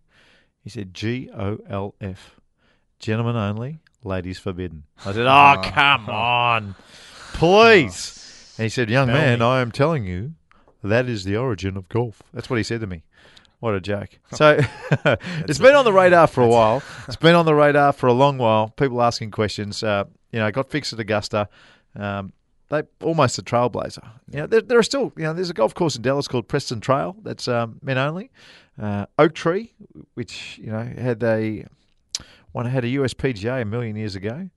He 0.62 0.70
said, 0.70 0.94
G 0.94 1.30
O 1.32 1.58
L 1.68 1.94
F. 2.00 2.40
Gentlemen 2.98 3.36
only, 3.36 3.78
ladies 4.04 4.38
forbidden. 4.38 4.84
I 5.04 5.12
said, 5.12 5.26
Oh, 5.26 5.60
come 5.72 6.08
on. 6.08 6.74
Please. 7.32 8.54
And 8.58 8.64
he 8.64 8.68
said, 8.68 8.88
Young 8.90 9.08
man, 9.08 9.42
I 9.42 9.60
am 9.60 9.70
telling 9.70 10.04
you, 10.06 10.34
that 10.82 11.08
is 11.08 11.24
the 11.24 11.36
origin 11.36 11.76
of 11.76 11.88
golf. 11.88 12.22
That's 12.32 12.48
what 12.48 12.56
he 12.56 12.62
said 12.62 12.80
to 12.80 12.86
me. 12.86 13.02
What 13.60 13.74
a 13.74 13.80
joke. 13.80 14.18
So 14.32 14.58
it's 15.04 15.58
been 15.58 15.74
on 15.74 15.84
the 15.84 15.92
radar 15.92 16.26
for 16.26 16.42
a 16.42 16.48
while. 16.48 16.82
It's 17.06 17.16
been 17.16 17.34
on 17.34 17.46
the 17.46 17.54
radar 17.54 17.92
for 17.92 18.06
a 18.06 18.12
long 18.12 18.38
while. 18.38 18.68
People 18.70 19.02
asking 19.02 19.30
questions. 19.30 19.82
Uh, 19.82 20.04
you 20.32 20.38
know, 20.38 20.50
got 20.50 20.70
fixed 20.70 20.92
at 20.92 21.00
Augusta. 21.00 21.48
Um, 21.94 22.32
they 22.68 22.82
almost 23.02 23.38
a 23.38 23.42
trailblazer. 23.42 24.04
You 24.30 24.40
know, 24.40 24.46
there, 24.46 24.60
there 24.60 24.78
are 24.78 24.82
still, 24.82 25.12
you 25.16 25.22
know, 25.22 25.32
there's 25.32 25.50
a 25.50 25.54
golf 25.54 25.72
course 25.74 25.94
in 25.96 26.02
Dallas 26.02 26.26
called 26.26 26.48
Preston 26.48 26.80
Trail 26.80 27.16
that's 27.22 27.46
um, 27.48 27.78
men 27.82 27.96
only. 27.96 28.30
uh, 28.80 29.06
Oak 29.18 29.34
Tree, 29.34 29.72
which 30.14 30.58
you 30.62 30.70
know 30.72 30.82
had 30.98 31.22
a 31.22 31.64
one 32.56 32.66
had 32.66 32.84
a 32.84 32.88
USPGA 32.88 33.62
a 33.62 33.64
million 33.64 33.96
years 33.96 34.16
ago. 34.16 34.48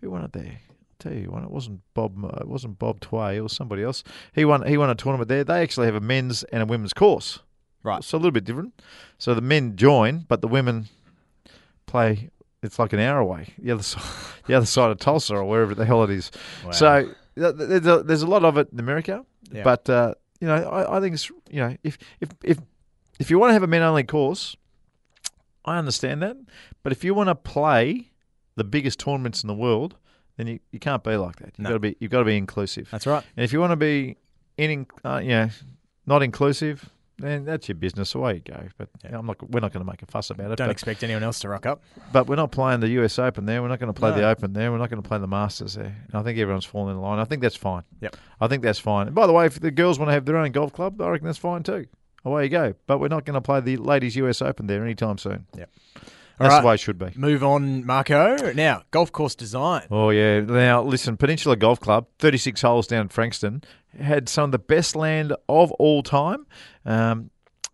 Who 0.00 0.10
won 0.10 0.22
it 0.24 0.32
there? 0.32 0.60
tell 1.00 1.12
you 1.12 1.30
one. 1.30 1.44
It 1.44 1.50
wasn't 1.50 1.80
Bob. 1.94 2.12
It 2.40 2.48
wasn't 2.48 2.78
Bob 2.78 3.00
Tway. 3.00 3.36
It 3.36 3.40
was 3.40 3.52
somebody 3.52 3.82
else. 3.82 4.02
He 4.32 4.44
won. 4.44 4.66
He 4.66 4.76
won 4.76 4.90
a 4.90 4.94
tournament 4.94 5.28
there. 5.28 5.44
They 5.44 5.62
actually 5.62 5.86
have 5.86 5.94
a 5.94 6.00
men's 6.00 6.42
and 6.44 6.62
a 6.62 6.66
women's 6.66 6.92
course. 6.92 7.40
Right. 7.84 8.02
So 8.02 8.16
a 8.16 8.20
little 8.20 8.32
bit 8.32 8.44
different. 8.44 8.80
So 9.18 9.34
the 9.34 9.40
men 9.40 9.76
join, 9.76 10.24
but 10.28 10.40
the 10.40 10.48
women 10.48 10.88
play. 11.86 12.30
It's 12.62 12.78
like 12.78 12.92
an 12.92 12.98
hour 12.98 13.18
away, 13.20 13.54
the 13.58 13.70
other 13.70 13.82
side, 13.84 14.02
the 14.46 14.54
other 14.54 14.66
side 14.66 14.90
of 14.90 14.98
Tulsa 14.98 15.34
or 15.36 15.44
wherever 15.44 15.74
the 15.76 15.84
hell 15.84 16.02
it 16.02 16.10
is. 16.10 16.32
So 16.72 17.04
th- 17.36 17.56
th- 17.56 17.68
there's 17.68 17.86
a, 17.86 18.02
there's 18.02 18.22
a 18.22 18.26
lot 18.26 18.44
of 18.44 18.58
it 18.58 18.68
in 18.72 18.80
America, 18.80 19.24
Yeah. 19.52 19.62
but 19.62 19.88
uh, 19.88 20.14
you 20.40 20.48
know 20.48 20.56
I, 20.56 20.96
I 20.96 21.00
think 21.00 21.14
it's 21.14 21.30
you 21.50 21.60
know 21.60 21.76
if 21.84 21.96
if 22.20 22.30
if 22.42 22.58
if 23.20 23.30
you 23.30 23.38
want 23.38 23.50
to 23.50 23.52
have 23.54 23.62
a 23.62 23.68
men 23.68 23.82
only 23.82 24.02
course, 24.02 24.56
I 25.68 25.78
understand 25.78 26.22
that. 26.22 26.36
But 26.82 26.92
if 26.92 27.04
you 27.04 27.14
want 27.14 27.28
to 27.28 27.34
play 27.34 28.10
the 28.56 28.64
biggest 28.64 28.98
tournaments 28.98 29.42
in 29.42 29.48
the 29.48 29.54
world, 29.54 29.96
then 30.36 30.46
you, 30.46 30.60
you 30.72 30.78
can't 30.78 31.02
be 31.04 31.16
like 31.16 31.36
that. 31.36 31.52
You've 31.56 31.64
No. 31.64 31.70
got 31.70 31.74
to 31.74 31.80
be 31.80 31.96
you've 32.00 32.10
got 32.10 32.20
to 32.20 32.24
be 32.24 32.36
inclusive. 32.36 32.88
That's 32.90 33.06
right. 33.06 33.24
And 33.36 33.44
if 33.44 33.52
you 33.52 33.60
want 33.60 33.72
to 33.72 33.76
be 33.76 34.16
in, 34.56 34.86
uh, 35.04 35.20
you 35.22 35.28
know, 35.30 35.48
not 36.06 36.22
inclusive, 36.22 36.88
then 37.18 37.44
that's 37.44 37.68
your 37.68 37.74
business. 37.74 38.14
Away 38.14 38.34
you 38.34 38.40
go. 38.40 38.68
But 38.78 38.88
you 39.04 39.10
know, 39.10 39.18
I'm 39.18 39.26
not. 39.26 39.50
We're 39.50 39.60
not 39.60 39.72
going 39.72 39.84
to 39.84 39.90
make 39.90 40.02
a 40.02 40.06
fuss 40.06 40.30
about 40.30 40.52
it. 40.52 40.56
Don't 40.56 40.68
but, 40.68 40.72
expect 40.72 41.02
anyone 41.02 41.24
else 41.24 41.40
to 41.40 41.48
rock 41.48 41.66
up. 41.66 41.82
but 42.12 42.28
we're 42.28 42.36
not 42.36 42.52
playing 42.52 42.80
the 42.80 42.88
US 43.02 43.18
Open 43.18 43.44
there. 43.44 43.60
We're 43.60 43.68
not 43.68 43.80
going 43.80 43.92
to 43.92 43.98
play 43.98 44.12
the 44.12 44.24
Open 44.24 44.52
there. 44.52 44.70
We're 44.70 44.78
not 44.78 44.90
going 44.90 45.02
to 45.02 45.08
play 45.08 45.18
the 45.18 45.26
Masters 45.26 45.74
there. 45.74 45.96
And 46.06 46.14
I 46.14 46.22
think 46.22 46.38
everyone's 46.38 46.64
falling 46.64 46.94
in 46.94 47.02
line. 47.02 47.18
I 47.18 47.24
think 47.24 47.42
that's 47.42 47.56
fine. 47.56 47.82
Yep. 48.00 48.16
I 48.40 48.46
think 48.46 48.62
that's 48.62 48.78
fine. 48.78 49.06
And 49.08 49.16
by 49.16 49.26
the 49.26 49.32
way, 49.32 49.46
if 49.46 49.58
the 49.58 49.72
girls 49.72 49.98
want 49.98 50.08
to 50.10 50.12
have 50.12 50.24
their 50.24 50.36
own 50.36 50.52
golf 50.52 50.72
club, 50.72 51.00
I 51.02 51.08
reckon 51.08 51.26
that's 51.26 51.38
fine 51.38 51.64
too. 51.64 51.86
Away 52.24 52.44
you 52.44 52.50
go. 52.50 52.74
But 52.86 52.98
we're 52.98 53.08
not 53.08 53.24
going 53.24 53.34
to 53.34 53.40
play 53.40 53.60
the 53.60 53.76
ladies 53.76 54.16
US 54.16 54.42
Open 54.42 54.66
there 54.66 54.82
anytime 54.82 55.18
soon. 55.18 55.46
Yep. 55.56 55.70
That's 56.38 56.52
right. 56.52 56.60
the 56.60 56.66
way 56.68 56.74
it 56.74 56.80
should 56.80 56.98
be. 56.98 57.10
Move 57.16 57.42
on, 57.42 57.84
Marco. 57.84 58.52
Now, 58.52 58.82
golf 58.92 59.10
course 59.10 59.34
design. 59.34 59.82
Oh 59.90 60.10
yeah. 60.10 60.40
Now 60.40 60.82
listen, 60.82 61.16
Peninsula 61.16 61.56
Golf 61.56 61.80
Club, 61.80 62.06
thirty-six 62.20 62.62
holes 62.62 62.86
down 62.86 63.02
in 63.02 63.08
Frankston, 63.08 63.64
had 63.98 64.28
some 64.28 64.44
of 64.44 64.52
the 64.52 64.58
best 64.58 64.94
land 64.94 65.34
of 65.48 65.72
all 65.72 66.02
time. 66.02 66.46
Um, 66.84 67.30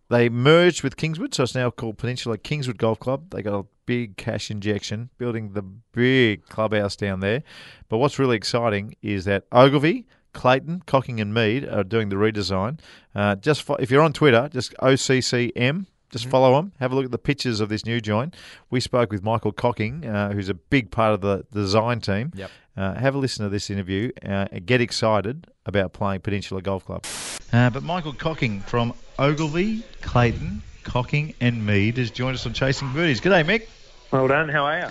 they 0.09 0.29
merged 0.29 0.83
with 0.83 0.97
Kingswood, 0.97 1.33
so 1.33 1.43
it's 1.43 1.55
now 1.55 1.69
called 1.69 1.97
Peninsula 1.97 2.37
Kingswood 2.37 2.77
Golf 2.77 2.99
Club. 2.99 3.29
They 3.31 3.41
got 3.41 3.59
a 3.59 3.65
big 3.85 4.17
cash 4.17 4.49
injection, 4.49 5.09
building 5.17 5.53
the 5.53 5.61
big 5.61 6.45
clubhouse 6.47 6.95
down 6.95 7.19
there. 7.19 7.43
But 7.89 7.97
what's 7.97 8.19
really 8.19 8.35
exciting 8.35 8.95
is 9.01 9.25
that 9.25 9.45
Ogilvy, 9.51 10.07
Clayton, 10.35 10.83
Cocking, 10.85 11.19
and 11.19 11.33
Mead 11.33 11.67
are 11.67 11.83
doing 11.83 12.09
the 12.09 12.15
redesign. 12.17 12.79
Uh, 13.15 13.35
just 13.35 13.63
fo- 13.63 13.75
if 13.75 13.89
you're 13.89 14.03
on 14.03 14.13
Twitter, 14.13 14.47
just 14.53 14.75
OCCM. 14.75 15.87
Just 16.11 16.27
follow 16.27 16.55
them. 16.55 16.71
Have 16.79 16.91
a 16.91 16.95
look 16.95 17.03
at 17.05 17.11
the 17.11 17.17
pictures 17.17 17.59
of 17.59 17.67
this 17.67 17.85
new 17.85 17.99
joint. 17.99 18.35
We 18.69 18.79
spoke 18.79 19.11
with 19.11 19.23
Michael 19.23 19.51
Cocking, 19.51 20.05
uh, 20.05 20.31
who's 20.31 20.47
a 20.49 20.53
big 20.53 20.91
part 20.91 21.13
of 21.13 21.21
the 21.21 21.45
design 21.51 21.99
team. 21.99 22.31
Yep. 22.35 22.51
Uh, 22.77 22.93
have 22.93 23.15
a 23.15 23.17
listen 23.17 23.43
to 23.43 23.49
this 23.49 23.69
interview 23.69 24.11
uh, 24.23 24.45
and 24.51 24.65
get 24.65 24.81
excited 24.81 25.47
about 25.65 25.93
playing 25.93 26.21
Peninsula 26.21 26.61
Golf 26.61 26.85
Club. 26.85 27.05
Uh, 27.51 27.69
but 27.69 27.83
Michael 27.83 28.13
Cocking 28.13 28.61
from 28.61 28.93
Ogilvy, 29.17 29.83
Clayton, 30.01 30.61
Cocking, 30.83 31.33
and 31.41 31.65
Mead 31.65 31.97
has 31.97 32.11
joined 32.11 32.35
us 32.35 32.45
on 32.45 32.53
Chasing 32.53 32.93
Birdies. 32.93 33.19
G'day, 33.19 33.43
Mick. 33.43 33.67
Well 34.11 34.27
done. 34.27 34.47
How 34.47 34.65
are 34.65 34.79
you? 34.79 34.85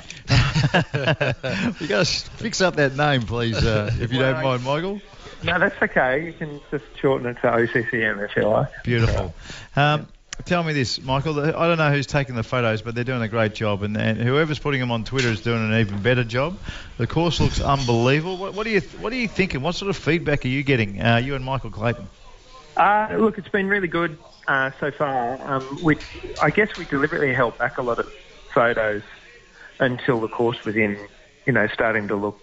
you 1.80 1.86
got 1.86 2.04
to 2.06 2.30
fix 2.36 2.60
up 2.60 2.76
that 2.76 2.96
name, 2.96 3.22
please, 3.22 3.56
uh, 3.64 3.90
if 4.00 4.12
you 4.12 4.18
don't 4.18 4.42
mind, 4.42 4.64
Michael. 4.64 5.00
No, 5.44 5.58
that's 5.58 5.80
okay. 5.82 6.24
You 6.24 6.32
can 6.32 6.60
just 6.70 6.84
shorten 7.00 7.28
it 7.28 7.34
to 7.34 7.48
OCCM 7.48 8.24
if 8.24 8.34
you 8.36 8.48
like. 8.48 8.68
Beautiful. 8.82 9.34
Um, 9.76 10.08
tell 10.46 10.62
me 10.62 10.72
this, 10.72 11.00
Michael. 11.02 11.38
I 11.38 11.68
don't 11.68 11.78
know 11.78 11.90
who's 11.90 12.06
taking 12.06 12.34
the 12.34 12.42
photos, 12.42 12.82
but 12.82 12.94
they're 12.94 13.04
doing 13.04 13.22
a 13.22 13.28
great 13.28 13.54
job, 13.54 13.82
and, 13.82 13.96
and 13.96 14.18
whoever's 14.18 14.58
putting 14.58 14.80
them 14.80 14.90
on 14.90 15.04
Twitter 15.04 15.28
is 15.28 15.42
doing 15.42 15.70
an 15.70 15.78
even 15.80 16.00
better 16.02 16.24
job. 16.24 16.58
The 16.96 17.06
course 17.06 17.40
looks 17.40 17.60
unbelievable. 17.60 18.38
What, 18.38 18.54
what 18.54 18.66
are 18.66 18.70
you 18.70 18.80
What 19.00 19.12
are 19.12 19.16
you 19.16 19.28
thinking? 19.28 19.60
What 19.60 19.74
sort 19.74 19.90
of 19.90 19.96
feedback 19.96 20.44
are 20.44 20.48
you 20.48 20.62
getting? 20.62 21.00
Uh, 21.00 21.16
you 21.16 21.34
and 21.34 21.44
Michael 21.44 21.70
Clayton. 21.70 22.08
Uh, 22.76 23.08
look, 23.18 23.38
it's 23.38 23.48
been 23.48 23.68
really 23.68 23.88
good 23.88 24.18
uh, 24.48 24.70
so 24.80 24.90
far. 24.90 25.40
Um, 25.40 25.78
we, 25.82 25.98
I 26.40 26.50
guess 26.50 26.76
we 26.76 26.86
deliberately 26.86 27.32
held 27.34 27.56
back 27.58 27.78
a 27.78 27.82
lot 27.82 27.98
of 27.98 28.12
photos 28.52 29.02
until 29.78 30.20
the 30.20 30.28
course 30.28 30.64
was 30.64 30.74
in, 30.74 30.98
you 31.46 31.52
know, 31.52 31.68
starting 31.68 32.08
to 32.08 32.16
look 32.16 32.38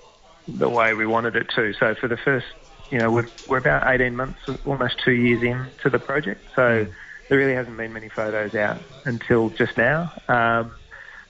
the 0.47 0.69
way 0.69 0.93
we 0.93 1.05
wanted 1.05 1.35
it 1.35 1.49
to. 1.55 1.73
So 1.73 1.95
for 1.95 2.07
the 2.07 2.17
first, 2.17 2.45
you 2.91 2.99
know, 2.99 3.09
we're, 3.09 3.29
we're 3.47 3.57
about 3.57 3.89
18 3.89 4.15
months, 4.15 4.39
almost 4.65 4.95
two 5.03 5.13
years 5.13 5.41
into 5.41 5.89
the 5.89 5.99
project. 5.99 6.49
So 6.55 6.85
there 7.29 7.37
really 7.37 7.55
hasn't 7.55 7.77
been 7.77 7.93
many 7.93 8.09
photos 8.09 8.53
out 8.53 8.83
until 9.05 9.49
just 9.49 9.77
now. 9.77 10.11
Um, 10.27 10.75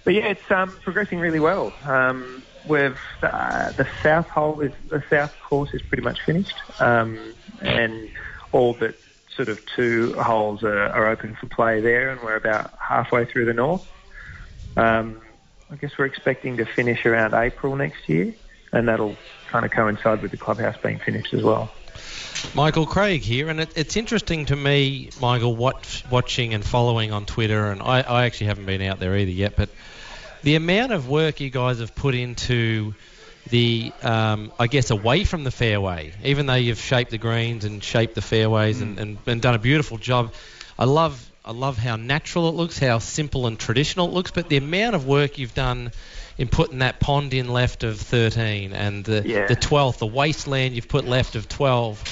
but 0.04 0.16
yeah, 0.16 0.26
it's 0.26 0.50
um, 0.50 0.80
progressing 0.84 1.20
really 1.20 1.40
well. 1.40 1.78
Um, 1.84 2.44
we've 2.64 2.98
uh, 3.22 3.72
the 3.78 3.86
south 4.04 4.28
hole 4.28 4.60
is 4.62 4.72
the 4.90 5.04
south 5.12 5.32
course 5.48 5.70
is 5.74 5.82
pretty 5.84 6.04
much 6.04 6.18
finished, 6.26 6.56
um, 6.80 7.36
and 7.62 8.10
all 8.52 8.74
but 8.74 8.96
sort 9.36 9.48
of 9.48 9.60
two 9.76 10.16
holes 10.20 10.64
are, 10.64 10.88
are 10.88 11.08
open 11.08 11.38
for 11.40 11.48
play 11.48 11.80
there, 11.82 12.10
and 12.10 12.22
we're 12.24 12.36
about 12.36 12.74
halfway 12.80 13.26
through 13.26 13.46
the 13.46 13.54
north. 13.54 13.82
Um, 14.76 15.22
I 15.70 15.76
guess 15.76 15.92
we're 16.00 16.06
expecting 16.06 16.58
to 16.58 16.66
finish 16.76 17.06
around 17.06 17.36
April 17.36 17.76
next 17.76 18.10
year, 18.10 18.34
and 18.72 18.88
that'll 18.88 19.18
kind 19.50 19.66
of 19.66 19.72
coincide 19.72 20.22
with 20.22 20.32
the 20.32 20.38
clubhouse 20.38 20.78
being 20.78 21.00
finished 21.00 21.34
as 21.34 21.44
well. 21.44 21.72
Michael 22.56 22.86
Craig 22.86 23.22
here, 23.22 23.50
and 23.50 23.60
it, 23.62 23.70
it's 23.76 23.96
interesting 23.98 24.46
to 24.48 24.56
me, 24.56 25.10
Michael, 25.20 25.56
what, 25.56 26.04
watching 26.10 26.54
and 26.54 26.64
following 26.64 27.12
on 27.12 27.26
Twitter, 27.26 27.72
and 27.72 27.82
I, 27.82 28.02
I 28.02 28.26
actually 28.26 28.48
haven't 28.48 28.66
been 28.66 28.82
out 28.82 29.00
there 29.00 29.16
either 29.16 29.32
yet, 29.32 29.56
but 29.56 29.70
the 30.44 30.56
amount 30.56 30.92
of 30.92 31.08
work 31.08 31.40
you 31.40 31.50
guys 31.50 31.80
have 31.80 31.94
put 31.94 32.16
into 32.16 32.96
the, 33.50 33.92
um, 34.02 34.52
I 34.60 34.68
guess, 34.68 34.90
away 34.90 35.24
from 35.24 35.44
the 35.44 35.52
fairway, 35.52 36.14
even 36.24 36.46
though 36.46 36.56
you've 36.56 36.80
shaped 36.80 37.12
the 37.12 37.18
greens 37.18 37.66
and 37.66 37.84
shaped 37.84 38.16
the 38.16 38.22
fairways 38.22 38.82
and, 38.82 39.00
and, 39.00 39.18
and 39.26 39.42
done 39.42 39.56
a 39.56 39.60
beautiful 39.60 39.98
job. 39.98 40.34
I 40.80 40.86
love, 40.86 41.30
I 41.46 41.52
love 41.52 41.78
how 41.78 41.96
natural 41.96 42.50
it 42.50 42.56
looks, 42.56 42.80
how 42.80 43.00
simple 43.00 43.48
and 43.48 43.60
traditional 43.60 44.08
it 44.08 44.14
looks, 44.14 44.32
but 44.32 44.50
the 44.50 44.58
amount 44.58 44.96
of 44.96 45.06
work 45.06 45.38
you've 45.38 45.54
done 45.54 45.92
in 46.42 46.48
putting 46.48 46.80
that 46.80 47.00
pond 47.00 47.36
in 47.36 47.48
left 47.50 47.84
of 47.84 48.02
13 48.02 48.74
and 48.74 49.06
the, 49.06 49.22
Yeah. 49.24 49.46
the 49.46 49.56
12th, 49.56 50.00
the 50.00 50.08
wasteland 50.08 50.74
you've 50.74 50.88
put 50.88 51.06
left 51.06 51.36
of 51.36 51.48
12. 51.48 52.04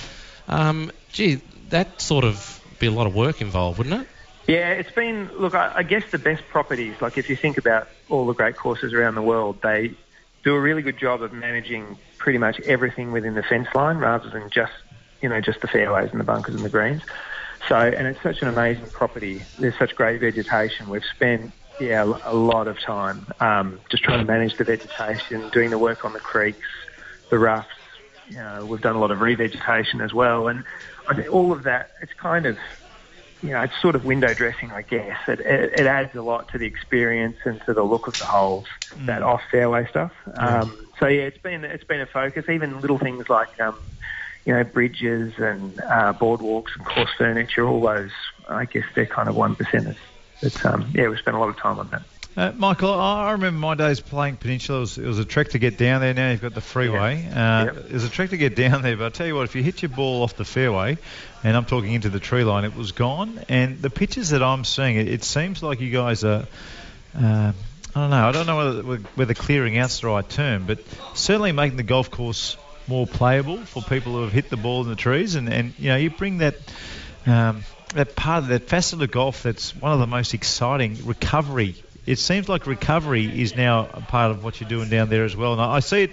Um, 0.48 0.92
gee, 1.12 1.42
that 1.70 2.00
sort 2.00 2.24
of 2.24 2.62
be 2.78 2.86
a 2.86 2.92
lot 2.92 3.08
of 3.08 3.16
work 3.16 3.42
involved, 3.42 3.80
wouldn't 3.80 4.02
it? 4.04 4.08
Yeah, 4.46 4.70
it's 4.70 4.92
been, 4.92 5.32
look, 5.36 5.56
I, 5.56 5.74
I 5.78 5.84
guess 5.84 6.04
the 6.12 6.20
best 6.20 6.44
properties, 6.48 7.02
like 7.02 7.18
if 7.18 7.28
you 7.28 7.36
think 7.36 7.58
about 7.58 7.88
all 8.08 8.28
the 8.28 8.34
great 8.34 8.56
courses 8.56 8.94
around 8.94 9.16
the 9.16 9.24
world, 9.24 9.64
they 9.64 9.96
do 10.44 10.54
a 10.54 10.60
really 10.60 10.84
good 10.84 11.00
job 11.00 11.24
of 11.24 11.34
managing 11.34 11.98
pretty 12.20 12.38
much 12.38 12.60
everything 12.62 13.12
within 13.12 13.34
the 13.34 13.44
fence 13.44 13.68
line 13.74 13.98
rather 13.98 14.30
than 14.30 14.52
just, 14.52 14.74
you 15.24 15.30
know, 15.30 15.42
just 15.42 15.60
the 15.62 15.68
fairways 15.68 16.12
and 16.12 16.20
the 16.20 16.24
bunkers 16.24 16.54
and 16.54 16.64
the 16.64 16.70
greens. 16.70 17.02
So, 17.68 17.76
and 17.76 18.06
it's 18.06 18.22
such 18.22 18.44
an 18.44 18.48
amazing 18.48 18.90
property. 18.92 19.42
There's 19.58 19.78
such 19.80 19.96
great 19.96 20.22
vegetation. 20.22 20.88
We've 20.88 21.04
spent, 21.04 21.52
yeah, 21.80 22.04
a 22.26 22.36
lot 22.36 22.68
of 22.68 22.78
time 22.80 23.26
um, 23.40 23.80
just 23.90 24.04
trying 24.04 24.20
to 24.20 24.26
manage 24.26 24.58
the 24.58 24.64
vegetation, 24.64 25.50
doing 25.52 25.70
the 25.70 25.78
work 25.78 26.04
on 26.04 26.14
the 26.14 26.20
creeks, 26.20 26.68
the 27.30 27.40
roughs. 27.40 27.66
You 28.30 28.36
know, 28.36 28.66
we've 28.66 28.82
done 28.82 28.96
a 28.96 29.00
lot 29.00 29.12
of 29.12 29.20
revegetation 29.20 30.04
as 30.04 30.14
well. 30.14 30.48
And 30.48 30.64
I 31.08 31.16
think 31.16 31.32
all 31.32 31.52
of 31.52 31.64
that, 31.64 31.92
it's 32.02 32.12
kind 32.22 32.46
of, 32.46 32.58
you 33.42 33.52
know, 33.52 33.62
it's 33.62 33.74
sort 33.82 33.96
of 33.96 34.04
window 34.04 34.34
dressing, 34.34 34.72
I 34.72 34.82
guess. 34.84 35.18
It, 35.28 35.40
it, 35.40 35.80
it 35.80 35.88
adds 35.88 36.14
a 36.16 36.22
lot 36.22 36.52
to 36.52 36.58
the 36.58 36.66
experience 36.66 37.38
and 37.46 37.62
to 37.66 37.74
the 37.74 37.84
look 37.84 38.08
of 38.08 38.14
the 38.20 38.26
holes, 38.26 38.68
that 39.06 39.24
off 39.24 39.42
fairway 39.52 39.88
stuff. 39.90 40.12
Um, 40.36 40.88
so 41.00 41.08
yeah, 41.08 41.24
it's 41.24 41.38
been 41.38 41.64
it's 41.64 41.86
been 41.86 42.02
a 42.02 42.06
focus. 42.06 42.46
Even 42.50 42.82
little 42.82 43.00
things 43.00 43.30
like 43.30 43.60
um, 43.62 43.80
you 44.46 44.54
know 44.54 44.64
bridges 44.64 45.34
and 45.38 45.80
uh, 45.80 46.14
boardwalks 46.14 46.76
and 46.76 46.86
course 46.86 47.10
furniture, 47.18 47.66
all 47.66 47.82
those. 47.82 48.12
I 48.48 48.66
guess 48.66 48.84
they're 48.96 49.06
kind 49.06 49.30
of 49.30 49.36
one 49.36 49.56
percenters. 49.56 49.98
But 50.42 50.66
um, 50.66 50.90
yeah, 50.94 51.10
we 51.10 51.18
spent 51.18 51.36
a 51.36 51.40
lot 51.40 51.50
of 51.50 51.58
time 51.58 51.80
on 51.80 51.90
that. 51.90 52.02
Uh, 52.38 52.54
Michael, 52.56 52.94
I 52.94 53.32
remember 53.32 53.60
my 53.60 53.76
days 53.76 54.00
playing 54.00 54.38
Peninsula. 54.38 54.78
It 54.78 54.82
was, 54.82 54.98
it 54.98 55.06
was 55.06 55.20
a 55.20 55.26
trek 55.26 55.50
to 55.50 55.60
get 55.60 55.78
down 55.78 56.00
there. 56.00 56.14
Now 56.14 56.32
you've 56.32 56.42
got 56.42 56.54
the 56.54 56.62
freeway. 56.62 57.26
Uh, 57.28 57.66
Yep. 57.66 57.78
It 57.78 57.92
was 57.92 58.04
a 58.06 58.10
trek 58.10 58.30
to 58.30 58.38
get 58.38 58.56
down 58.56 58.82
there, 58.82 58.96
but 58.96 59.08
I 59.08 59.10
tell 59.10 59.28
you 59.28 59.36
what, 59.36 59.44
if 59.44 59.56
you 59.56 59.64
hit 59.64 59.82
your 59.82 59.90
ball 59.90 60.24
off 60.24 60.38
the 60.38 60.46
fairway, 60.46 60.98
and 61.44 61.58
I'm 61.58 61.66
talking 61.66 61.92
into 61.92 62.10
the 62.10 62.20
tree 62.20 62.44
line, 62.44 62.64
it 62.64 62.76
was 62.76 62.94
gone. 62.94 63.42
And 63.50 63.82
the 63.82 63.90
pictures 63.90 64.30
that 64.30 64.42
I'm 64.42 64.64
seeing, 64.64 64.96
it, 64.96 65.10
it 65.10 65.24
seems 65.24 65.62
like 65.62 65.82
you 65.82 65.92
guys 65.92 66.24
are. 66.24 66.48
Uh, 67.18 67.52
I 67.96 68.00
don't 68.00 68.10
know. 68.12 68.28
I 68.28 68.32
don't 68.32 68.46
know 68.46 68.58
whether, 68.58 68.98
whether 69.16 69.34
clearing 69.34 69.78
out's 69.80 70.00
the 70.00 70.08
right 70.08 70.30
term, 70.30 70.66
but 70.68 70.80
certainly 71.16 71.52
making 71.52 71.78
the 71.78 71.84
golf 71.84 72.12
course 72.12 72.56
more 72.88 73.08
playable 73.08 73.58
for 73.58 73.82
people 73.82 74.14
who 74.14 74.22
have 74.22 74.32
hit 74.32 74.50
the 74.50 74.58
ball 74.58 74.84
in 74.84 74.90
the 74.90 74.96
trees, 74.96 75.36
and, 75.36 75.52
and 75.52 75.74
you 75.80 75.90
know 75.90 75.96
you 75.96 76.12
bring 76.12 76.38
that 76.38 76.56
um, 77.26 77.64
that 77.96 78.16
part 78.16 78.44
of 78.44 78.50
that 78.50 78.68
facet 78.70 79.02
of 79.02 79.12
golf 79.12 79.44
that's 79.44 79.76
one 79.76 79.92
of 79.92 80.00
the 80.00 80.08
most 80.08 80.34
exciting 80.34 80.98
recovery. 81.06 81.76
It 82.06 82.18
seems 82.20 82.48
like 82.50 82.66
recovery 82.68 83.42
is 83.42 83.56
now 83.56 83.88
a 83.94 84.02
part 84.02 84.32
of 84.32 84.44
what 84.44 84.60
you're 84.60 84.70
doing 84.70 84.90
down 84.90 85.10
there 85.10 85.26
as 85.26 85.36
well. 85.36 85.54
And 85.54 85.62
I 85.62 85.76
I 85.76 85.80
see 85.80 86.04
it. 86.04 86.12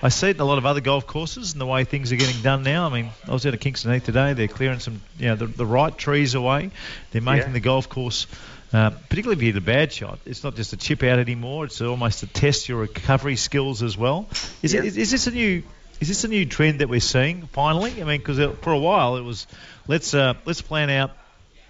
I 0.00 0.10
see 0.10 0.28
it 0.28 0.36
in 0.36 0.40
a 0.40 0.44
lot 0.44 0.58
of 0.58 0.64
other 0.66 0.80
golf 0.80 1.08
courses 1.08 1.52
and 1.52 1.60
the 1.60 1.66
way 1.66 1.82
things 1.82 2.12
are 2.12 2.16
getting 2.16 2.40
done 2.40 2.62
now. 2.62 2.86
I 2.86 2.92
mean, 2.94 3.10
I 3.26 3.32
was 3.32 3.44
out 3.46 3.52
at 3.54 3.60
Kingston 3.60 3.92
Heath 3.92 4.04
today. 4.04 4.32
They're 4.32 4.46
clearing 4.46 4.78
some, 4.78 5.00
you 5.18 5.26
know, 5.26 5.34
the, 5.34 5.46
the 5.46 5.66
right 5.66 5.96
trees 5.98 6.36
away. 6.36 6.70
They're 7.10 7.20
making 7.20 7.48
Yeah. 7.48 7.52
the 7.54 7.58
golf 7.60 7.88
course, 7.88 8.28
uh, 8.72 8.90
particularly 8.90 9.38
if 9.38 9.42
you 9.42 9.52
hit 9.54 9.58
a 9.60 9.66
bad 9.66 9.92
shot, 9.92 10.20
it's 10.24 10.44
not 10.44 10.54
just 10.54 10.72
a 10.72 10.76
chip 10.76 11.02
out 11.02 11.18
anymore. 11.18 11.64
It's 11.64 11.80
almost 11.80 12.20
to 12.20 12.28
test 12.28 12.68
your 12.68 12.78
recovery 12.78 13.34
skills 13.34 13.82
as 13.82 13.98
well. 13.98 14.28
Is, 14.62 14.72
Yeah. 14.72 14.80
it, 14.82 14.86
is, 14.86 14.98
is 14.98 15.10
this 15.10 15.26
a 15.26 15.32
new? 15.32 15.64
Is 16.00 16.06
this 16.06 16.22
a 16.22 16.28
new 16.28 16.46
trend 16.46 16.78
that 16.78 16.88
we're 16.88 17.00
seeing 17.00 17.48
finally? 17.48 17.90
I 18.00 18.04
mean, 18.04 18.18
because 18.20 18.38
for 18.62 18.72
a 18.72 18.78
while 18.78 19.16
it 19.16 19.22
was, 19.22 19.48
let's 19.88 20.14
uh, 20.14 20.34
let's 20.44 20.62
plan 20.62 20.90
out 20.90 21.10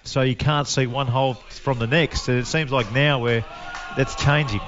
so 0.04 0.22
you 0.22 0.36
can't 0.36 0.66
see 0.66 0.86
one 0.86 1.06
hole 1.06 1.34
from 1.34 1.78
the 1.78 1.86
next, 1.86 2.28
and 2.28 2.38
it 2.38 2.46
seems 2.46 2.70
like 2.70 2.92
now 2.92 3.20
we're 3.20 3.44
that's 3.96 4.14
changing. 4.14 4.60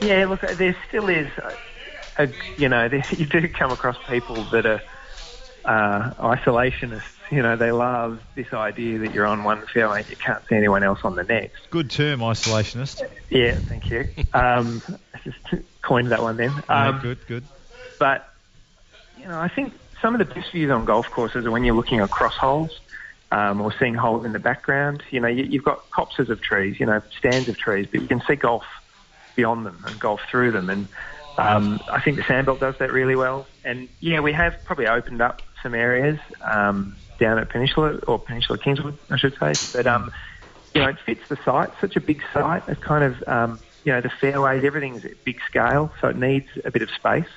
Yeah, 0.00 0.26
look, 0.26 0.40
there 0.40 0.76
still 0.88 1.08
is, 1.08 1.28
a, 2.18 2.24
a, 2.24 2.28
you 2.58 2.68
know, 2.68 2.88
there, 2.90 3.04
you 3.16 3.26
do 3.26 3.48
come 3.48 3.72
across 3.72 3.96
people 4.08 4.42
that 4.52 4.66
are 4.66 4.82
uh, 5.64 6.34
isolationists. 6.36 7.02
You 7.30 7.42
know, 7.42 7.56
they 7.56 7.72
love 7.72 8.20
this 8.36 8.52
idea 8.52 8.98
that 9.00 9.12
you're 9.12 9.26
on 9.26 9.42
one 9.42 9.66
fairway 9.74 10.02
and 10.02 10.10
you 10.10 10.16
can't 10.16 10.42
see 10.48 10.54
anyone 10.54 10.84
else 10.84 11.00
on 11.02 11.16
the 11.16 11.24
next. 11.24 11.70
Good 11.70 11.90
term, 11.90 12.20
isolationist. 12.20 13.02
Yeah, 13.30 13.58
thank 13.68 13.90
you. 13.90 14.06
Um, 14.32 14.80
I 15.12 15.18
just 15.24 15.64
coined 15.82 16.12
that 16.12 16.22
one 16.22 16.36
then. 16.36 16.62
Yeah, 16.68 16.88
Um, 16.88 17.00
good, 17.00 17.26
good. 17.26 17.44
But, 17.98 18.28
you 19.18 19.26
know, 19.26 19.40
I 19.40 19.48
think 19.48 19.72
some 20.02 20.14
of 20.14 20.26
the 20.26 20.34
best 20.34 20.52
views 20.52 20.70
on 20.70 20.84
golf 20.84 21.06
courses 21.10 21.46
are 21.46 21.50
when 21.50 21.64
you're 21.64 21.74
looking 21.74 22.00
across 22.00 22.34
holes 22.34 22.80
um, 23.30 23.60
or 23.60 23.72
seeing 23.78 23.94
holes 23.94 24.24
in 24.24 24.32
the 24.32 24.38
background. 24.38 25.02
You 25.10 25.20
know, 25.20 25.28
you, 25.28 25.44
you've 25.44 25.64
got 25.64 25.90
copses 25.90 26.30
of 26.30 26.40
trees, 26.40 26.78
you 26.78 26.86
know, 26.86 27.00
stands 27.18 27.48
of 27.48 27.56
trees, 27.56 27.86
but 27.90 28.02
you 28.02 28.08
can 28.08 28.22
see 28.26 28.36
golf 28.36 28.64
beyond 29.34 29.66
them 29.66 29.82
and 29.86 29.98
golf 29.98 30.20
through 30.30 30.52
them. 30.52 30.70
And 30.70 30.88
um, 31.38 31.80
I 31.90 32.00
think 32.00 32.16
the 32.16 32.22
Sandbelt 32.22 32.60
does 32.60 32.76
that 32.78 32.92
really 32.92 33.16
well. 33.16 33.46
And, 33.64 33.88
yeah, 34.00 34.20
we 34.20 34.32
have 34.32 34.54
probably 34.64 34.86
opened 34.86 35.20
up 35.20 35.42
some 35.62 35.74
areas 35.74 36.18
um, 36.42 36.96
down 37.18 37.38
at 37.38 37.48
Peninsula, 37.48 37.98
or 38.06 38.18
Peninsula 38.18 38.58
Kingswood, 38.58 38.98
I 39.10 39.16
should 39.16 39.36
say. 39.38 39.52
But, 39.72 39.86
um, 39.86 40.12
you 40.74 40.82
know, 40.82 40.88
it 40.88 40.96
fits 41.04 41.22
the 41.28 41.38
site, 41.44 41.70
such 41.80 41.96
a 41.96 42.00
big 42.00 42.22
site. 42.32 42.62
It's 42.68 42.82
kind 42.82 43.04
of, 43.04 43.28
um, 43.28 43.58
you 43.84 43.92
know, 43.92 44.00
the 44.00 44.10
fairways, 44.20 44.64
everything's 44.64 45.04
at 45.04 45.24
big 45.24 45.38
scale, 45.48 45.90
so 46.00 46.08
it 46.08 46.16
needs 46.16 46.48
a 46.64 46.70
bit 46.70 46.82
of 46.82 46.90
space. 46.90 47.28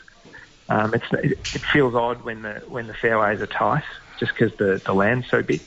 Um, 0.70 0.93
it's, 0.93 1.05
it, 1.11 1.32
it 1.32 1.61
feels 1.74 1.95
odd 1.95 2.24
when 2.24 2.41
the 2.43 2.61
when 2.67 2.88
the 2.88 2.93
fairways 2.93 3.41
are 3.41 3.47
tight, 3.47 3.84
just 4.20 4.34
because 4.34 4.55
the, 4.57 4.82
the 4.86 4.93
land's 4.93 5.30
so 5.30 5.41
big. 5.41 5.61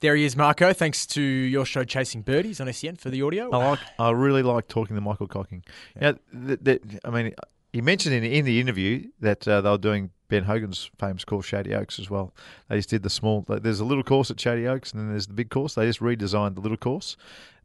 There 0.00 0.14
he 0.14 0.24
is, 0.24 0.36
Marco. 0.36 0.72
Thanks 0.72 1.06
to 1.06 1.22
your 1.22 1.64
show, 1.64 1.82
Chasing 1.82 2.22
Birdies 2.22 2.60
on 2.60 2.72
SEN 2.72 2.96
for 2.96 3.10
the 3.10 3.22
audio. 3.22 3.50
I 3.50 3.56
like. 3.70 3.78
I 3.98 4.10
really 4.10 4.42
like 4.42 4.68
talking 4.68 4.94
to 4.94 5.00
Michael 5.00 5.26
Cocking. 5.26 5.64
Yeah. 6.00 6.12
th- 6.46 6.62
th- 6.62 6.82
I 7.04 7.10
mean, 7.10 7.34
he 7.72 7.80
mentioned 7.80 8.14
in, 8.14 8.22
in 8.22 8.44
the 8.44 8.60
interview 8.60 9.08
that 9.20 9.48
uh, 9.48 9.60
they 9.62 9.70
were 9.70 9.78
doing 9.78 10.10
Ben 10.28 10.44
Hogan's 10.44 10.90
famous 10.98 11.24
course, 11.24 11.46
Shady 11.46 11.74
Oaks, 11.74 11.98
as 11.98 12.10
well. 12.10 12.34
They 12.68 12.76
just 12.76 12.90
did 12.90 13.02
the 13.02 13.10
small. 13.10 13.44
There's 13.48 13.80
a 13.80 13.84
little 13.84 14.04
course 14.04 14.30
at 14.30 14.38
Shady 14.38 14.66
Oaks, 14.66 14.92
and 14.92 15.00
then 15.00 15.10
there's 15.10 15.26
the 15.28 15.34
big 15.34 15.50
course. 15.50 15.74
They 15.74 15.86
just 15.86 16.00
redesigned 16.00 16.54
the 16.54 16.60
little 16.60 16.76
course. 16.76 17.16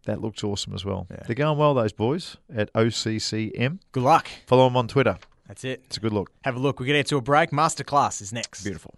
That 0.05 0.19
looks 0.21 0.43
awesome 0.43 0.73
as 0.73 0.84
well. 0.84 1.05
They're 1.27 1.36
going 1.36 1.59
well, 1.59 1.75
those 1.75 1.93
boys 1.93 2.38
at 2.53 2.73
OCCM. 2.73 3.79
Good 3.91 4.03
luck. 4.03 4.27
Follow 4.47 4.65
them 4.65 4.75
on 4.77 4.88
Twitter. 4.88 5.17
That's 5.52 5.66
it. 5.66 5.84
It's 5.88 5.97
a 5.97 5.99
good 5.99 6.14
look. 6.14 6.32
Have 6.45 6.56
a 6.56 6.60
look. 6.60 6.80
We're 6.80 6.86
going 6.86 6.93
to 6.93 6.99
get 6.99 7.08
to 7.08 7.18
a 7.18 7.22
break. 7.22 7.52
Masterclass 7.52 8.22
is 8.22 8.32
next. 8.32 8.64
Beautiful. 8.64 8.93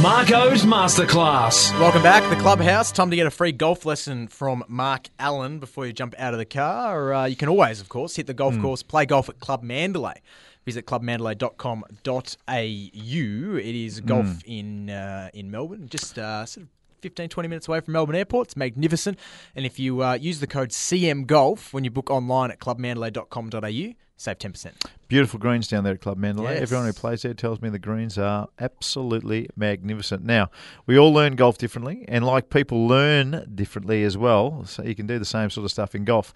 Marco's 0.00 0.62
Masterclass. 0.62 1.76
Welcome 1.80 2.00
back, 2.00 2.22
the 2.30 2.40
clubhouse. 2.40 2.92
Time 2.92 3.10
to 3.10 3.16
get 3.16 3.26
a 3.26 3.30
free 3.32 3.50
golf 3.50 3.84
lesson 3.84 4.28
from 4.28 4.62
Mark 4.68 5.08
Allen 5.18 5.58
before 5.58 5.84
you 5.84 5.92
jump 5.92 6.14
out 6.16 6.32
of 6.32 6.38
the 6.38 6.44
car. 6.44 7.12
Uh, 7.12 7.24
you 7.24 7.34
can 7.34 7.48
always, 7.48 7.80
of 7.80 7.88
course, 7.88 8.14
hit 8.14 8.28
the 8.28 8.34
golf 8.34 8.56
course, 8.60 8.84
play 8.84 9.04
golf 9.04 9.28
at 9.28 9.40
Club 9.40 9.64
Mandalay. 9.64 10.22
Visit 10.64 10.86
clubmandalay.com.au. 10.86 13.56
It 13.56 13.74
is 13.74 14.00
golf 14.00 14.40
in 14.44 14.90
uh, 14.90 15.30
in 15.34 15.50
Melbourne, 15.50 15.88
just 15.88 16.20
uh, 16.20 16.46
sort 16.46 16.66
of 16.66 16.70
15, 17.00 17.30
20 17.30 17.48
minutes 17.48 17.66
away 17.66 17.80
from 17.80 17.94
Melbourne 17.94 18.14
Airport. 18.14 18.46
It's 18.46 18.56
magnificent. 18.56 19.18
And 19.56 19.66
if 19.66 19.80
you 19.80 20.04
uh, 20.04 20.14
use 20.14 20.38
the 20.38 20.46
code 20.46 20.70
CM 20.70 21.26
Golf 21.26 21.74
when 21.74 21.82
you 21.82 21.90
book 21.90 22.12
online 22.12 22.52
at 22.52 22.60
clubmandalay.com.au, 22.60 23.94
save 24.18 24.38
10%. 24.38 24.72
Beautiful 25.06 25.38
greens 25.38 25.68
down 25.68 25.84
there 25.84 25.94
at 25.94 26.00
Club 26.02 26.18
Mandalay. 26.18 26.54
Yes. 26.54 26.62
Everyone 26.62 26.86
who 26.86 26.92
plays 26.92 27.22
there 27.22 27.32
tells 27.32 27.62
me 27.62 27.70
the 27.70 27.78
greens 27.78 28.18
are 28.18 28.48
absolutely 28.58 29.48
magnificent. 29.56 30.24
Now, 30.24 30.50
we 30.86 30.98
all 30.98 31.12
learn 31.14 31.36
golf 31.36 31.56
differently, 31.56 32.04
and 32.08 32.26
like 32.26 32.50
people 32.50 32.86
learn 32.86 33.50
differently 33.54 34.02
as 34.02 34.18
well, 34.18 34.64
so 34.66 34.82
you 34.82 34.94
can 34.94 35.06
do 35.06 35.18
the 35.18 35.24
same 35.24 35.48
sort 35.48 35.64
of 35.64 35.70
stuff 35.70 35.94
in 35.94 36.04
golf. 36.04 36.34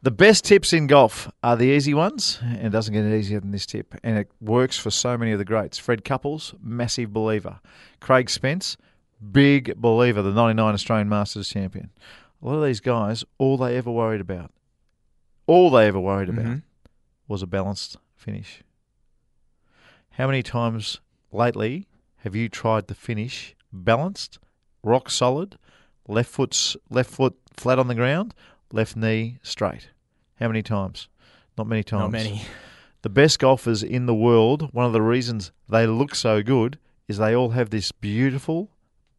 The 0.00 0.12
best 0.12 0.44
tips 0.44 0.72
in 0.72 0.86
golf 0.86 1.28
are 1.42 1.56
the 1.56 1.64
easy 1.66 1.92
ones, 1.92 2.38
and 2.42 2.66
it 2.66 2.70
doesn't 2.70 2.94
get 2.94 3.04
any 3.04 3.18
easier 3.18 3.40
than 3.40 3.50
this 3.50 3.66
tip, 3.66 3.96
and 4.04 4.16
it 4.16 4.30
works 4.40 4.78
for 4.78 4.90
so 4.90 5.18
many 5.18 5.32
of 5.32 5.38
the 5.40 5.44
greats. 5.44 5.76
Fred 5.76 6.04
Couples, 6.04 6.54
massive 6.62 7.12
believer. 7.12 7.58
Craig 7.98 8.30
Spence, 8.30 8.76
big 9.32 9.74
believer, 9.76 10.22
the 10.22 10.30
99 10.30 10.74
Australian 10.74 11.08
Masters 11.08 11.48
champion. 11.48 11.90
A 12.40 12.46
lot 12.46 12.58
of 12.58 12.64
these 12.64 12.78
guys, 12.78 13.24
all 13.38 13.56
they 13.56 13.76
ever 13.76 13.90
worried 13.90 14.20
about, 14.20 14.52
all 15.48 15.70
they 15.70 15.86
ever 15.88 15.98
worried 15.98 16.28
about 16.28 16.44
Mhm. 16.44 16.62
Was 17.28 17.42
a 17.42 17.46
balanced 17.46 17.98
finish. 18.16 18.62
How 20.12 20.26
many 20.26 20.42
times 20.42 21.00
lately 21.30 21.86
have 22.18 22.34
you 22.34 22.48
tried 22.48 22.88
to 22.88 22.94
finish 22.94 23.54
balanced, 23.72 24.38
rock 24.82 25.10
solid, 25.10 25.58
left 26.08 26.30
foot 26.30 26.76
left 26.90 27.10
foot 27.10 27.36
flat 27.52 27.78
on 27.78 27.86
the 27.86 27.94
ground, 27.94 28.34
left 28.72 28.96
knee 28.96 29.38
straight? 29.42 29.90
How 30.40 30.48
many 30.48 30.62
times? 30.62 31.08
Not 31.56 31.68
many 31.68 31.82
times. 31.82 32.02
Not 32.02 32.10
many. 32.12 32.42
The 33.02 33.08
best 33.08 33.38
golfers 33.38 33.84
in 33.84 34.06
the 34.06 34.14
world, 34.14 34.70
one 34.72 34.84
of 34.84 34.92
the 34.92 35.00
reasons 35.00 35.52
they 35.68 35.86
look 35.86 36.16
so 36.16 36.42
good 36.42 36.80
is 37.06 37.16
they 37.16 37.34
all 37.34 37.50
have 37.50 37.70
this 37.70 37.92
beautiful, 37.92 38.70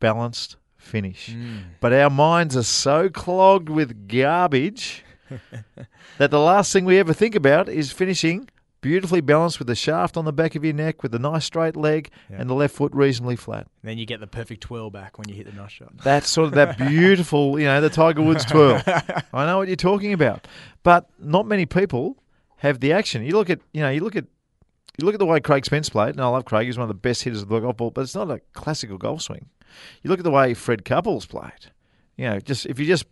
balanced 0.02 0.58
finish. 0.76 1.32
Hmm. 1.32 1.60
But 1.80 1.94
our 1.94 2.10
minds 2.10 2.58
are 2.58 2.64
so 2.64 3.10
clogged 3.10 3.70
with 3.70 4.10
garbage 4.10 5.06
that 6.18 6.32
the 6.32 6.40
last 6.40 6.74
thing 6.74 6.86
we 6.86 6.98
ever 7.00 7.14
think 7.14 7.36
about 7.36 7.70
is 7.70 7.92
finishing 7.92 8.50
beautifully 8.82 9.22
balanced 9.22 9.60
with 9.60 9.68
the 9.68 9.76
shaft 9.76 10.18
on 10.18 10.26
the 10.26 10.34
back 10.34 10.56
of 10.56 10.64
your 10.64 10.74
neck, 10.74 11.04
with 11.04 11.14
a 11.14 11.20
nice 11.20 11.46
straight 11.46 11.76
leg, 11.76 12.10
and 12.30 12.50
the 12.50 12.54
left 12.54 12.76
foot 12.76 12.94
reasonably 12.94 13.36
flat. 13.36 13.68
Then 13.84 13.98
you 13.98 14.06
get 14.06 14.20
the 14.20 14.28
perfect 14.28 14.62
twirl 14.62 14.90
back 14.90 15.18
when 15.18 15.28
you 15.28 15.36
hit 15.36 15.46
the 15.46 15.54
nice 15.54 15.72
shot. 15.72 15.98
That's 15.98 16.30
sort 16.30 16.48
of 16.48 16.54
that 16.54 16.78
beautiful, 16.90 17.60
you 17.60 17.66
know, 17.66 17.82
the 17.82 17.90
Tiger 17.90 18.22
Woods 18.22 18.46
twirl. 18.46 18.82
I 19.34 19.46
know 19.46 19.58
what 19.58 19.68
you're 19.68 19.76
talking 19.76 20.14
about, 20.14 20.48
but 20.84 21.10
not 21.20 21.46
many 21.46 21.66
people 21.66 22.18
have 22.58 22.80
the 22.80 22.94
action. 22.94 23.24
You 23.24 23.34
look 23.34 23.50
at, 23.50 23.60
you 23.74 23.82
know, 23.82 23.90
you 23.90 24.02
look 24.02 24.16
at, 24.16 24.26
you 24.98 25.06
look 25.06 25.16
at 25.16 25.20
the 25.20 25.26
way 25.26 25.40
Craig 25.40 25.66
Spence 25.66 25.90
played, 25.90 26.12
and 26.12 26.22
I 26.22 26.28
love 26.28 26.46
Craig. 26.46 26.66
He's 26.66 26.78
one 26.78 26.84
of 26.84 26.90
the 26.90 26.94
best 26.94 27.24
hitters 27.24 27.42
of 27.42 27.50
the 27.50 27.60
golf 27.60 27.78
ball, 27.78 27.92
but 27.92 28.02
it's 28.02 28.16
not 28.16 28.30
a 28.30 28.42
classical 28.54 28.98
golf 28.98 29.22
swing. 29.22 29.48
You 30.02 30.10
look 30.10 30.20
at 30.20 30.24
the 30.24 30.32
way 30.32 30.54
Fred 30.54 30.84
Couples 30.84 31.26
played. 31.26 31.72
You 32.18 32.26
know, 32.26 32.40
just 32.40 32.66
if 32.66 32.80
you 32.80 32.86
just 32.86 33.06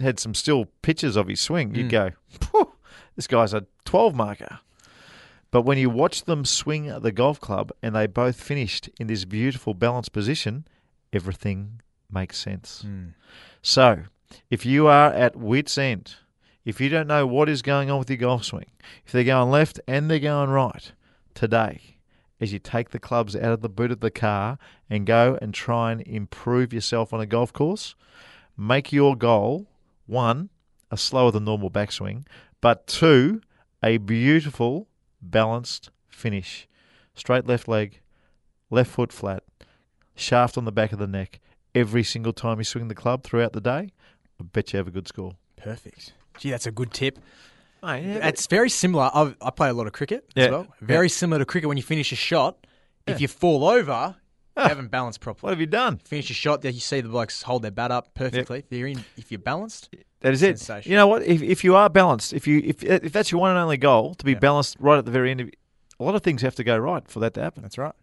had 0.00 0.18
some 0.18 0.34
still 0.34 0.66
pictures 0.82 1.16
of 1.16 1.28
his 1.28 1.40
swing, 1.40 1.74
you'd 1.74 1.86
mm. 1.86 1.90
go, 1.90 2.10
"Phew, 2.28 2.72
this 3.16 3.26
guy's 3.26 3.54
a 3.54 3.66
12 3.84 4.14
marker. 4.14 4.60
But 5.50 5.62
when 5.62 5.78
you 5.78 5.90
watch 5.90 6.24
them 6.24 6.44
swing 6.44 6.86
the 7.00 7.12
golf 7.12 7.40
club 7.40 7.72
and 7.82 7.94
they 7.94 8.06
both 8.06 8.40
finished 8.40 8.88
in 9.00 9.08
this 9.08 9.24
beautiful 9.24 9.74
balanced 9.74 10.12
position, 10.12 10.66
everything 11.12 11.80
makes 12.10 12.38
sense. 12.38 12.84
Mm. 12.86 13.14
So, 13.62 14.04
if 14.48 14.64
you 14.64 14.86
are 14.86 15.12
at 15.12 15.36
wit's 15.36 15.76
end, 15.76 16.14
if 16.64 16.80
you 16.80 16.88
don't 16.88 17.08
know 17.08 17.26
what 17.26 17.48
is 17.48 17.62
going 17.62 17.90
on 17.90 17.98
with 17.98 18.08
your 18.08 18.18
golf 18.18 18.44
swing, 18.44 18.70
if 19.04 19.12
they're 19.12 19.24
going 19.24 19.50
left 19.50 19.80
and 19.88 20.10
they're 20.10 20.20
going 20.20 20.50
right, 20.50 20.92
today, 21.34 21.96
as 22.40 22.52
you 22.52 22.58
take 22.58 22.90
the 22.90 22.98
clubs 22.98 23.34
out 23.34 23.52
of 23.52 23.60
the 23.60 23.68
boot 23.68 23.90
of 23.90 24.00
the 24.00 24.10
car 24.10 24.56
and 24.88 25.04
go 25.04 25.36
and 25.42 25.52
try 25.52 25.90
and 25.90 26.00
improve 26.02 26.72
yourself 26.72 27.12
on 27.12 27.20
a 27.20 27.26
golf 27.26 27.52
course, 27.52 27.94
make 28.56 28.92
your 28.92 29.16
goal 29.16 29.66
one, 30.10 30.50
a 30.90 30.96
slower 30.96 31.30
than 31.30 31.44
normal 31.44 31.70
backswing, 31.70 32.26
but 32.60 32.86
two, 32.86 33.40
a 33.82 33.96
beautiful, 33.98 34.88
balanced 35.22 35.90
finish. 36.08 36.66
Straight 37.14 37.46
left 37.46 37.68
leg, 37.68 38.00
left 38.70 38.90
foot 38.90 39.12
flat, 39.12 39.42
shaft 40.14 40.58
on 40.58 40.64
the 40.64 40.72
back 40.72 40.92
of 40.92 40.98
the 40.98 41.06
neck. 41.06 41.40
Every 41.74 42.02
single 42.02 42.32
time 42.32 42.58
you 42.58 42.64
swing 42.64 42.88
the 42.88 42.94
club 42.94 43.22
throughout 43.22 43.52
the 43.52 43.60
day, 43.60 43.90
I 44.40 44.42
bet 44.42 44.72
you 44.72 44.76
have 44.78 44.88
a 44.88 44.90
good 44.90 45.06
score. 45.08 45.36
Perfect. 45.56 46.12
Gee, 46.38 46.50
that's 46.50 46.66
a 46.66 46.72
good 46.72 46.92
tip. 46.92 47.18
Mate, 47.82 48.04
yeah, 48.04 48.28
It's 48.28 48.46
very 48.46 48.68
similar. 48.70 49.10
I've, 49.14 49.36
I 49.40 49.50
play 49.50 49.68
a 49.68 49.72
lot 49.72 49.86
of 49.86 49.92
cricket 49.92 50.24
Yeah. 50.34 50.44
as 50.44 50.50
well. 50.50 50.66
Very 50.80 51.08
similar 51.08 51.38
to 51.38 51.44
cricket 51.44 51.68
when 51.68 51.76
you 51.76 51.82
finish 51.82 52.12
a 52.12 52.16
shot. 52.16 52.66
If 53.06 53.20
you 53.20 53.28
fall 53.28 53.64
over, 53.64 54.16
you 54.56 54.64
ah. 54.64 54.68
haven't 54.68 54.90
balanced 54.90 55.20
properly. 55.20 55.42
What 55.42 55.50
have 55.50 55.60
you 55.60 55.66
done? 55.66 55.98
Finish 55.98 56.28
your 56.28 56.34
shot, 56.34 56.64
you 56.64 56.72
see 56.72 57.00
the 57.00 57.08
blokes 57.08 57.42
hold 57.42 57.62
their 57.62 57.70
bat 57.70 57.90
up 57.90 58.14
perfectly. 58.14 58.64
If 58.70 58.76
you're 58.76 58.88
in, 58.88 59.04
if 59.16 59.30
you're 59.30 59.38
balanced, 59.38 59.94
That 60.20 60.32
is 60.32 60.42
it. 60.42 60.86
You 60.86 60.96
know 60.96 61.06
what? 61.06 61.22
If, 61.22 61.42
if 61.42 61.64
you 61.64 61.76
are 61.76 61.88
balanced, 61.88 62.32
if 62.32 62.46
you 62.46 62.60
if 62.64 62.82
if 62.82 63.12
that's 63.12 63.30
your 63.30 63.40
one 63.40 63.50
and 63.50 63.58
only 63.58 63.76
goal 63.76 64.14
to 64.14 64.24
be 64.24 64.34
balanced 64.34 64.76
right 64.78 64.98
at 64.98 65.04
the 65.04 65.10
very 65.10 65.30
end 65.30 65.40
of 65.40 65.50
a 66.00 66.04
lot 66.04 66.14
of 66.14 66.22
things 66.22 66.42
have 66.42 66.54
to 66.56 66.64
go 66.64 66.76
right 66.78 67.06
for 67.08 67.20
that 67.20 67.34
to 67.34 67.42
happen. 67.42 67.62
that's 67.62 67.78
right. 67.78 67.94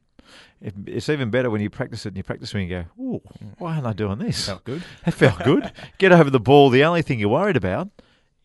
It, 0.61 0.73
it's 0.85 1.09
even 1.09 1.29
better 1.29 1.49
when 1.49 1.61
you 1.61 1.69
practice 1.69 2.05
it 2.05 2.09
and 2.09 2.17
you 2.17 2.23
practice 2.23 2.53
when 2.53 2.63
you 2.63 2.69
go, 2.69 2.85
"Ooh, 3.01 3.21
mm. 3.43 3.53
why 3.57 3.75
aren't 3.75 3.87
I 3.87 3.93
doing 3.93 4.19
this?" 4.19 4.45
Felt 4.45 4.63
good. 4.63 4.83
That 5.05 5.13
felt 5.13 5.43
good. 5.43 5.71
Get 5.97 6.11
over 6.11 6.29
the 6.29 6.39
ball. 6.39 6.69
The 6.69 6.83
only 6.83 7.01
thing 7.01 7.19
you're 7.19 7.29
worried 7.29 7.57
about 7.57 7.89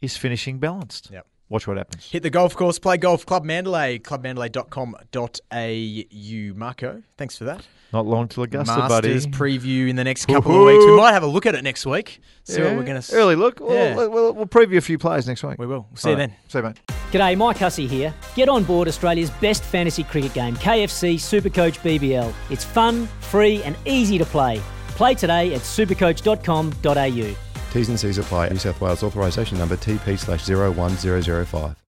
is 0.00 0.16
finishing 0.16 0.59
balanced. 0.59 1.11
Yep. 1.11 1.26
watch 1.48 1.66
what 1.66 1.76
happens. 1.76 2.11
Hit 2.11 2.22
the 2.22 2.30
golf 2.30 2.57
course, 2.57 2.78
play 2.78 2.96
golf, 2.96 3.26
Club 3.26 3.44
Mandalay, 3.44 3.98
clubmandalay.com.au. 3.98 6.59
Marco, 6.59 7.03
thanks 7.16 7.36
for 7.36 7.44
that. 7.44 7.66
Not 7.93 8.07
long 8.07 8.26
till 8.28 8.43
Augusta, 8.43 8.76
Masters 8.78 9.26
buddy. 9.26 9.59
preview 9.59 9.88
in 9.88 9.97
the 9.97 10.05
next 10.05 10.24
couple 10.26 10.59
of 10.59 10.66
weeks. 10.66 10.84
We 10.84 10.97
might 10.97 11.12
have 11.12 11.22
a 11.22 11.26
look 11.26 11.45
at 11.45 11.55
it 11.55 11.62
next 11.62 11.84
week. 11.84 12.20
See 12.45 12.61
what 12.62 12.74
we're 12.76 12.84
going 12.84 13.01
to 13.01 13.14
Early 13.14 13.36
look. 13.36 13.61
We'll, 13.61 13.74
Yeah. 13.74 13.95
we'll, 13.95 14.32
we'll 14.32 14.47
preview 14.47 14.78
a 14.78 14.80
few 14.80 14.97
players 14.99 15.26
next 15.26 15.43
week. 15.45 15.59
We 15.59 15.66
will. 15.66 15.86
See 15.95 16.09
you 16.09 16.14
All 16.14 16.20
right. 16.20 16.28
then. 16.30 16.36
See 16.49 16.59
you, 16.59 16.64
mate. 16.64 16.80
G'day, 17.12 17.36
Mike 17.36 17.59
Hussey 17.59 17.86
here. 17.86 18.14
Get 18.34 18.49
on 18.49 18.64
board 18.64 18.88
Australia's 18.88 19.30
best 19.30 19.62
fantasy 19.62 20.05
cricket 20.05 20.32
game, 20.32 20.57
KFC 20.57 21.16
Supercoach 21.16 21.78
BBL. 21.80 22.32
It's 22.51 22.64
fun, 22.64 23.07
free, 23.20 23.62
and 23.62 23.76
easy 23.84 24.16
to 24.16 24.24
play. 24.24 24.61
Play 24.88 25.14
today 25.14 25.55
at 25.55 25.61
supercoach.com.au. 25.61 27.34
T's 27.72 27.88
and 27.88 27.99
C's 28.01 28.18
apply. 28.18 28.49
New 28.51 28.57
South 28.59 28.80
Wales 28.80 29.03
authorisation 29.03 29.59
number 29.59 29.76
TP 29.76 30.18
slash 30.18 30.47
01005. 30.49 31.74